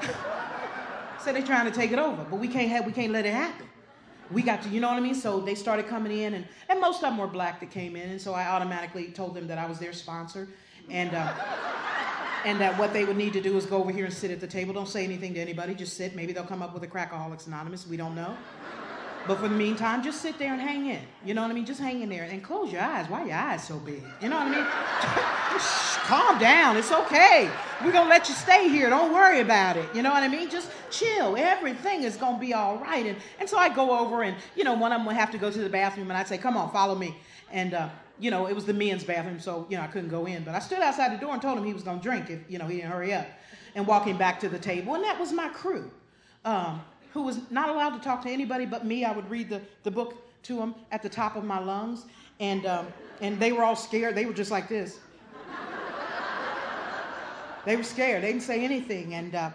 so 1.24 1.32
they're 1.32 1.42
trying 1.42 1.66
to 1.66 1.76
take 1.76 1.90
it 1.90 1.98
over, 1.98 2.24
but 2.30 2.38
we 2.38 2.46
can't 2.48 2.68
have, 2.70 2.86
we 2.86 2.92
can't 2.92 3.12
let 3.12 3.26
it 3.26 3.34
happen 3.34 3.66
we 4.34 4.42
got 4.42 4.62
to, 4.62 4.68
you 4.68 4.80
know 4.80 4.88
what 4.88 4.96
I 4.96 5.00
mean? 5.00 5.14
So 5.14 5.40
they 5.40 5.54
started 5.54 5.86
coming 5.86 6.18
in, 6.18 6.34
and, 6.34 6.44
and 6.68 6.80
most 6.80 6.96
of 6.96 7.02
them 7.02 7.18
were 7.18 7.26
black 7.26 7.60
that 7.60 7.70
came 7.70 7.94
in, 7.96 8.10
and 8.10 8.20
so 8.20 8.34
I 8.34 8.46
automatically 8.46 9.10
told 9.12 9.34
them 9.34 9.46
that 9.46 9.58
I 9.58 9.66
was 9.66 9.78
their 9.78 9.92
sponsor, 9.92 10.48
and 10.90 11.14
uh, 11.14 11.32
and 12.44 12.60
that 12.60 12.78
what 12.78 12.92
they 12.92 13.04
would 13.04 13.16
need 13.16 13.32
to 13.32 13.40
do 13.40 13.56
is 13.56 13.64
go 13.64 13.78
over 13.78 13.90
here 13.90 14.04
and 14.04 14.12
sit 14.12 14.30
at 14.30 14.40
the 14.40 14.46
table. 14.46 14.74
Don't 14.74 14.88
say 14.88 15.04
anything 15.04 15.32
to 15.34 15.40
anybody, 15.40 15.74
just 15.74 15.96
sit. 15.96 16.14
Maybe 16.14 16.32
they'll 16.32 16.44
come 16.44 16.62
up 16.62 16.74
with 16.74 16.82
a 16.82 16.86
Crackaholics 16.86 17.46
Anonymous. 17.46 17.86
We 17.86 17.96
don't 17.96 18.14
know. 18.14 18.36
But 19.26 19.38
for 19.38 19.48
the 19.48 19.56
meantime, 19.56 20.02
just 20.02 20.20
sit 20.20 20.38
there 20.38 20.52
and 20.52 20.60
hang 20.60 20.86
in. 20.86 21.00
You 21.24 21.32
know 21.32 21.42
what 21.42 21.50
I 21.50 21.54
mean? 21.54 21.64
Just 21.64 21.80
hang 21.80 22.02
in 22.02 22.10
there 22.10 22.24
and 22.24 22.42
close 22.42 22.70
your 22.70 22.82
eyes. 22.82 23.08
Why 23.08 23.22
are 23.22 23.26
your 23.26 23.36
eyes 23.36 23.66
so 23.66 23.78
big? 23.78 24.02
You 24.20 24.28
know 24.28 24.36
what 24.36 24.48
I 24.48 24.50
mean? 24.50 24.66
calm 26.04 26.38
down. 26.38 26.76
It's 26.76 26.92
okay. 26.92 27.50
We're 27.82 27.92
going 27.92 28.04
to 28.04 28.10
let 28.10 28.28
you 28.28 28.34
stay 28.34 28.68
here. 28.68 28.90
Don't 28.90 29.12
worry 29.12 29.40
about 29.40 29.76
it. 29.76 29.88
You 29.94 30.02
know 30.02 30.10
what 30.10 30.22
I 30.22 30.28
mean? 30.28 30.50
Just 30.50 30.70
chill. 30.90 31.36
Everything 31.36 32.02
is 32.02 32.16
going 32.16 32.34
to 32.34 32.40
be 32.40 32.52
all 32.52 32.76
right. 32.78 33.06
And, 33.06 33.16
and 33.40 33.48
so 33.48 33.56
I 33.56 33.68
go 33.68 33.98
over 33.98 34.22
and, 34.22 34.36
you 34.54 34.64
know, 34.64 34.74
one 34.74 34.92
of 34.92 34.98
them 34.98 35.06
would 35.06 35.16
have 35.16 35.30
to 35.30 35.38
go 35.38 35.50
to 35.50 35.58
the 35.58 35.70
bathroom 35.70 36.10
and 36.10 36.18
I'd 36.18 36.28
say, 36.28 36.38
come 36.38 36.56
on, 36.56 36.70
follow 36.70 36.94
me. 36.94 37.16
And, 37.50 37.72
uh, 37.72 37.88
you 38.18 38.30
know, 38.30 38.46
it 38.46 38.54
was 38.54 38.64
the 38.64 38.72
men's 38.72 39.02
bathroom, 39.02 39.40
so, 39.40 39.66
you 39.68 39.76
know, 39.76 39.82
I 39.82 39.88
couldn't 39.88 40.08
go 40.08 40.26
in. 40.26 40.44
But 40.44 40.54
I 40.54 40.60
stood 40.60 40.80
outside 40.80 41.12
the 41.12 41.20
door 41.20 41.32
and 41.32 41.42
told 41.42 41.58
him 41.58 41.64
he 41.64 41.72
was 41.72 41.82
going 41.82 41.98
to 41.98 42.02
drink 42.02 42.30
if, 42.30 42.40
you 42.48 42.58
know, 42.58 42.66
he 42.66 42.76
didn't 42.76 42.90
hurry 42.90 43.12
up. 43.12 43.26
And 43.74 43.86
walking 43.86 44.16
back 44.16 44.38
to 44.40 44.48
the 44.48 44.58
table. 44.58 44.94
And 44.94 45.02
that 45.02 45.18
was 45.18 45.32
my 45.32 45.48
crew. 45.48 45.90
Um, 46.44 46.82
who 47.14 47.22
was 47.22 47.38
not 47.48 47.68
allowed 47.68 47.90
to 47.90 48.00
talk 48.00 48.22
to 48.22 48.28
anybody 48.28 48.66
but 48.66 48.84
me. 48.84 49.04
I 49.04 49.12
would 49.12 49.30
read 49.30 49.48
the, 49.48 49.62
the 49.84 49.90
book 49.90 50.16
to 50.42 50.56
them 50.56 50.74
at 50.90 51.00
the 51.00 51.08
top 51.08 51.36
of 51.36 51.44
my 51.44 51.60
lungs. 51.60 52.06
And, 52.40 52.66
um, 52.66 52.88
and 53.20 53.38
they 53.38 53.52
were 53.52 53.62
all 53.62 53.76
scared. 53.76 54.16
They 54.16 54.26
were 54.26 54.32
just 54.32 54.50
like 54.50 54.68
this. 54.68 54.98
they 57.64 57.76
were 57.76 57.84
scared. 57.84 58.24
They 58.24 58.32
didn't 58.32 58.42
say 58.42 58.64
anything. 58.64 59.14
And, 59.14 59.32
uh, 59.36 59.50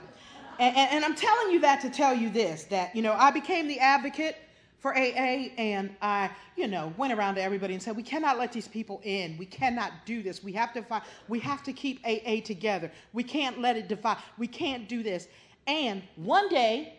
and, 0.57 0.77
and 0.77 1.05
I'm 1.05 1.15
telling 1.15 1.51
you 1.51 1.59
that 1.59 1.81
to 1.81 1.89
tell 1.89 2.15
you 2.15 2.29
this 2.29 2.63
that, 2.65 2.95
you 2.95 3.01
know, 3.01 3.11
I 3.11 3.29
became 3.29 3.67
the 3.67 3.79
advocate 3.79 4.37
for 4.79 4.95
AA, 4.95 5.49
and 5.57 5.93
I, 6.01 6.31
you 6.55 6.69
know, 6.69 6.93
went 6.95 7.11
around 7.11 7.35
to 7.35 7.43
everybody 7.43 7.73
and 7.73 7.83
said, 7.83 7.97
"We 7.97 8.03
cannot 8.03 8.37
let 8.37 8.53
these 8.53 8.69
people 8.69 9.01
in. 9.03 9.37
We 9.37 9.45
cannot 9.45 9.91
do 10.05 10.23
this. 10.23 10.41
We 10.41 10.53
have 10.53 10.71
to 10.71 10.81
find. 10.81 11.03
We 11.27 11.39
have 11.39 11.63
to 11.63 11.73
keep 11.73 12.01
AA 12.05 12.39
together. 12.45 12.89
We 13.11 13.23
can't 13.23 13.59
let 13.59 13.75
it 13.75 13.89
divide. 13.89 14.19
We 14.37 14.47
can't 14.47 14.87
do 14.87 15.03
this." 15.03 15.27
And 15.67 16.01
one 16.15 16.47
day, 16.47 16.98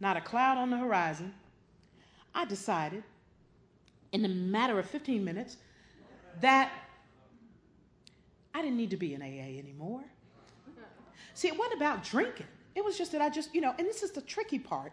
not 0.00 0.16
a 0.16 0.20
cloud 0.20 0.58
on 0.58 0.70
the 0.70 0.76
horizon, 0.76 1.34
I 2.34 2.44
decided 2.44 3.02
in 4.12 4.24
a 4.24 4.28
matter 4.28 4.78
of 4.78 4.88
15 4.88 5.24
minutes 5.24 5.56
that 6.40 6.70
I 8.54 8.62
didn't 8.62 8.76
need 8.76 8.90
to 8.90 8.96
be 8.96 9.14
in 9.14 9.22
AA 9.22 9.58
anymore. 9.58 10.04
See, 11.34 11.48
it 11.48 11.58
wasn't 11.58 11.76
about 11.76 12.02
drinking. 12.02 12.46
It 12.74 12.84
was 12.84 12.96
just 12.96 13.12
that 13.12 13.20
I 13.20 13.28
just, 13.28 13.54
you 13.54 13.60
know, 13.60 13.74
and 13.78 13.86
this 13.86 14.02
is 14.02 14.10
the 14.12 14.22
tricky 14.22 14.58
part 14.58 14.92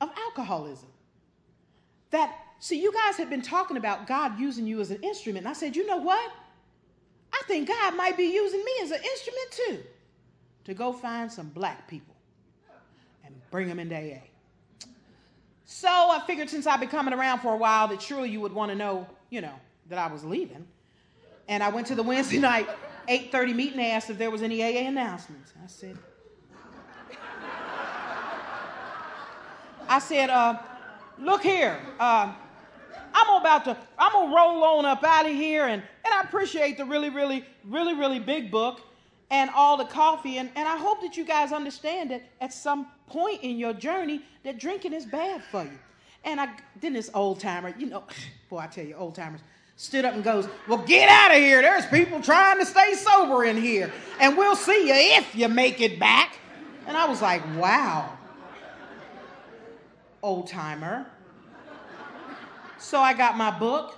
of 0.00 0.10
alcoholism. 0.16 0.88
That, 2.10 2.36
see, 2.58 2.80
you 2.80 2.92
guys 2.92 3.16
had 3.16 3.30
been 3.30 3.42
talking 3.42 3.76
about 3.76 4.06
God 4.06 4.38
using 4.38 4.66
you 4.66 4.80
as 4.80 4.90
an 4.90 5.02
instrument. 5.02 5.46
And 5.46 5.48
I 5.48 5.52
said, 5.54 5.74
you 5.74 5.86
know 5.86 5.96
what? 5.96 6.30
I 7.32 7.42
think 7.46 7.68
God 7.68 7.96
might 7.96 8.16
be 8.16 8.24
using 8.24 8.60
me 8.64 8.72
as 8.82 8.90
an 8.90 9.00
instrument 9.02 9.50
too 9.50 9.78
to 10.64 10.74
go 10.74 10.92
find 10.92 11.30
some 11.30 11.48
black 11.48 11.88
people 11.88 12.14
and 13.24 13.34
bring 13.50 13.66
them 13.66 13.78
into 13.78 13.96
AA. 13.96 14.20
So 15.74 15.88
I 15.88 16.22
figured 16.26 16.50
since 16.50 16.66
I've 16.66 16.80
been 16.80 16.90
coming 16.90 17.14
around 17.14 17.40
for 17.40 17.54
a 17.54 17.56
while 17.56 17.88
that 17.88 18.02
surely 18.02 18.28
you 18.28 18.42
would 18.42 18.52
want 18.52 18.70
to 18.70 18.76
know, 18.76 19.06
you 19.30 19.40
know, 19.40 19.54
that 19.88 19.98
I 19.98 20.06
was 20.12 20.22
leaving. 20.22 20.66
And 21.48 21.62
I 21.62 21.70
went 21.70 21.86
to 21.86 21.94
the 21.94 22.02
Wednesday 22.02 22.38
night 22.50 22.68
8:30 23.08 23.54
meeting 23.54 23.80
and 23.80 23.92
asked 23.92 24.10
if 24.10 24.18
there 24.18 24.30
was 24.30 24.42
any 24.42 24.62
AA 24.62 24.86
announcements. 24.86 25.54
I 25.64 25.66
said, 25.66 25.98
I 29.88 29.98
said, 29.98 30.28
uh, 30.28 30.58
look 31.18 31.42
here, 31.42 31.80
uh, 31.98 32.32
I'm 33.14 33.40
about 33.40 33.64
to, 33.64 33.76
I'm 33.98 34.12
gonna 34.12 34.36
roll 34.36 34.62
on 34.62 34.84
up 34.84 35.02
out 35.02 35.24
of 35.24 35.32
here, 35.32 35.64
and, 35.64 35.82
and 36.04 36.14
I 36.14 36.20
appreciate 36.20 36.76
the 36.76 36.84
really, 36.84 37.08
really, 37.08 37.46
really, 37.64 37.94
really 37.94 38.18
big 38.18 38.50
book 38.50 38.82
and 39.30 39.50
all 39.54 39.78
the 39.78 39.86
coffee. 39.86 40.36
And, 40.36 40.50
and 40.54 40.68
I 40.68 40.76
hope 40.76 41.00
that 41.00 41.16
you 41.16 41.24
guys 41.24 41.50
understand 41.50 42.10
that 42.10 42.22
at 42.42 42.52
some 42.52 42.86
point 43.12 43.42
in 43.42 43.58
your 43.58 43.74
journey 43.74 44.22
that 44.42 44.58
drinking 44.58 44.94
is 44.94 45.04
bad 45.04 45.42
for 45.44 45.62
you. 45.64 45.78
And 46.24 46.40
I 46.40 46.48
then 46.80 46.94
this 46.94 47.10
old 47.12 47.40
timer, 47.40 47.74
you 47.78 47.86
know, 47.86 48.04
boy, 48.50 48.58
I 48.58 48.66
tell 48.66 48.84
you, 48.84 48.94
old 48.94 49.14
timers. 49.14 49.40
stood 49.76 50.04
up 50.04 50.14
and 50.14 50.24
goes, 50.24 50.48
Well, 50.66 50.78
get 50.78 51.08
out 51.08 51.30
of 51.30 51.36
here. 51.36 51.62
There's 51.62 51.86
people 51.86 52.20
trying 52.20 52.58
to 52.58 52.66
stay 52.66 52.94
sober 52.94 53.44
in 53.44 53.60
here. 53.60 53.92
And 54.20 54.36
we'll 54.36 54.56
see 54.56 54.88
you 54.88 55.18
if 55.18 55.34
you 55.34 55.48
make 55.48 55.80
it 55.80 55.98
back. 55.98 56.38
And 56.86 56.96
I 56.96 57.06
was 57.06 57.20
like, 57.20 57.42
Wow, 57.56 58.16
old 60.22 60.48
timer. 60.48 61.06
So 62.78 62.98
I 62.98 63.14
got 63.14 63.36
my 63.36 63.56
book 63.56 63.94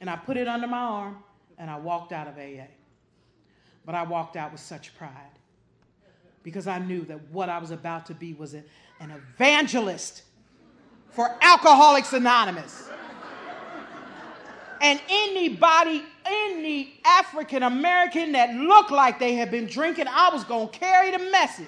and 0.00 0.08
I 0.08 0.16
put 0.16 0.36
it 0.36 0.46
under 0.46 0.66
my 0.68 0.78
arm 0.78 1.16
and 1.58 1.70
I 1.70 1.78
walked 1.78 2.12
out 2.12 2.28
of 2.28 2.38
AA. 2.38 2.66
But 3.84 3.94
I 3.94 4.02
walked 4.02 4.36
out 4.36 4.52
with 4.52 4.60
such 4.60 4.96
pride 4.96 5.35
because 6.46 6.68
I 6.68 6.78
knew 6.78 7.04
that 7.06 7.18
what 7.32 7.48
I 7.48 7.58
was 7.58 7.72
about 7.72 8.06
to 8.06 8.14
be 8.14 8.32
was 8.32 8.54
a, 8.54 8.62
an 9.00 9.10
evangelist 9.10 10.22
for 11.10 11.28
Alcoholics 11.40 12.12
Anonymous. 12.12 12.88
And 14.80 15.00
anybody, 15.08 16.04
any 16.24 17.00
African 17.04 17.64
American 17.64 18.30
that 18.32 18.54
looked 18.54 18.92
like 18.92 19.18
they 19.18 19.34
had 19.34 19.50
been 19.50 19.66
drinking, 19.66 20.06
I 20.08 20.30
was 20.32 20.44
going 20.44 20.68
to 20.68 20.78
carry 20.78 21.10
the 21.10 21.18
message 21.18 21.66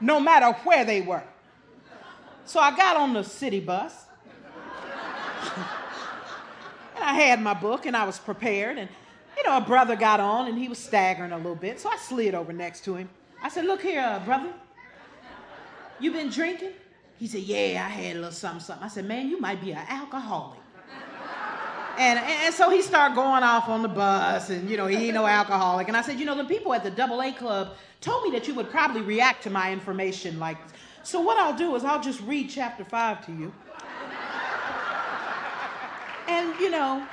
no 0.00 0.18
matter 0.18 0.50
where 0.64 0.84
they 0.84 1.00
were. 1.00 1.22
So 2.44 2.58
I 2.58 2.76
got 2.76 2.96
on 2.96 3.12
the 3.12 3.22
city 3.22 3.60
bus. 3.60 3.94
and 6.96 7.04
I 7.04 7.14
had 7.14 7.40
my 7.40 7.54
book 7.54 7.86
and 7.86 7.96
I 7.96 8.02
was 8.02 8.18
prepared. 8.18 8.78
And, 8.78 8.88
you 9.36 9.44
know, 9.44 9.58
a 9.58 9.60
brother 9.60 9.94
got 9.94 10.18
on 10.18 10.48
and 10.48 10.58
he 10.58 10.68
was 10.68 10.78
staggering 10.78 11.30
a 11.30 11.36
little 11.36 11.54
bit. 11.54 11.78
So 11.78 11.88
I 11.88 11.96
slid 11.98 12.34
over 12.34 12.52
next 12.52 12.84
to 12.86 12.96
him. 12.96 13.08
I 13.42 13.48
said, 13.48 13.64
Look 13.64 13.82
here, 13.82 14.00
uh, 14.00 14.24
brother. 14.24 14.52
You 16.00 16.12
been 16.12 16.30
drinking? 16.30 16.72
He 17.18 17.26
said, 17.26 17.42
Yeah, 17.42 17.84
I 17.84 17.88
had 17.88 18.16
a 18.16 18.18
little 18.18 18.32
something, 18.32 18.60
something. 18.60 18.84
I 18.84 18.88
said, 18.88 19.04
Man, 19.06 19.28
you 19.28 19.40
might 19.40 19.60
be 19.60 19.72
an 19.72 19.84
alcoholic. 19.88 20.60
And, 21.98 22.20
and 22.20 22.54
so 22.54 22.70
he 22.70 22.80
started 22.80 23.16
going 23.16 23.42
off 23.42 23.68
on 23.68 23.82
the 23.82 23.88
bus, 23.88 24.50
and 24.50 24.70
you 24.70 24.76
know, 24.76 24.86
he 24.86 25.06
ain't 25.06 25.14
no 25.14 25.26
alcoholic. 25.26 25.88
And 25.88 25.96
I 25.96 26.02
said, 26.02 26.20
You 26.20 26.26
know, 26.26 26.36
the 26.36 26.44
people 26.44 26.72
at 26.72 26.84
the 26.84 26.92
Double 26.92 27.20
A 27.20 27.32
Club 27.32 27.74
told 28.00 28.22
me 28.22 28.30
that 28.38 28.46
you 28.46 28.54
would 28.54 28.70
probably 28.70 29.00
react 29.00 29.42
to 29.42 29.50
my 29.50 29.72
information 29.72 30.38
like 30.38 30.58
so 31.08 31.22
what 31.22 31.38
I'll 31.38 31.56
do 31.56 31.74
is 31.74 31.84
I'll 31.84 32.02
just 32.02 32.20
read 32.20 32.50
chapter 32.50 32.84
5 32.84 33.24
to 33.24 33.32
you. 33.32 33.50
And 36.28 36.60
you 36.60 36.70
know, 36.70 37.06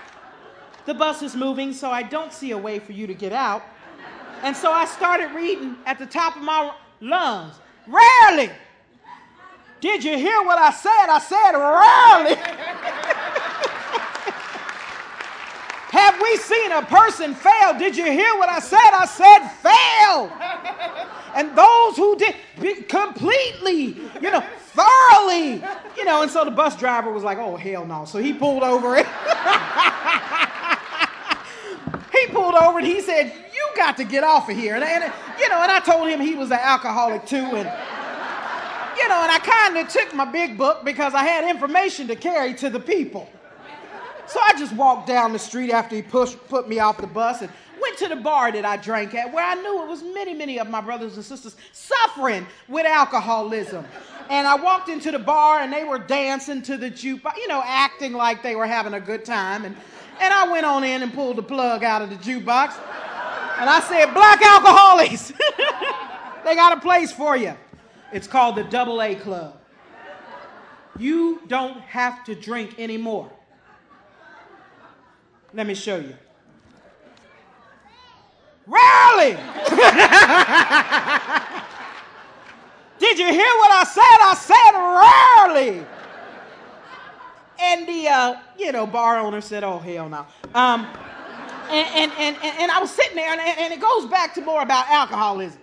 the 0.86 0.94
bus 0.94 1.24
is 1.24 1.34
moving, 1.34 1.72
so 1.72 1.90
I 1.90 2.04
don't 2.04 2.34
see 2.34 2.52
a 2.52 2.58
way 2.58 2.80
for 2.80 2.92
you 2.92 3.08
to 3.08 3.14
get 3.14 3.32
out. 3.32 3.64
And 4.46 4.56
so 4.56 4.72
I 4.72 4.86
started 4.86 5.34
reading 5.34 5.76
at 5.86 6.00
the 6.00 6.06
top 6.06 6.38
of 6.38 6.42
my 6.42 6.74
lungs. 7.02 7.56
Rarely 7.88 8.52
did 9.86 10.04
you 10.04 10.18
hear 10.18 10.42
what 10.42 10.58
I 10.58 10.72
said? 10.72 11.10
I 11.10 11.20
said 11.20 11.52
rarely. 11.52 12.36
Have 15.92 16.20
we 16.20 16.38
seen 16.38 16.72
a 16.72 16.82
person 16.82 17.36
fail? 17.36 17.78
Did 17.78 17.96
you 17.96 18.06
hear 18.06 18.34
what 18.36 18.50
I 18.50 18.58
said? 18.58 18.80
I 18.80 19.06
said 19.06 19.48
fail. 19.62 20.32
And 21.36 21.56
those 21.56 21.98
who 21.98 22.18
did 22.18 22.36
completely, 22.90 23.96
you 24.20 24.32
know, 24.32 24.44
thoroughly, 24.74 25.64
you 25.96 26.06
know, 26.06 26.24
and 26.24 26.32
so 26.32 26.44
the 26.46 26.52
bus 26.52 26.76
driver 26.76 27.12
was 27.12 27.22
like, 27.24 27.38
oh, 27.38 27.56
hell 27.56 27.86
no. 27.86 28.06
So 28.06 28.18
he 28.18 28.34
pulled 28.34 28.64
over 28.64 28.96
it. 28.98 29.06
he 32.18 32.28
pulled 32.28 32.56
over 32.56 32.80
and 32.80 32.88
he 32.88 33.02
said, 33.02 33.34
you 33.54 33.68
got 33.76 33.98
to 33.98 34.04
get 34.04 34.24
off 34.24 34.50
of 34.50 34.56
here. 34.56 34.76
And, 34.76 34.84
and, 34.84 35.12
you 35.40 35.50
know, 35.50 35.62
and 35.62 35.72
I 35.72 35.80
told 35.80 36.08
him 36.08 36.20
he 36.20 36.36
was 36.36 36.52
an 36.52 36.60
alcoholic 36.62 37.26
too. 37.26 37.38
And, 37.38 37.72
you 38.98 39.08
know, 39.10 39.22
and 39.22 39.32
I 39.32 39.40
kind 39.42 39.78
of 39.78 39.88
took 39.88 40.14
my 40.14 40.26
big 40.26 40.58
book 40.58 40.84
because 40.86 41.14
I 41.14 41.24
had 41.24 41.50
information 41.50 42.08
to 42.08 42.16
carry 42.16 42.54
to 42.56 42.70
the 42.70 42.80
people. 42.80 43.30
So 44.28 44.40
I 44.44 44.54
just 44.58 44.74
walked 44.74 45.08
down 45.08 45.34
the 45.34 45.40
street 45.40 45.72
after 45.72 45.96
he 45.96 46.02
pushed, 46.02 46.38
put 46.48 46.68
me 46.68 46.80
off 46.80 46.98
the 46.98 47.08
bus 47.08 47.42
and 47.42 47.52
went 47.80 47.98
to 48.00 48.08
the 48.08 48.16
bar 48.16 48.52
that 48.52 48.66
I 48.66 48.78
drank 48.78 49.14
at 49.14 49.32
where 49.32 49.46
I 49.46 49.56
knew 49.56 49.84
it 49.84 49.88
was 49.88 50.02
many, 50.02 50.34
many 50.34 50.60
of 50.60 50.70
my 50.70 50.82
brothers 50.82 51.16
and 51.16 51.24
sisters 51.24 51.56
suffering 51.72 52.48
with 52.68 52.86
alcoholism. 52.86 53.86
And 54.30 54.48
I 54.48 54.56
walked 54.56 54.90
into 54.90 55.12
the 55.12 55.20
bar 55.20 55.60
and 55.60 55.72
they 55.72 55.84
were 55.84 56.00
dancing 56.00 56.64
to 56.64 56.78
the 56.78 56.90
jukebox, 56.90 57.38
you 57.38 57.48
know, 57.48 57.62
acting 57.64 58.14
like 58.14 58.42
they 58.42 58.56
were 58.56 58.66
having 58.66 58.96
a 58.96 59.00
good 59.00 59.24
time. 59.26 59.66
And, 59.66 59.76
and 60.20 60.34
I 60.34 60.50
went 60.52 60.66
on 60.66 60.84
in 60.84 61.04
and 61.04 61.14
pulled 61.14 61.38
the 61.38 61.44
plug 61.44 61.84
out 61.84 62.02
of 62.02 62.10
the 62.10 62.16
jukebox. 62.16 62.76
And 63.58 63.70
I 63.70 63.80
said, 63.82 64.14
Black 64.14 64.42
alcoholics, 64.42 65.32
they 66.44 66.56
got 66.56 66.78
a 66.78 66.82
place 66.82 67.12
for 67.12 67.38
you. 67.38 67.56
It's 68.12 68.28
called 68.28 68.56
the 68.56 68.64
Double 68.64 69.02
A 69.02 69.16
Club. 69.16 69.60
You 70.98 71.42
don't 71.48 71.80
have 71.82 72.24
to 72.26 72.36
drink 72.36 72.80
anymore. 72.80 73.32
Let 75.54 75.68
me 75.68 75.76
show 75.76 75.98
you. 75.98 76.16
Rarely. 78.68 79.32
Did 82.98 83.20
you 83.20 83.26
hear 83.26 83.54
what 83.58 83.72
I 83.72 83.84
said? 83.84 84.20
I 84.22 84.34
said 84.36 84.72
rarely. 85.56 85.86
And 87.60 87.88
the 87.88 88.08
uh, 88.08 88.40
you 88.58 88.72
know 88.72 88.86
bar 88.86 89.20
owner 89.20 89.42
said, 89.42 89.64
"Oh 89.64 89.80
hell 89.80 90.10
no." 90.10 90.26
Um, 90.54 90.88
and, 91.70 92.12
and, 92.12 92.12
and, 92.20 92.58
and, 92.60 92.72
I 92.72 92.80
was 92.80 92.92
sitting 92.92 93.16
there, 93.16 93.32
and, 93.32 93.42
and 93.42 93.74
it 93.74 93.82
goes 93.82 94.06
back 94.06 94.36
to 94.36 94.42
more 94.42 94.62
about 94.62 94.88
alcoholism, 94.88 95.62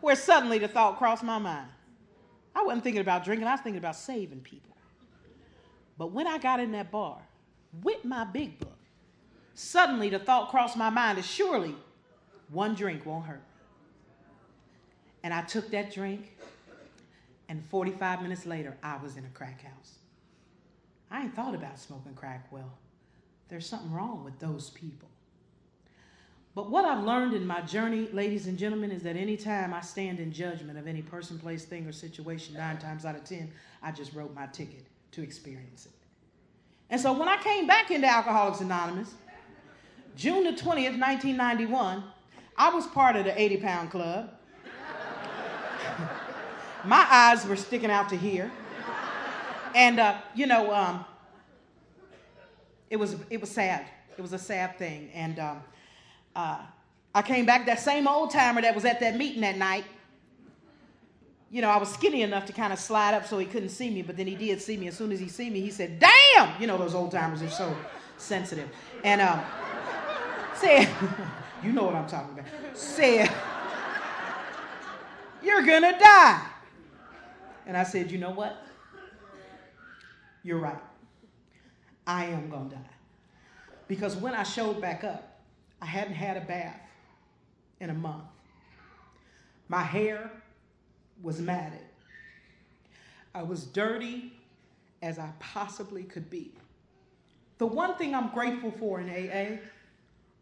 where 0.00 0.16
suddenly 0.16 0.58
the 0.58 0.68
thought 0.68 0.98
crossed 0.98 1.22
my 1.22 1.38
mind. 1.38 1.68
I 2.54 2.62
wasn't 2.64 2.82
thinking 2.82 3.02
about 3.02 3.24
drinking; 3.24 3.46
I 3.46 3.52
was 3.52 3.60
thinking 3.60 3.78
about 3.78 3.96
saving 3.96 4.40
people. 4.40 4.76
But 5.98 6.12
when 6.12 6.26
I 6.26 6.38
got 6.38 6.60
in 6.60 6.72
that 6.72 6.90
bar 6.90 7.18
with 7.82 8.04
my 8.04 8.24
big 8.24 8.58
book, 8.58 8.76
Suddenly, 9.58 10.10
the 10.10 10.18
thought 10.18 10.50
crossed 10.50 10.76
my 10.76 10.90
mind 10.90 11.18
is 11.18 11.24
surely 11.24 11.74
one 12.50 12.74
drink 12.74 13.06
won't 13.06 13.24
hurt. 13.24 13.42
And 15.22 15.32
I 15.32 15.40
took 15.40 15.70
that 15.70 15.90
drink, 15.94 16.36
and 17.48 17.64
45 17.70 18.20
minutes 18.20 18.44
later, 18.44 18.76
I 18.82 18.98
was 18.98 19.16
in 19.16 19.24
a 19.24 19.30
crack 19.30 19.62
house. 19.62 19.95
I 21.10 21.22
ain't 21.22 21.34
thought 21.34 21.54
about 21.54 21.78
smoking 21.78 22.14
crack 22.14 22.48
well. 22.50 22.72
There's 23.48 23.66
something 23.66 23.92
wrong 23.92 24.24
with 24.24 24.38
those 24.38 24.70
people. 24.70 25.08
But 26.54 26.70
what 26.70 26.86
I've 26.86 27.04
learned 27.04 27.34
in 27.34 27.46
my 27.46 27.60
journey, 27.60 28.08
ladies 28.12 28.46
and 28.46 28.58
gentlemen, 28.58 28.90
is 28.90 29.02
that 29.02 29.14
anytime 29.14 29.74
I 29.74 29.82
stand 29.82 30.18
in 30.20 30.32
judgment 30.32 30.78
of 30.78 30.86
any 30.86 31.02
person, 31.02 31.38
place, 31.38 31.66
thing, 31.66 31.86
or 31.86 31.92
situation, 31.92 32.54
nine 32.54 32.78
times 32.78 33.04
out 33.04 33.14
of 33.14 33.24
ten, 33.24 33.52
I 33.82 33.92
just 33.92 34.14
wrote 34.14 34.34
my 34.34 34.46
ticket 34.46 34.86
to 35.12 35.22
experience 35.22 35.84
it. 35.86 35.92
And 36.88 37.00
so 37.00 37.12
when 37.12 37.28
I 37.28 37.36
came 37.36 37.66
back 37.66 37.90
into 37.90 38.06
Alcoholics 38.06 38.60
Anonymous, 38.60 39.14
June 40.16 40.44
the 40.44 40.52
20th, 40.52 40.98
1991, 40.98 42.02
I 42.56 42.70
was 42.70 42.86
part 42.86 43.16
of 43.16 43.24
the 43.26 43.38
80 43.38 43.56
pound 43.58 43.90
club. 43.90 44.30
My 46.84 47.06
eyes 47.10 47.44
were 47.46 47.56
sticking 47.56 47.90
out 47.90 48.08
to 48.08 48.16
here. 48.16 48.50
And, 49.76 50.00
uh, 50.00 50.16
you 50.34 50.46
know, 50.46 50.72
um, 50.72 51.04
it, 52.88 52.96
was, 52.96 53.14
it 53.28 53.42
was 53.42 53.50
sad. 53.50 53.84
It 54.16 54.22
was 54.22 54.32
a 54.32 54.38
sad 54.38 54.78
thing. 54.78 55.10
And 55.12 55.38
um, 55.38 55.62
uh, 56.34 56.62
I 57.14 57.20
came 57.20 57.44
back, 57.44 57.66
that 57.66 57.78
same 57.78 58.08
old 58.08 58.30
timer 58.30 58.62
that 58.62 58.74
was 58.74 58.86
at 58.86 59.00
that 59.00 59.16
meeting 59.16 59.42
that 59.42 59.58
night. 59.58 59.84
You 61.50 61.60
know, 61.60 61.68
I 61.68 61.76
was 61.76 61.92
skinny 61.92 62.22
enough 62.22 62.46
to 62.46 62.54
kind 62.54 62.72
of 62.72 62.78
slide 62.78 63.12
up 63.12 63.26
so 63.26 63.36
he 63.38 63.44
couldn't 63.44 63.68
see 63.68 63.90
me, 63.90 64.00
but 64.00 64.16
then 64.16 64.26
he 64.26 64.34
did 64.34 64.62
see 64.62 64.78
me. 64.78 64.88
As 64.88 64.96
soon 64.96 65.12
as 65.12 65.20
he 65.20 65.28
see 65.28 65.50
me, 65.50 65.60
he 65.60 65.70
said, 65.70 65.98
Damn! 66.00 66.58
You 66.58 66.66
know, 66.66 66.78
those 66.78 66.94
old 66.94 67.12
timers 67.12 67.42
are 67.42 67.50
so 67.50 67.76
sensitive. 68.16 68.70
And, 69.04 69.20
um, 69.20 69.42
said, 70.54 70.88
you 71.62 71.74
know 71.74 71.84
what 71.84 71.94
I'm 71.94 72.08
talking 72.08 72.32
about, 72.32 72.46
said, 72.72 73.30
You're 75.42 75.66
gonna 75.66 75.98
die. 75.98 76.46
And 77.66 77.76
I 77.76 77.84
said, 77.84 78.10
You 78.10 78.16
know 78.16 78.30
what? 78.30 78.65
You're 80.46 80.60
right. 80.60 80.78
I 82.06 82.26
am 82.26 82.48
gonna 82.48 82.70
die. 82.70 82.78
Because 83.88 84.14
when 84.14 84.32
I 84.32 84.44
showed 84.44 84.80
back 84.80 85.02
up, 85.02 85.40
I 85.82 85.86
hadn't 85.86 86.14
had 86.14 86.36
a 86.36 86.40
bath 86.40 86.78
in 87.80 87.90
a 87.90 87.94
month. 87.94 88.22
My 89.66 89.82
hair 89.82 90.30
was 91.20 91.40
matted. 91.40 91.80
I 93.34 93.42
was 93.42 93.64
dirty 93.64 94.34
as 95.02 95.18
I 95.18 95.32
possibly 95.40 96.04
could 96.04 96.30
be. 96.30 96.52
The 97.58 97.66
one 97.66 97.96
thing 97.96 98.14
I'm 98.14 98.28
grateful 98.28 98.70
for 98.70 99.00
in 99.00 99.10
AA 99.10 99.58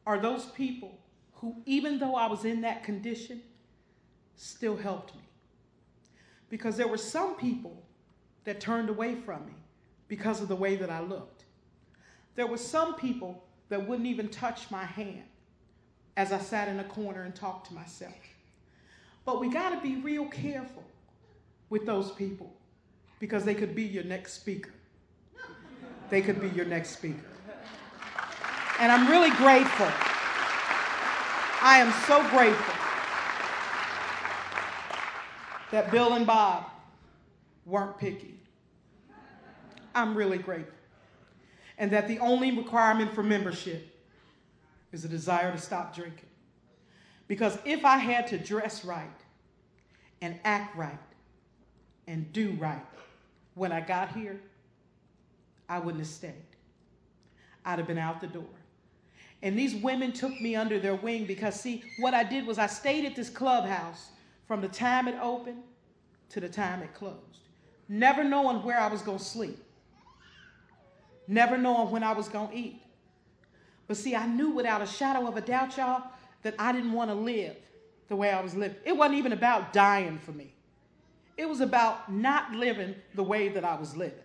are 0.06 0.18
those 0.18 0.44
people 0.44 0.98
who, 1.36 1.56
even 1.64 1.98
though 1.98 2.14
I 2.14 2.26
was 2.26 2.44
in 2.44 2.60
that 2.60 2.84
condition, 2.84 3.40
still 4.36 4.76
helped 4.76 5.14
me. 5.14 5.22
Because 6.50 6.76
there 6.76 6.88
were 6.88 6.98
some 6.98 7.36
people 7.36 7.82
that 8.44 8.60
turned 8.60 8.90
away 8.90 9.14
from 9.14 9.46
me 9.46 9.54
because 10.08 10.40
of 10.40 10.48
the 10.48 10.56
way 10.56 10.76
that 10.76 10.90
I 10.90 11.00
looked. 11.00 11.44
There 12.34 12.46
were 12.46 12.58
some 12.58 12.94
people 12.94 13.44
that 13.68 13.86
wouldn't 13.86 14.08
even 14.08 14.28
touch 14.28 14.70
my 14.70 14.84
hand 14.84 15.24
as 16.16 16.32
I 16.32 16.38
sat 16.38 16.68
in 16.68 16.80
a 16.80 16.84
corner 16.84 17.22
and 17.22 17.34
talked 17.34 17.68
to 17.68 17.74
myself. 17.74 18.14
But 19.24 19.40
we 19.40 19.48
got 19.48 19.70
to 19.70 19.80
be 19.80 19.96
real 19.96 20.26
careful 20.26 20.84
with 21.70 21.86
those 21.86 22.12
people 22.12 22.52
because 23.18 23.44
they 23.44 23.54
could 23.54 23.74
be 23.74 23.84
your 23.84 24.04
next 24.04 24.34
speaker. 24.34 24.70
They 26.10 26.20
could 26.20 26.40
be 26.40 26.48
your 26.50 26.66
next 26.66 26.90
speaker. 26.90 27.26
And 28.78 28.92
I'm 28.92 29.08
really 29.08 29.30
grateful. 29.30 29.88
I 31.62 31.78
am 31.78 31.92
so 32.06 32.20
grateful 32.28 32.74
that 35.70 35.90
Bill 35.90 36.12
and 36.14 36.26
Bob 36.26 36.66
weren't 37.64 37.96
picky. 37.98 38.38
I'm 39.94 40.16
really 40.16 40.38
grateful. 40.38 40.74
And 41.78 41.90
that 41.90 42.08
the 42.08 42.18
only 42.20 42.56
requirement 42.56 43.14
for 43.14 43.22
membership 43.22 43.94
is 44.92 45.04
a 45.04 45.08
desire 45.08 45.50
to 45.50 45.58
stop 45.58 45.94
drinking. 45.94 46.28
Because 47.26 47.58
if 47.64 47.84
I 47.84 47.98
had 47.98 48.26
to 48.28 48.38
dress 48.38 48.84
right 48.84 49.08
and 50.20 50.38
act 50.44 50.76
right 50.76 50.98
and 52.06 52.32
do 52.32 52.52
right 52.58 52.84
when 53.54 53.72
I 53.72 53.80
got 53.80 54.14
here, 54.14 54.40
I 55.68 55.78
wouldn't 55.78 56.00
have 56.00 56.08
stayed. 56.08 56.34
I'd 57.64 57.78
have 57.78 57.88
been 57.88 57.98
out 57.98 58.20
the 58.20 58.26
door. 58.26 58.44
And 59.42 59.58
these 59.58 59.74
women 59.74 60.12
took 60.12 60.40
me 60.40 60.56
under 60.56 60.78
their 60.78 60.94
wing 60.94 61.24
because, 61.26 61.58
see, 61.58 61.82
what 61.98 62.14
I 62.14 62.24
did 62.24 62.46
was 62.46 62.58
I 62.58 62.66
stayed 62.66 63.04
at 63.04 63.16
this 63.16 63.28
clubhouse 63.28 64.10
from 64.46 64.60
the 64.60 64.68
time 64.68 65.08
it 65.08 65.16
opened 65.20 65.62
to 66.30 66.40
the 66.40 66.48
time 66.48 66.82
it 66.82 66.94
closed, 66.94 67.48
never 67.88 68.24
knowing 68.24 68.62
where 68.62 68.78
I 68.78 68.88
was 68.88 69.02
going 69.02 69.18
to 69.18 69.24
sleep, 69.24 69.58
never 71.26 71.56
knowing 71.56 71.90
when 71.90 72.02
I 72.02 72.12
was 72.12 72.28
going 72.28 72.48
to 72.48 72.56
eat. 72.56 72.82
But 73.86 73.96
see, 73.96 74.14
I 74.14 74.26
knew 74.26 74.50
without 74.50 74.82
a 74.82 74.86
shadow 74.86 75.26
of 75.26 75.36
a 75.36 75.40
doubt, 75.40 75.76
y'all, 75.76 76.04
that 76.42 76.54
I 76.58 76.72
didn't 76.72 76.92
want 76.92 77.10
to 77.10 77.14
live 77.14 77.56
the 78.08 78.16
way 78.16 78.30
I 78.30 78.40
was 78.40 78.54
living. 78.54 78.76
It 78.84 78.96
wasn't 78.96 79.16
even 79.16 79.32
about 79.32 79.72
dying 79.72 80.18
for 80.18 80.32
me, 80.32 80.52
it 81.36 81.48
was 81.48 81.60
about 81.60 82.12
not 82.12 82.52
living 82.52 82.94
the 83.14 83.22
way 83.22 83.48
that 83.48 83.64
I 83.64 83.74
was 83.74 83.96
living. 83.96 84.18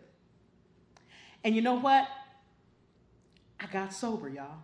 And 1.43 1.55
you 1.55 1.61
know 1.61 1.75
what? 1.75 2.07
I 3.59 3.65
got 3.67 3.93
sober, 3.93 4.29
y'all. 4.29 4.59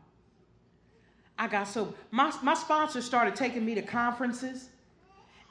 I 1.38 1.48
got 1.48 1.68
sober. 1.68 1.94
My, 2.12 2.34
my 2.42 2.54
sponsor 2.54 3.02
started 3.02 3.36
taking 3.36 3.66
me 3.66 3.76
to 3.76 3.82
conferences, 3.82 4.70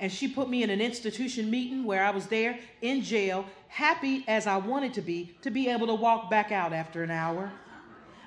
and 0.00 0.10
she 0.10 0.28
put 0.28 0.48
me 0.48 0.62
in 0.62 0.70
an 0.70 0.80
institution 0.80 1.50
meeting 1.50 1.84
where 1.84 2.04
I 2.04 2.10
was 2.10 2.26
there 2.26 2.58
in 2.82 3.02
jail, 3.02 3.46
happy 3.68 4.24
as 4.26 4.46
I 4.46 4.56
wanted 4.56 4.94
to 4.94 5.02
be, 5.02 5.34
to 5.42 5.50
be 5.50 5.68
able 5.68 5.86
to 5.86 5.94
walk 5.94 6.30
back 6.30 6.52
out 6.52 6.72
after 6.72 7.02
an 7.02 7.10
hour. 7.10 7.52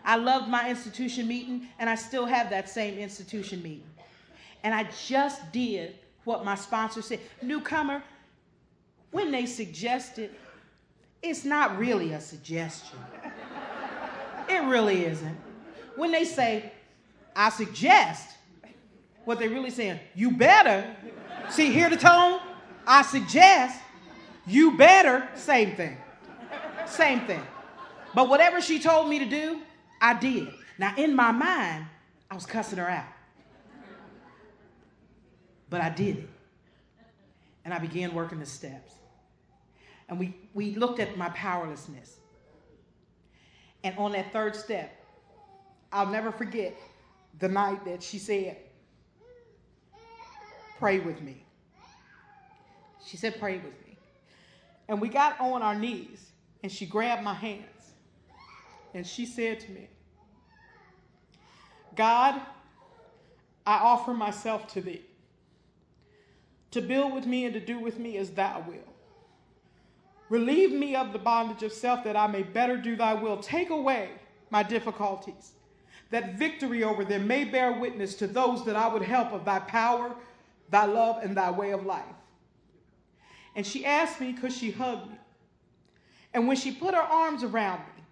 I 0.06 0.16
loved 0.16 0.48
my 0.48 0.70
institution 0.70 1.28
meeting, 1.28 1.68
and 1.80 1.90
I 1.90 1.96
still 1.96 2.26
have 2.26 2.50
that 2.52 2.70
same 2.70 2.98
institution 2.98 3.62
meeting. 3.62 3.84
And 4.64 4.74
I 4.74 4.88
just 5.06 5.52
did 5.52 5.96
what 6.24 6.46
my 6.46 6.56
sponsor 6.56 7.02
said. 7.02 7.20
Newcomer, 7.42 8.02
when 9.12 9.32
they 9.32 9.46
suggested, 9.46 10.32
it's 11.22 11.44
not 11.44 11.78
really 11.78 12.14
a 12.14 12.22
suggestion. 12.22 13.00
It 14.48 14.64
really 14.64 15.06
isn't. 15.06 15.38
When 15.98 16.12
they 16.12 16.24
say, 16.24 16.72
I 17.36 17.50
suggest, 17.50 18.38
what 19.26 19.40
they're 19.40 19.50
really 19.50 19.72
saying, 19.72 20.00
you 20.16 20.32
better, 20.32 20.96
see, 21.50 21.72
hear 21.72 21.90
the 21.90 21.98
tone? 21.98 22.40
I 22.86 23.02
suggest, 23.02 23.80
you 24.46 24.78
better, 24.78 25.28
same 25.36 25.76
thing. 25.76 25.98
Same 26.86 27.22
thing. 27.22 27.42
But 28.16 28.30
whatever 28.30 28.62
she 28.62 28.80
told 28.80 29.10
me 29.10 29.20
to 29.20 29.26
do, 29.26 29.62
I 30.02 30.14
did. 30.14 30.48
Now, 30.78 30.94
in 30.96 31.16
my 31.16 31.32
mind, 31.32 31.86
I 32.30 32.36
was 32.36 32.46
cussing 32.46 32.80
her 32.80 32.90
out. 32.90 33.06
But 35.70 35.82
I 35.82 35.90
did 35.90 36.18
it. 36.18 36.30
And 37.66 37.74
I 37.74 37.80
began 37.80 38.14
working 38.14 38.40
the 38.40 38.46
steps. 38.46 38.94
And 40.08 40.18
we, 40.18 40.36
we 40.54 40.76
looked 40.76 41.00
at 41.00 41.18
my 41.18 41.30
powerlessness. 41.30 42.16
And 43.84 43.98
on 43.98 44.14
that 44.14 44.32
third 44.32 44.56
step, 44.56 44.92
I'll 45.92 46.08
never 46.08 46.32
forget 46.32 46.76
the 47.40 47.50
night 47.50 47.84
that 47.86 48.02
she 48.02 48.18
said, 48.18 48.58
Pray 50.80 51.00
with 51.00 51.22
me. 51.22 51.44
She 53.06 53.18
said, 53.18 53.40
Pray 53.40 53.56
with 53.56 53.74
me. 53.86 53.98
And 54.88 55.02
we 55.02 55.10
got 55.10 55.40
on 55.40 55.62
our 55.62 55.76
knees, 55.76 56.32
and 56.64 56.72
she 56.72 56.86
grabbed 56.86 57.24
my 57.24 57.34
hands. 57.34 57.64
And 58.94 59.06
she 59.06 59.26
said 59.26 59.60
to 59.62 59.72
me, 59.72 59.90
God, 61.96 62.40
I 63.66 63.80
offer 63.80 64.14
myself 64.14 64.68
to 64.74 64.82
thee, 64.82 65.02
to 66.72 66.82
build 66.82 67.14
with 67.14 67.26
me 67.26 67.46
and 67.46 67.54
to 67.54 67.60
do 67.60 67.80
with 67.80 68.00
me 68.00 68.18
as 68.18 68.30
thou 68.30 68.64
wilt. 68.68 68.88
Relieve 70.30 70.72
me 70.72 70.96
of 70.96 71.14
the 71.14 71.20
bondage 71.20 71.64
of 71.64 71.72
self 71.72 72.04
that 72.04 72.16
I 72.16 72.28
may 72.28 72.44
better 72.44 72.78
do 72.78 72.96
thy 72.96 73.14
will. 73.14 73.38
Take 73.38 73.70
away 73.70 74.10
my 74.50 74.64
difficulties, 74.64 75.54
that 76.12 76.36
victory 76.36 76.84
over 76.84 77.04
them 77.04 77.28
may 77.28 77.46
bear 77.46 77.74
witness 77.74 78.16
to 78.16 78.28
those 78.28 78.66
that 78.66 78.76
I 78.76 78.88
would 78.88 79.02
help 79.02 79.32
of 79.32 79.46
thy 79.46 79.60
power, 79.60 80.16
thy 80.70 80.86
love, 80.86 81.24
and 81.24 81.36
thy 81.36 81.52
way 81.52 81.72
of 81.72 81.86
life. 81.86 82.04
And 83.56 83.66
she 83.66 83.86
asked 83.86 84.22
me 84.22 84.32
because 84.32 84.56
she 84.56 84.72
hugged 84.72 85.10
me. 85.10 85.18
And 86.34 86.48
when 86.48 86.58
she 86.58 86.72
put 86.72 86.94
her 86.94 87.02
arms 87.02 87.44
around 87.44 87.80
me, 87.80 88.04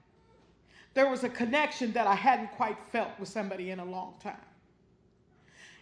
there 0.93 1.09
was 1.09 1.23
a 1.23 1.29
connection 1.29 1.91
that 1.91 2.07
I 2.07 2.15
hadn't 2.15 2.51
quite 2.53 2.77
felt 2.91 3.11
with 3.19 3.29
somebody 3.29 3.69
in 3.69 3.79
a 3.79 3.85
long 3.85 4.15
time. 4.19 4.37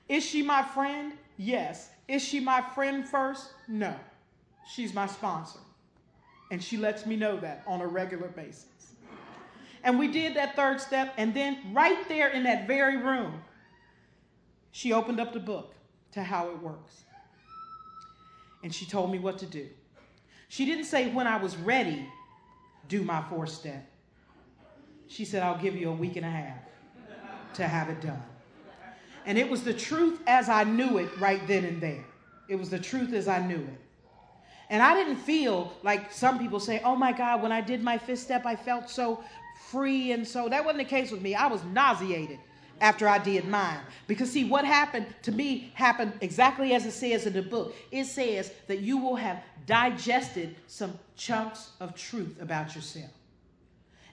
Is 0.09 0.26
she 0.26 0.41
my 0.41 0.63
friend? 0.63 1.13
Yes. 1.38 1.89
Is 2.07 2.21
she 2.21 2.39
my 2.39 2.61
friend 2.61 3.07
first? 3.07 3.53
No. 3.67 3.95
She's 4.67 4.93
my 4.93 5.07
sponsor. 5.07 5.59
And 6.51 6.61
she 6.61 6.78
lets 6.78 7.05
me 7.05 7.15
know 7.15 7.38
that 7.38 7.63
on 7.65 7.82
a 7.82 7.88
regular 7.88 8.28
basis. 8.28 8.65
And 9.84 9.99
we 9.99 10.07
did 10.07 10.36
that 10.36 10.55
third 10.55 10.82
step. 10.82 11.13
And 11.17 11.34
then, 11.34 11.57
right 11.71 12.07
there 12.07 12.30
in 12.30 12.43
that 12.43 12.67
very 12.67 12.97
room, 12.97 13.41
she 14.71 14.93
opened 14.93 15.19
up 15.19 15.34
the 15.34 15.39
book 15.39 15.74
to 16.14 16.24
how 16.24 16.49
it 16.49 16.61
works. 16.61 17.03
And 18.64 18.74
she 18.74 18.86
told 18.86 19.11
me 19.11 19.20
what 19.20 19.38
to 19.39 19.45
do. 19.45 19.68
She 20.47 20.66
didn't 20.66 20.86
say 20.86 21.09
when 21.09 21.28
I 21.28 21.38
was 21.38 21.57
ready, 21.57 22.07
do 22.88 23.03
my 23.03 23.22
fourth 23.24 23.49
step. 23.49 23.86
She 25.07 25.26
said, 25.26 25.43
I'll 25.43 25.57
give 25.57 25.76
you 25.76 25.89
a 25.89 25.93
week 25.93 26.16
and 26.16 26.26
a 26.26 26.30
half 26.30 26.57
to 27.55 27.68
have 27.68 27.89
it 27.89 28.01
done. 28.01 28.22
And 29.26 29.38
it 29.38 29.49
was 29.49 29.64
the 29.64 29.74
truth 29.74 30.20
as 30.28 30.49
I 30.49 30.64
knew 30.64 30.97
it 30.97 31.09
right 31.20 31.45
then 31.47 31.66
and 31.66 31.82
there. 31.82 32.03
It 32.47 32.55
was 32.55 32.70
the 32.70 32.80
truth 32.80 33.14
as 33.14 33.28
I 33.28 33.45
knew 33.45 33.55
it. 33.55 33.80
And 34.70 34.82
I 34.82 34.95
didn't 34.95 35.18
feel 35.18 35.74
like 35.84 36.11
some 36.11 36.39
people 36.39 36.59
say, 36.59 36.82
oh 36.84 36.95
my 36.95 37.11
God, 37.11 37.41
when 37.41 37.51
I 37.51 37.61
did 37.61 37.84
my 37.84 37.97
fifth 37.97 38.20
step, 38.20 38.45
I 38.45 38.55
felt 38.55 38.89
so 38.89 39.24
free. 39.70 40.11
And 40.11 40.28
so 40.28 40.49
that 40.49 40.64
wasn't 40.64 40.80
the 40.80 40.89
case 40.89 41.11
with 41.11 41.22
me. 41.22 41.36
I 41.36 41.47
was 41.47 41.64
nauseated 41.66 42.39
after 42.84 43.07
I 43.07 43.17
did 43.17 43.47
mine. 43.47 43.79
Because, 44.07 44.29
see, 44.29 44.43
what 44.43 44.65
happened 44.65 45.07
to 45.23 45.31
me 45.31 45.71
happened 45.73 46.11
exactly 46.19 46.73
as 46.73 46.86
it 46.86 46.91
says 46.91 47.25
in 47.25 47.31
the 47.31 47.41
book. 47.41 47.73
It 47.91 48.05
says 48.05 48.51
that 48.67 48.81
you 48.81 48.97
will 48.97 49.15
have 49.15 49.41
digested 49.65 50.57
some 50.67 50.99
chunks 51.15 51.71
of 51.79 51.95
truth 51.95 52.39
about 52.41 52.75
yourself. 52.75 53.09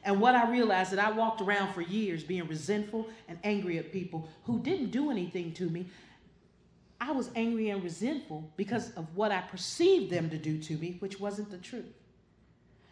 And 0.05 0.21
what 0.21 0.37
I 0.37 0.49
realized 0.49 0.93
that 0.93 1.01
I 1.01 1.11
walked 1.11 1.41
around 1.41 1.75
for 1.75 1.83
years 1.83 2.23
being 2.23 2.47
resentful 2.47 3.09
and 3.29 3.39
angry 3.43 3.77
at 3.77 3.93
people 3.93 4.29
who 4.45 4.61
didn't 4.61 4.93
do 4.93 5.11
anything 5.11 5.53
to 5.55 5.69
me. 5.69 5.87
I 7.01 7.11
was 7.11 7.29
angry 7.35 7.71
and 7.71 7.83
resentful 7.83 8.53
because 8.57 8.93
of 8.93 9.17
what 9.17 9.33
I 9.33 9.41
perceived 9.41 10.13
them 10.13 10.31
to 10.31 10.39
do 10.39 10.59
to 10.59 10.79
me, 10.79 10.97
which 11.01 11.19
wasn't 11.19 11.51
the 11.51 11.59
truth. 11.59 11.93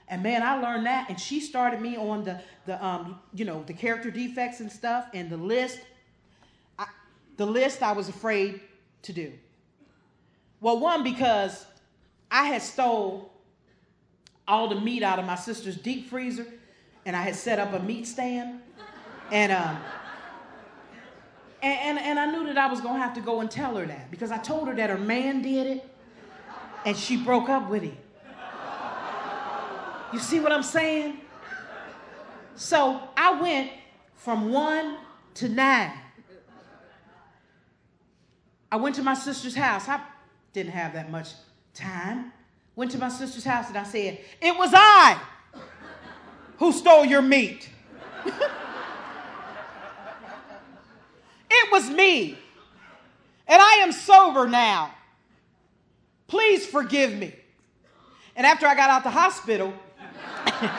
And 0.09 0.23
man, 0.23 0.43
I 0.43 0.61
learned 0.61 0.87
that, 0.87 1.11
and 1.11 1.21
she 1.21 1.41
started 1.41 1.81
me 1.81 1.97
on 1.97 2.25
the 2.25 2.41
the 2.67 2.83
um, 2.85 3.21
you 3.35 3.45
know 3.45 3.63
the 3.67 3.75
character 3.75 4.11
defects 4.11 4.61
and 4.61 4.71
stuff, 4.71 5.07
and 5.15 5.29
the 5.29 5.37
list. 5.37 5.81
I, 6.79 6.87
the 7.37 7.47
list 7.47 7.83
I 7.83 7.93
was 7.93 8.09
afraid 8.09 8.61
to 9.03 9.13
do. 9.13 9.33
Well, 10.61 10.79
one 10.79 11.03
because 11.03 11.67
I 12.31 12.45
had 12.45 12.63
stole 12.63 13.33
all 14.47 14.69
the 14.69 14.81
meat 14.81 15.03
out 15.03 15.19
of 15.19 15.27
my 15.27 15.37
sister's 15.37 15.77
deep 15.77 16.09
freezer, 16.09 16.47
and 17.05 17.15
I 17.15 17.23
had 17.23 17.35
set 17.37 17.59
up 17.59 17.75
a 17.75 17.81
meat 17.81 18.07
stand, 18.07 18.61
and 19.31 19.53
um, 19.53 19.79
and, 21.63 21.79
and, 21.81 21.99
and 21.99 22.19
I 22.19 22.31
knew 22.31 22.47
that 22.47 22.57
I 22.57 22.67
was 22.67 22.81
going 22.81 22.95
to 22.95 23.01
have 23.01 23.15
to 23.15 23.21
go 23.21 23.41
and 23.41 23.51
tell 23.51 23.77
her 23.77 23.87
that 23.87 24.11
because 24.11 24.31
I 24.31 24.39
told 24.39 24.69
her 24.69 24.75
that 24.75 24.91
her 24.91 24.99
man 24.99 25.43
did 25.43 25.67
it 25.67 25.95
and 26.85 26.97
she 26.97 27.17
broke 27.17 27.49
up 27.49 27.69
with 27.69 27.83
him. 27.83 27.97
You 30.13 30.19
see 30.19 30.41
what 30.41 30.53
I'm 30.53 30.63
saying? 30.63 31.19
So 32.55 33.01
I 33.17 33.41
went 33.41 33.71
from 34.17 34.53
one 34.53 34.99
to 35.35 35.49
nine. 35.49 35.93
I 38.71 38.77
went 38.77 38.97
to 38.97 39.03
my 39.03 39.15
sister's 39.15 39.55
house. 39.55 39.89
I 39.89 40.01
didn't 40.53 40.73
have 40.73 40.95
that 40.95 41.11
much 41.11 41.31
time. 41.75 42.33
Went 42.77 42.91
to 42.93 42.99
my 42.99 43.09
sister's 43.09 43.45
house 43.45 43.69
and 43.69 43.77
I 43.77 43.85
said, 43.85 44.19
It 44.41 44.57
was 44.57 44.71
I 44.75 45.21
who 46.59 46.73
stole 46.73 47.05
your 47.05 47.23
meat. 47.23 47.69
It 51.51 51.73
was 51.73 51.91
me. 51.91 52.39
And 53.47 53.63
I 53.63 53.79
am 53.81 53.93
sober 53.93 54.47
now. 54.47 54.95
Please 56.27 56.67
forgive 56.67 57.15
me. 57.15 57.35
And 58.37 58.47
after 58.47 58.67
I 58.67 58.75
got 58.75 58.91
out 58.91 59.03
the 59.03 59.11
hospital, 59.11 59.73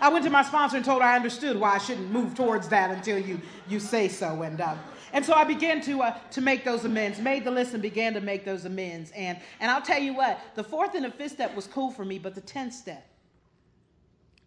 I 0.00 0.08
went 0.10 0.24
to 0.24 0.30
my 0.30 0.42
sponsor 0.42 0.76
and 0.76 0.84
told 0.84 1.02
her 1.02 1.08
I 1.08 1.16
understood 1.16 1.56
why 1.56 1.74
I 1.74 1.78
shouldn't 1.78 2.10
move 2.10 2.34
towards 2.34 2.68
that 2.68 2.90
until 2.90 3.18
you, 3.18 3.40
you 3.68 3.80
say 3.80 4.08
so. 4.08 4.42
And, 4.42 4.60
uh, 4.60 4.76
and 5.12 5.24
so 5.24 5.34
I 5.34 5.44
began 5.44 5.80
to, 5.82 6.02
uh, 6.02 6.18
to 6.32 6.40
make 6.40 6.64
those 6.64 6.84
amends, 6.84 7.18
made 7.18 7.44
the 7.44 7.50
list 7.50 7.72
and 7.74 7.82
began 7.82 8.14
to 8.14 8.20
make 8.20 8.44
those 8.44 8.64
amends. 8.64 9.10
And, 9.12 9.38
and 9.60 9.70
I'll 9.70 9.82
tell 9.82 10.00
you 10.00 10.14
what, 10.14 10.40
the 10.54 10.64
fourth 10.64 10.94
and 10.94 11.04
the 11.04 11.10
fifth 11.10 11.32
step 11.32 11.54
was 11.54 11.66
cool 11.66 11.90
for 11.90 12.04
me, 12.04 12.18
but 12.18 12.34
the 12.34 12.40
10th 12.40 12.72
step 12.72 13.06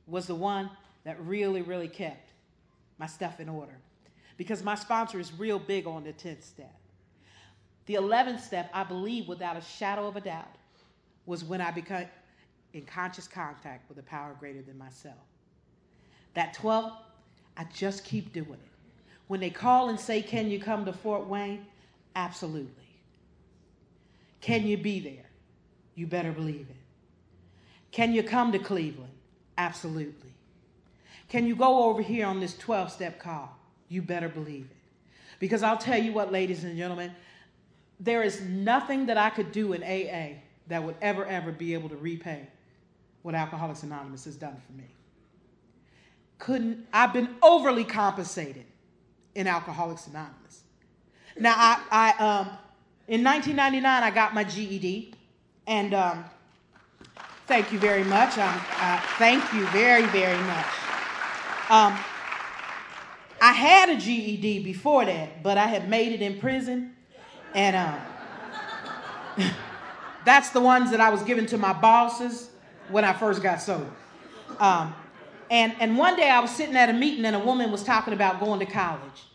was 0.07 0.27
the 0.27 0.35
one 0.35 0.69
that 1.03 1.19
really, 1.21 1.61
really 1.61 1.87
kept 1.87 2.31
my 2.97 3.07
stuff 3.07 3.39
in 3.39 3.49
order. 3.49 3.77
Because 4.37 4.63
my 4.63 4.75
sponsor 4.75 5.19
is 5.19 5.31
real 5.33 5.59
big 5.59 5.87
on 5.87 6.03
the 6.03 6.13
10th 6.13 6.43
step. 6.43 6.75
The 7.85 7.95
11th 7.95 8.41
step, 8.41 8.69
I 8.73 8.83
believe 8.83 9.27
without 9.27 9.57
a 9.57 9.61
shadow 9.61 10.07
of 10.07 10.15
a 10.15 10.21
doubt, 10.21 10.55
was 11.25 11.43
when 11.43 11.61
I 11.61 11.71
became 11.71 12.07
in 12.73 12.85
conscious 12.85 13.27
contact 13.27 13.87
with 13.89 13.97
a 13.97 14.03
power 14.03 14.35
greater 14.39 14.61
than 14.61 14.77
myself. 14.77 15.17
That 16.33 16.53
12, 16.53 16.93
I 17.57 17.65
just 17.65 18.03
keep 18.03 18.33
doing 18.33 18.53
it. 18.53 18.59
When 19.27 19.39
they 19.39 19.49
call 19.49 19.89
and 19.89 19.99
say, 19.99 20.21
Can 20.21 20.49
you 20.49 20.59
come 20.59 20.85
to 20.85 20.93
Fort 20.93 21.27
Wayne? 21.27 21.65
Absolutely. 22.15 22.71
Can 24.41 24.65
you 24.65 24.77
be 24.77 24.99
there? 24.99 25.29
You 25.95 26.07
better 26.07 26.31
believe 26.31 26.67
it. 26.69 26.75
Can 27.91 28.13
you 28.13 28.23
come 28.23 28.51
to 28.53 28.59
Cleveland? 28.59 29.11
Absolutely. 29.57 30.31
Can 31.29 31.45
you 31.45 31.55
go 31.55 31.83
over 31.83 32.01
here 32.01 32.25
on 32.25 32.39
this 32.39 32.57
12 32.57 32.91
step 32.91 33.19
call? 33.19 33.57
You 33.87 34.01
better 34.01 34.29
believe 34.29 34.65
it. 34.69 34.77
Because 35.39 35.63
I'll 35.63 35.77
tell 35.77 36.01
you 36.01 36.11
what, 36.11 36.31
ladies 36.31 36.63
and 36.63 36.77
gentlemen, 36.77 37.11
there 37.99 38.23
is 38.23 38.41
nothing 38.41 39.05
that 39.05 39.17
I 39.17 39.29
could 39.29 39.51
do 39.51 39.73
in 39.73 39.83
AA 39.83 40.39
that 40.67 40.83
would 40.83 40.95
ever, 41.01 41.25
ever 41.25 41.51
be 41.51 41.73
able 41.73 41.89
to 41.89 41.97
repay 41.97 42.47
what 43.21 43.35
Alcoholics 43.35 43.83
Anonymous 43.83 44.25
has 44.25 44.35
done 44.35 44.55
for 44.65 44.73
me. 44.73 44.89
Couldn't, 46.39 46.87
I've 46.91 47.13
been 47.13 47.29
overly 47.41 47.83
compensated 47.83 48.65
in 49.35 49.47
Alcoholics 49.47 50.07
Anonymous. 50.07 50.63
Now, 51.37 51.53
I, 51.55 51.81
I 51.91 52.23
um, 52.23 52.49
in 53.07 53.23
1999, 53.23 54.03
I 54.03 54.11
got 54.11 54.33
my 54.33 54.43
GED, 54.43 55.13
and 55.67 55.93
um, 55.93 56.25
thank 57.47 57.71
you 57.71 57.79
very 57.79 58.03
much. 58.03 58.37
Um, 58.37 58.61
uh, 58.77 59.01
thank 59.17 59.41
you 59.53 59.65
very, 59.67 60.05
very 60.07 60.37
much. 60.43 60.65
Um, 61.69 61.97
I 63.41 63.53
had 63.53 63.89
a 63.89 63.97
GED 63.97 64.63
before 64.63 65.05
that, 65.05 65.41
but 65.41 65.57
I 65.57 65.67
had 65.67 65.89
made 65.89 66.11
it 66.11 66.21
in 66.21 66.39
prison, 66.39 66.95
and 67.53 67.75
um, 67.75 67.99
that's 70.25 70.49
the 70.49 70.61
ones 70.61 70.91
that 70.91 70.99
I 70.99 71.09
was 71.09 71.23
given 71.23 71.45
to 71.47 71.57
my 71.57 71.73
bosses 71.73 72.50
when 72.91 73.05
I 73.05 73.13
first 73.13 73.41
got 73.41 73.61
sober. 73.61 73.89
Um, 74.59 74.93
and, 75.49 75.75
and 75.79 75.97
one 75.97 76.15
day 76.15 76.29
I 76.29 76.39
was 76.39 76.51
sitting 76.51 76.75
at 76.75 76.89
a 76.89 76.93
meeting 76.93 77.25
and 77.25 77.35
a 77.35 77.39
woman 77.39 77.71
was 77.71 77.83
talking 77.83 78.13
about 78.13 78.39
going 78.39 78.59
to 78.59 78.65
college. 78.65 79.25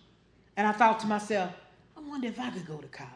And 0.57 0.67
I 0.67 0.73
thought 0.73 1.01
to 1.01 1.07
myself, 1.07 1.53
I 1.97 2.01
wonder 2.01 2.29
if 2.29 2.41
I 2.41 2.51
could 2.51 2.67
go 2.67 2.79
to 2.79 2.87
college. 2.89 3.13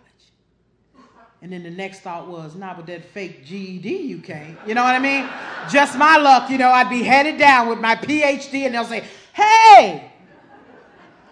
And 1.42 1.50
then 1.50 1.62
the 1.62 1.70
next 1.70 2.00
thought 2.00 2.28
was, 2.28 2.54
not 2.54 2.76
with 2.76 2.84
that 2.86 3.06
fake 3.06 3.46
GED 3.46 3.88
you 3.88 4.18
can't. 4.18 4.58
You 4.66 4.74
know 4.74 4.82
what 4.82 4.94
I 4.94 4.98
mean? 4.98 5.26
Just 5.70 5.96
my 5.96 6.18
luck, 6.18 6.50
you 6.50 6.58
know, 6.58 6.68
I'd 6.68 6.90
be 6.90 7.02
headed 7.02 7.38
down 7.38 7.68
with 7.68 7.78
my 7.80 7.96
PhD 7.96 8.66
and 8.66 8.74
they'll 8.74 8.84
say, 8.84 9.04
hey, 9.32 10.12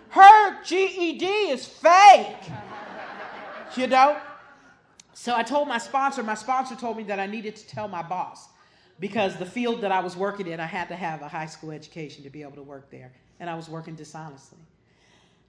her 0.09 0.63
GED 0.65 1.27
is 1.27 1.67
fake. 1.67 2.51
You 3.77 3.87
know? 3.87 4.17
So 5.13 5.37
I 5.37 5.43
told 5.43 5.69
my 5.69 5.79
sponsor, 5.79 6.23
my 6.23 6.35
sponsor 6.35 6.75
told 6.75 6.97
me 6.97 7.03
that 7.05 7.21
I 7.21 7.27
needed 7.27 7.57
to 7.57 7.67
tell 7.67 7.89
my 7.89 8.03
boss 8.03 8.49
because 9.01 9.37
the 9.37 9.47
field 9.47 9.83
that 9.83 9.93
I 9.93 10.01
was 10.01 10.17
working 10.17 10.47
in, 10.47 10.61
I 10.61 10.67
had 10.67 10.89
to 10.89 10.97
have 10.97 11.23
a 11.23 11.29
high 11.29 11.47
school 11.47 11.71
education 11.71 12.25
to 12.25 12.31
be 12.31 12.43
able 12.43 12.57
to 12.57 12.63
work 12.63 12.91
there. 12.91 13.13
And 13.41 13.49
I 13.49 13.55
was 13.55 13.69
working 13.69 13.95
dishonestly. 13.95 14.59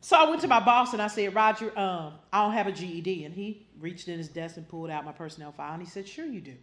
So 0.02 0.18
I 0.18 0.30
went 0.30 0.42
to 0.42 0.48
my 0.48 0.60
boss 0.60 0.94
and 0.94 1.02
I 1.02 1.08
said, 1.08 1.34
Roger, 1.36 1.78
um, 1.78 2.14
I 2.32 2.44
don't 2.44 2.54
have 2.54 2.68
a 2.68 2.72
GED. 2.72 3.26
And 3.26 3.34
he 3.34 3.66
reached 3.80 4.08
in 4.08 4.18
his 4.18 4.30
desk 4.30 4.58
and 4.58 4.68
pulled 4.68 4.90
out 4.90 5.04
my 5.04 5.12
personnel 5.12 5.52
file 5.52 5.74
and 5.74 5.82
he 5.82 5.90
said, 5.90 6.08
Sure, 6.08 6.26
you 6.26 6.40
do. 6.40 6.54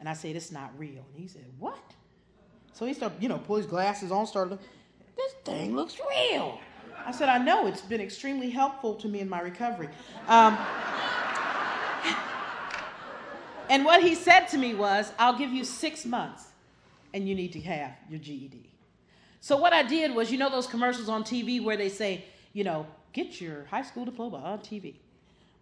And 0.00 0.08
I 0.08 0.12
said, 0.12 0.36
It's 0.36 0.52
not 0.52 0.70
real. 0.78 1.04
And 1.12 1.22
he 1.22 1.28
said, 1.28 1.44
What? 1.58 1.94
So 2.72 2.84
he 2.84 2.92
started, 2.92 3.22
you 3.22 3.28
know, 3.28 3.38
pull 3.38 3.56
his 3.56 3.66
glasses 3.66 4.10
on, 4.10 4.26
started, 4.26 4.58
This 5.16 5.32
thing 5.44 5.74
looks 5.74 5.96
real. 6.10 6.58
I 7.06 7.12
said, 7.12 7.28
I 7.28 7.38
know. 7.38 7.66
It's 7.66 7.82
been 7.82 8.00
extremely 8.00 8.50
helpful 8.50 8.94
to 8.96 9.08
me 9.08 9.20
in 9.20 9.28
my 9.28 9.40
recovery. 9.40 9.88
Um, 10.26 10.58
and 13.74 13.84
what 13.84 14.00
he 14.00 14.14
said 14.14 14.46
to 14.50 14.56
me 14.56 14.72
was, 14.72 15.10
I'll 15.18 15.36
give 15.36 15.50
you 15.50 15.64
six 15.64 16.06
months 16.06 16.44
and 17.12 17.28
you 17.28 17.34
need 17.34 17.52
to 17.54 17.60
have 17.62 17.90
your 18.08 18.20
GED. 18.20 18.70
So 19.40 19.56
what 19.56 19.72
I 19.72 19.82
did 19.82 20.14
was, 20.14 20.30
you 20.30 20.38
know, 20.38 20.48
those 20.48 20.68
commercials 20.68 21.08
on 21.08 21.24
TV 21.24 21.60
where 21.60 21.76
they 21.76 21.88
say, 21.88 22.24
you 22.52 22.62
know, 22.62 22.86
get 23.12 23.40
your 23.40 23.64
high 23.64 23.82
school 23.82 24.04
diploma 24.04 24.36
on 24.36 24.60
TV. 24.60 24.94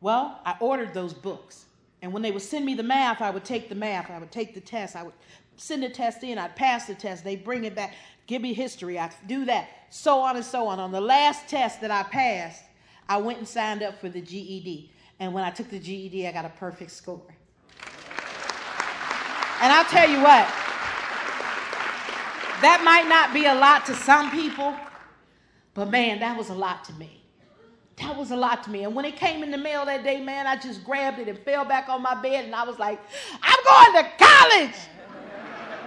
Well, 0.02 0.38
I 0.44 0.56
ordered 0.60 0.92
those 0.92 1.14
books. 1.14 1.64
And 2.02 2.12
when 2.12 2.20
they 2.20 2.32
would 2.32 2.42
send 2.42 2.66
me 2.66 2.74
the 2.74 2.82
math, 2.82 3.22
I 3.22 3.30
would 3.30 3.46
take 3.46 3.70
the 3.70 3.74
math, 3.74 4.10
I 4.10 4.18
would 4.18 4.30
take 4.30 4.52
the 4.52 4.60
test, 4.60 4.94
I 4.94 5.04
would 5.04 5.14
send 5.56 5.82
the 5.82 5.88
test 5.88 6.22
in, 6.22 6.36
I'd 6.36 6.54
pass 6.54 6.88
the 6.88 6.94
test, 6.94 7.24
they 7.24 7.36
bring 7.36 7.64
it 7.64 7.74
back, 7.74 7.94
give 8.26 8.42
me 8.42 8.52
history, 8.52 8.98
I'd 8.98 9.14
do 9.26 9.46
that, 9.46 9.70
so 9.88 10.20
on 10.20 10.36
and 10.36 10.44
so 10.44 10.66
on. 10.66 10.78
On 10.78 10.92
the 10.92 11.00
last 11.00 11.48
test 11.48 11.80
that 11.80 11.90
I 11.90 12.02
passed, 12.02 12.62
I 13.08 13.16
went 13.16 13.38
and 13.38 13.48
signed 13.48 13.82
up 13.82 13.98
for 14.02 14.10
the 14.10 14.20
GED. 14.20 14.90
And 15.18 15.32
when 15.32 15.44
I 15.44 15.50
took 15.50 15.70
the 15.70 15.78
GED, 15.78 16.28
I 16.28 16.32
got 16.32 16.44
a 16.44 16.50
perfect 16.50 16.90
score. 16.90 17.22
And 19.62 19.72
I'll 19.72 19.84
tell 19.84 20.10
you 20.10 20.18
what, 20.18 20.48
that 22.62 22.82
might 22.84 23.08
not 23.08 23.32
be 23.32 23.46
a 23.46 23.54
lot 23.54 23.86
to 23.86 23.94
some 23.94 24.32
people, 24.32 24.74
but 25.72 25.88
man, 25.88 26.18
that 26.18 26.36
was 26.36 26.50
a 26.50 26.54
lot 26.54 26.84
to 26.86 26.92
me. 26.94 27.22
That 27.98 28.16
was 28.16 28.32
a 28.32 28.36
lot 28.36 28.64
to 28.64 28.70
me. 28.70 28.82
And 28.82 28.92
when 28.92 29.04
it 29.04 29.14
came 29.14 29.44
in 29.44 29.52
the 29.52 29.58
mail 29.58 29.86
that 29.86 30.02
day, 30.02 30.20
man, 30.20 30.48
I 30.48 30.56
just 30.56 30.82
grabbed 30.82 31.20
it 31.20 31.28
and 31.28 31.38
fell 31.38 31.64
back 31.64 31.88
on 31.88 32.02
my 32.02 32.20
bed 32.20 32.44
and 32.44 32.56
I 32.56 32.64
was 32.64 32.80
like, 32.80 33.00
I'm 33.40 33.92
going 33.92 34.04
to 34.04 34.10
college. 34.18 34.74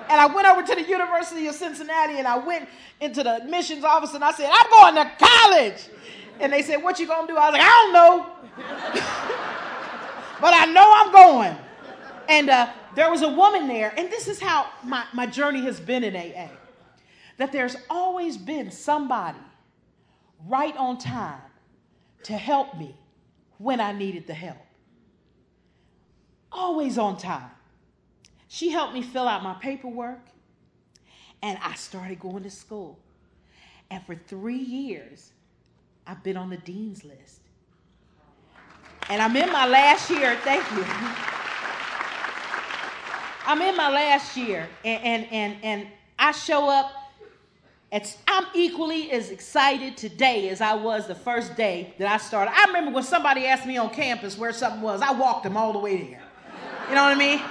And 0.08 0.22
I 0.22 0.28
went 0.28 0.48
over 0.48 0.64
to 0.64 0.76
the 0.76 0.88
University 0.88 1.48
of 1.48 1.56
Cincinnati 1.56 2.18
and 2.18 2.28
I 2.28 2.38
went 2.38 2.70
into 3.02 3.24
the 3.24 3.44
admissions 3.44 3.84
office 3.84 4.14
and 4.14 4.24
I 4.24 4.32
said, 4.32 4.50
I'm 4.54 4.70
going 4.72 4.96
to 5.04 5.12
college. 5.20 5.90
And 6.40 6.54
they 6.54 6.62
said, 6.62 6.78
What 6.78 6.98
you 7.00 7.08
gonna 7.08 7.28
do? 7.28 7.36
I 7.36 7.50
was 7.50 7.54
like, 7.54 7.62
I 7.62 7.68
don't 7.68 7.94
know. 7.94 8.28
but 10.42 10.54
I 10.54 10.66
know 10.66 10.94
I'm 10.96 11.12
going. 11.12 11.58
And 12.30 12.50
uh, 12.50 12.72
there 12.96 13.12
was 13.12 13.22
a 13.22 13.30
woman 13.30 13.68
there, 13.68 13.94
and 13.98 14.10
this 14.10 14.28
is 14.28 14.40
how 14.40 14.68
my, 14.84 15.06
my 15.14 15.26
journey 15.26 15.62
has 15.66 15.80
been 15.80 16.04
in 16.04 16.16
AA. 16.16 16.50
That 17.38 17.52
there's 17.52 17.76
always 17.90 18.38
been 18.38 18.72
somebody 18.72 19.40
right 20.48 20.76
on 20.78 20.98
time 20.98 21.42
to 22.24 22.34
help 22.34 22.78
me 22.78 22.96
when 23.58 23.80
I 23.80 23.92
needed 23.92 24.28
the 24.28 24.34
help. 24.34 24.58
Always 26.52 26.98
on 26.98 27.18
time. 27.18 27.50
She 28.48 28.70
helped 28.70 28.94
me 28.94 29.02
fill 29.02 29.28
out 29.28 29.44
my 29.44 29.56
paperwork, 29.56 30.22
and 31.42 31.60
I 31.62 31.76
started 31.76 32.20
going 32.20 32.44
to 32.44 32.52
school. 32.52 32.98
And 33.92 34.04
for 34.06 34.16
three 34.16 34.58
years, 34.58 35.34
I've 36.08 36.24
been 36.24 36.38
on 36.38 36.50
the 36.50 36.58
dean's 36.58 37.04
list. 37.04 37.42
And 39.10 39.22
I'm 39.22 39.36
in 39.36 39.52
my 39.52 39.68
last 39.68 40.10
year, 40.10 40.38
thank 40.44 40.70
you. 40.72 40.86
I'm 43.46 43.62
in 43.62 43.78
my 43.78 43.90
last 43.90 44.36
year, 44.36 44.68
and, 44.84 45.04
and, 45.04 45.32
and, 45.32 45.64
and 45.64 45.88
I 46.18 46.32
show 46.32 46.70
up 46.70 46.92
it's, 47.96 48.18
I'm 48.28 48.46
equally 48.54 49.10
as 49.12 49.30
excited 49.30 49.96
today 49.96 50.50
as 50.50 50.60
I 50.60 50.74
was 50.74 51.08
the 51.08 51.16
first 51.16 51.56
day 51.56 51.94
that 51.98 52.12
I 52.12 52.18
started. 52.18 52.52
I 52.54 52.66
remember 52.66 52.92
when 52.92 53.04
somebody 53.04 53.46
asked 53.46 53.66
me 53.66 53.78
on 53.78 53.90
campus 53.90 54.38
where 54.38 54.52
something 54.52 54.82
was, 54.82 55.02
I 55.02 55.12
walked 55.12 55.44
them 55.44 55.56
all 55.56 55.72
the 55.72 55.80
way 55.80 55.96
there. 55.98 56.22
You 56.90 56.96
know 56.96 57.04
what 57.04 57.14
I 57.14 57.16
mean? 57.16 57.42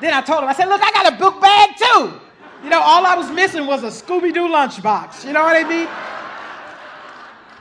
Then 0.00 0.14
I 0.14 0.20
told 0.20 0.42
them, 0.42 0.48
I 0.48 0.52
said, 0.52 0.68
look, 0.68 0.80
I 0.82 0.92
got 0.92 1.12
a 1.12 1.16
book 1.16 1.40
bag 1.40 1.70
too. 1.76 2.20
You 2.62 2.70
know, 2.70 2.80
all 2.80 3.04
I 3.04 3.16
was 3.16 3.28
missing 3.32 3.66
was 3.66 3.82
a 3.82 3.88
Scooby 3.88 4.32
Doo 4.32 4.46
lunchbox. 4.46 5.24
You 5.24 5.32
know 5.32 5.42
what 5.42 5.56
I 5.56 5.68
mean? 5.68 5.88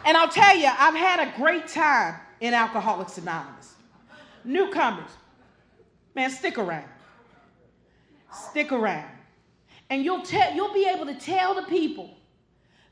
And 0.05 0.15
I'll 0.15 0.29
tell 0.29 0.55
you, 0.55 0.67
I've 0.67 0.95
had 0.95 1.27
a 1.27 1.35
great 1.37 1.67
time 1.67 2.19
in 2.39 2.53
Alcoholics 2.53 3.17
Anonymous. 3.17 3.73
Newcomers, 4.43 5.09
man, 6.13 6.29
stick 6.29 6.59
around. 6.59 6.85
Stick 8.31 8.71
around. 8.71 9.11
And 9.89 10.05
you'll, 10.05 10.21
tell, 10.21 10.53
you'll 10.53 10.73
be 10.73 10.87
able 10.87 11.05
to 11.05 11.15
tell 11.15 11.53
the 11.53 11.63
people 11.63 12.15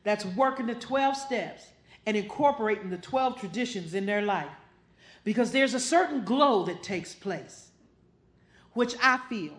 that's 0.04 0.26
working 0.26 0.68
the 0.68 0.76
12 0.76 1.16
steps 1.16 1.68
and 2.06 2.18
incorporating 2.18 2.90
the 2.90 2.98
12 2.98 3.40
traditions 3.40 3.94
in 3.94 4.06
their 4.06 4.22
life. 4.22 4.50
Because 5.24 5.52
there's 5.52 5.74
a 5.74 5.80
certain 5.80 6.24
glow 6.24 6.66
that 6.66 6.84
takes 6.84 7.14
place, 7.14 7.70
which 8.74 8.96
I 9.02 9.20
feel 9.30 9.54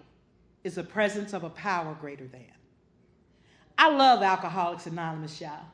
is 0.65 0.75
the 0.75 0.85
presence 0.85 1.33
of 1.33 1.45
a 1.45 1.51
power 1.51 1.97
greater 2.01 2.27
than. 2.27 2.45
I 3.79 3.91
love 3.91 4.23
Alcoholics 4.23 4.87
Anonymous, 4.87 5.41
y'all. 5.41 5.65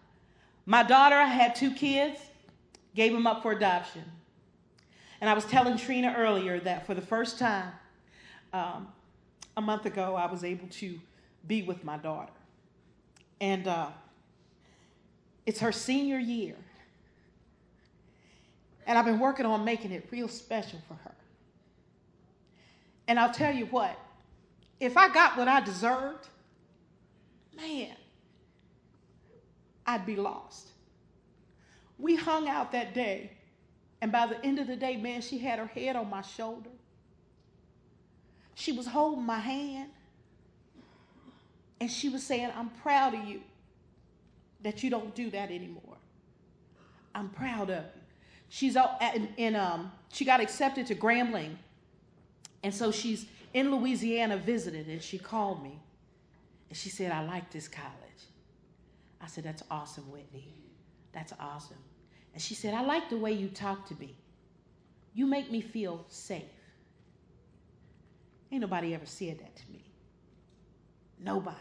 My 0.64 0.82
daughter 0.82 1.24
had 1.24 1.54
two 1.54 1.72
kids, 1.72 2.20
gave 2.94 3.12
them 3.12 3.26
up 3.26 3.42
for 3.42 3.52
adoption. 3.52 4.04
And 5.20 5.30
I 5.30 5.34
was 5.34 5.44
telling 5.44 5.76
Trina 5.76 6.14
earlier 6.16 6.60
that 6.60 6.86
for 6.86 6.94
the 6.94 7.00
first 7.00 7.38
time, 7.38 7.72
um, 8.52 8.88
a 9.56 9.60
month 9.60 9.86
ago, 9.86 10.14
I 10.14 10.30
was 10.30 10.44
able 10.44 10.68
to 10.68 10.98
be 11.46 11.62
with 11.62 11.82
my 11.84 11.96
daughter. 11.96 12.32
And 13.40 13.66
uh, 13.66 13.88
it's 15.46 15.60
her 15.60 15.72
senior 15.72 16.18
year. 16.18 16.56
And 18.86 18.98
I've 18.98 19.04
been 19.04 19.18
working 19.18 19.46
on 19.46 19.64
making 19.64 19.92
it 19.92 20.08
real 20.10 20.28
special 20.28 20.78
for 20.86 20.94
her. 20.94 21.14
And 23.08 23.18
I'll 23.18 23.32
tell 23.32 23.54
you 23.54 23.66
what, 23.66 23.98
if 24.80 24.96
I 24.96 25.08
got 25.08 25.36
what 25.36 25.48
I 25.48 25.60
deserved, 25.60 26.28
man, 27.56 27.96
I'd 29.86 30.04
be 30.04 30.16
lost. 30.16 30.68
We 31.98 32.16
hung 32.16 32.48
out 32.48 32.72
that 32.72 32.94
day, 32.94 33.32
and 34.02 34.12
by 34.12 34.26
the 34.26 34.44
end 34.44 34.58
of 34.58 34.66
the 34.66 34.76
day, 34.76 34.96
man, 34.96 35.22
she 35.22 35.38
had 35.38 35.58
her 35.58 35.66
head 35.66 35.96
on 35.96 36.10
my 36.10 36.20
shoulder. 36.22 36.70
She 38.58 38.72
was 38.72 38.86
holding 38.86 39.22
my 39.22 39.38
hand, 39.38 39.90
and 41.78 41.90
she 41.90 42.08
was 42.08 42.22
saying, 42.22 42.50
I'm 42.56 42.70
proud 42.70 43.12
of 43.12 43.22
you 43.28 43.42
that 44.62 44.82
you 44.82 44.88
don't 44.88 45.14
do 45.14 45.28
that 45.30 45.50
anymore. 45.50 45.98
I'm 47.14 47.28
proud 47.28 47.68
of 47.68 47.84
you. 47.84 48.00
She's 48.48 48.74
in, 49.14 49.28
in 49.36 49.56
um, 49.56 49.92
she 50.10 50.24
got 50.24 50.40
accepted 50.40 50.86
to 50.86 50.94
Grambling, 50.94 51.56
and 52.62 52.74
so 52.74 52.90
she's 52.90 53.26
in 53.52 53.70
Louisiana 53.70 54.38
visiting, 54.38 54.90
and 54.90 55.02
she 55.02 55.18
called 55.18 55.62
me, 55.62 55.78
and 56.70 56.78
she 56.78 56.88
said, 56.88 57.12
"I 57.12 57.22
like 57.26 57.50
this 57.50 57.68
college." 57.68 57.92
I 59.20 59.26
said, 59.26 59.44
"That's 59.44 59.64
awesome, 59.70 60.10
Whitney. 60.10 60.48
That's 61.12 61.34
awesome." 61.38 61.76
And 62.32 62.42
she 62.42 62.54
said, 62.54 62.72
"I 62.72 62.80
like 62.80 63.10
the 63.10 63.18
way 63.18 63.32
you 63.32 63.48
talk 63.48 63.86
to 63.88 63.94
me. 63.96 64.16
You 65.12 65.26
make 65.26 65.50
me 65.50 65.60
feel 65.60 66.06
safe." 66.08 66.55
Ain't 68.56 68.62
nobody 68.62 68.94
ever 68.94 69.04
said 69.04 69.38
that 69.40 69.54
to 69.54 69.70
me. 69.70 69.84
Nobody. 71.22 71.58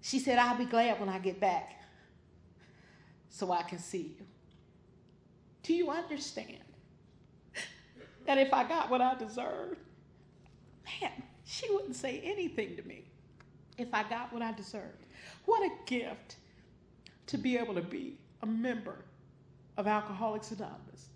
She 0.00 0.18
said, 0.18 0.36
I'll 0.36 0.58
be 0.58 0.64
glad 0.64 0.98
when 0.98 1.08
I 1.08 1.20
get 1.20 1.38
back 1.38 1.80
so 3.30 3.52
I 3.52 3.62
can 3.62 3.78
see 3.78 4.16
you. 4.18 4.26
Do 5.62 5.72
you 5.72 5.90
understand 5.90 6.58
that 8.26 8.36
if 8.36 8.52
I 8.52 8.64
got 8.64 8.90
what 8.90 9.00
I 9.00 9.14
deserved, 9.14 9.78
man, 11.00 11.12
she 11.44 11.72
wouldn't 11.72 11.94
say 11.94 12.20
anything 12.24 12.74
to 12.74 12.82
me 12.82 13.04
if 13.78 13.94
I 13.94 14.02
got 14.08 14.32
what 14.32 14.42
I 14.42 14.50
deserved? 14.50 15.06
What 15.44 15.62
a 15.62 15.70
gift 15.86 16.34
to 17.28 17.38
be 17.38 17.56
able 17.56 17.74
to 17.74 17.82
be 17.82 18.18
a 18.42 18.46
member 18.46 18.96
of 19.76 19.86
Alcoholics 19.86 20.50
Anonymous. 20.50 21.10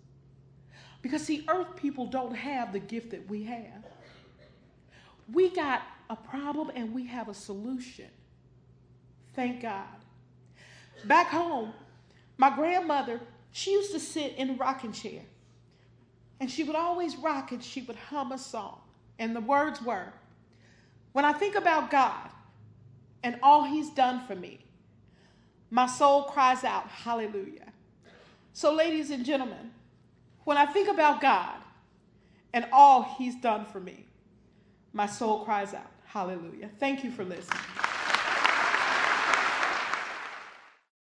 Because, 1.01 1.25
see, 1.25 1.43
earth 1.49 1.75
people 1.75 2.05
don't 2.05 2.37
have 2.37 2.71
the 2.71 2.79
gift 2.79 3.11
that 3.11 3.29
we 3.29 3.43
have. 3.43 3.83
We 5.31 5.49
got 5.49 5.81
a 6.09 6.15
problem 6.15 6.71
and 6.73 6.93
we 6.93 7.05
have 7.07 7.29
a 7.29 7.33
solution. 7.33 8.09
Thank 9.35 9.61
God. 9.61 9.85
Back 11.05 11.27
home, 11.27 11.73
my 12.37 12.55
grandmother, 12.55 13.21
she 13.51 13.71
used 13.71 13.91
to 13.93 13.99
sit 13.99 14.35
in 14.35 14.51
a 14.51 14.53
rocking 14.53 14.91
chair. 14.91 15.21
And 16.39 16.49
she 16.49 16.63
would 16.63 16.75
always 16.75 17.17
rock 17.17 17.51
and 17.51 17.63
she 17.63 17.81
would 17.81 17.95
hum 17.95 18.31
a 18.31 18.37
song. 18.37 18.79
And 19.17 19.35
the 19.35 19.41
words 19.41 19.81
were 19.81 20.13
When 21.11 21.25
I 21.25 21.33
think 21.33 21.55
about 21.55 21.91
God 21.91 22.29
and 23.23 23.37
all 23.43 23.65
He's 23.65 23.89
done 23.89 24.25
for 24.25 24.35
me, 24.35 24.59
my 25.69 25.85
soul 25.85 26.23
cries 26.23 26.63
out, 26.63 26.87
Hallelujah. 26.87 27.71
So, 28.53 28.73
ladies 28.73 29.11
and 29.11 29.25
gentlemen, 29.25 29.71
when 30.45 30.57
I 30.57 30.65
think 30.65 30.89
about 30.89 31.21
God 31.21 31.57
and 32.53 32.65
all 32.71 33.03
He's 33.17 33.35
done 33.35 33.65
for 33.65 33.79
me, 33.79 34.05
my 34.93 35.05
soul 35.05 35.43
cries 35.43 35.73
out, 35.73 35.91
Hallelujah. 36.05 36.69
Thank 36.79 37.03
you 37.03 37.11
for 37.11 37.23
listening. 37.23 37.59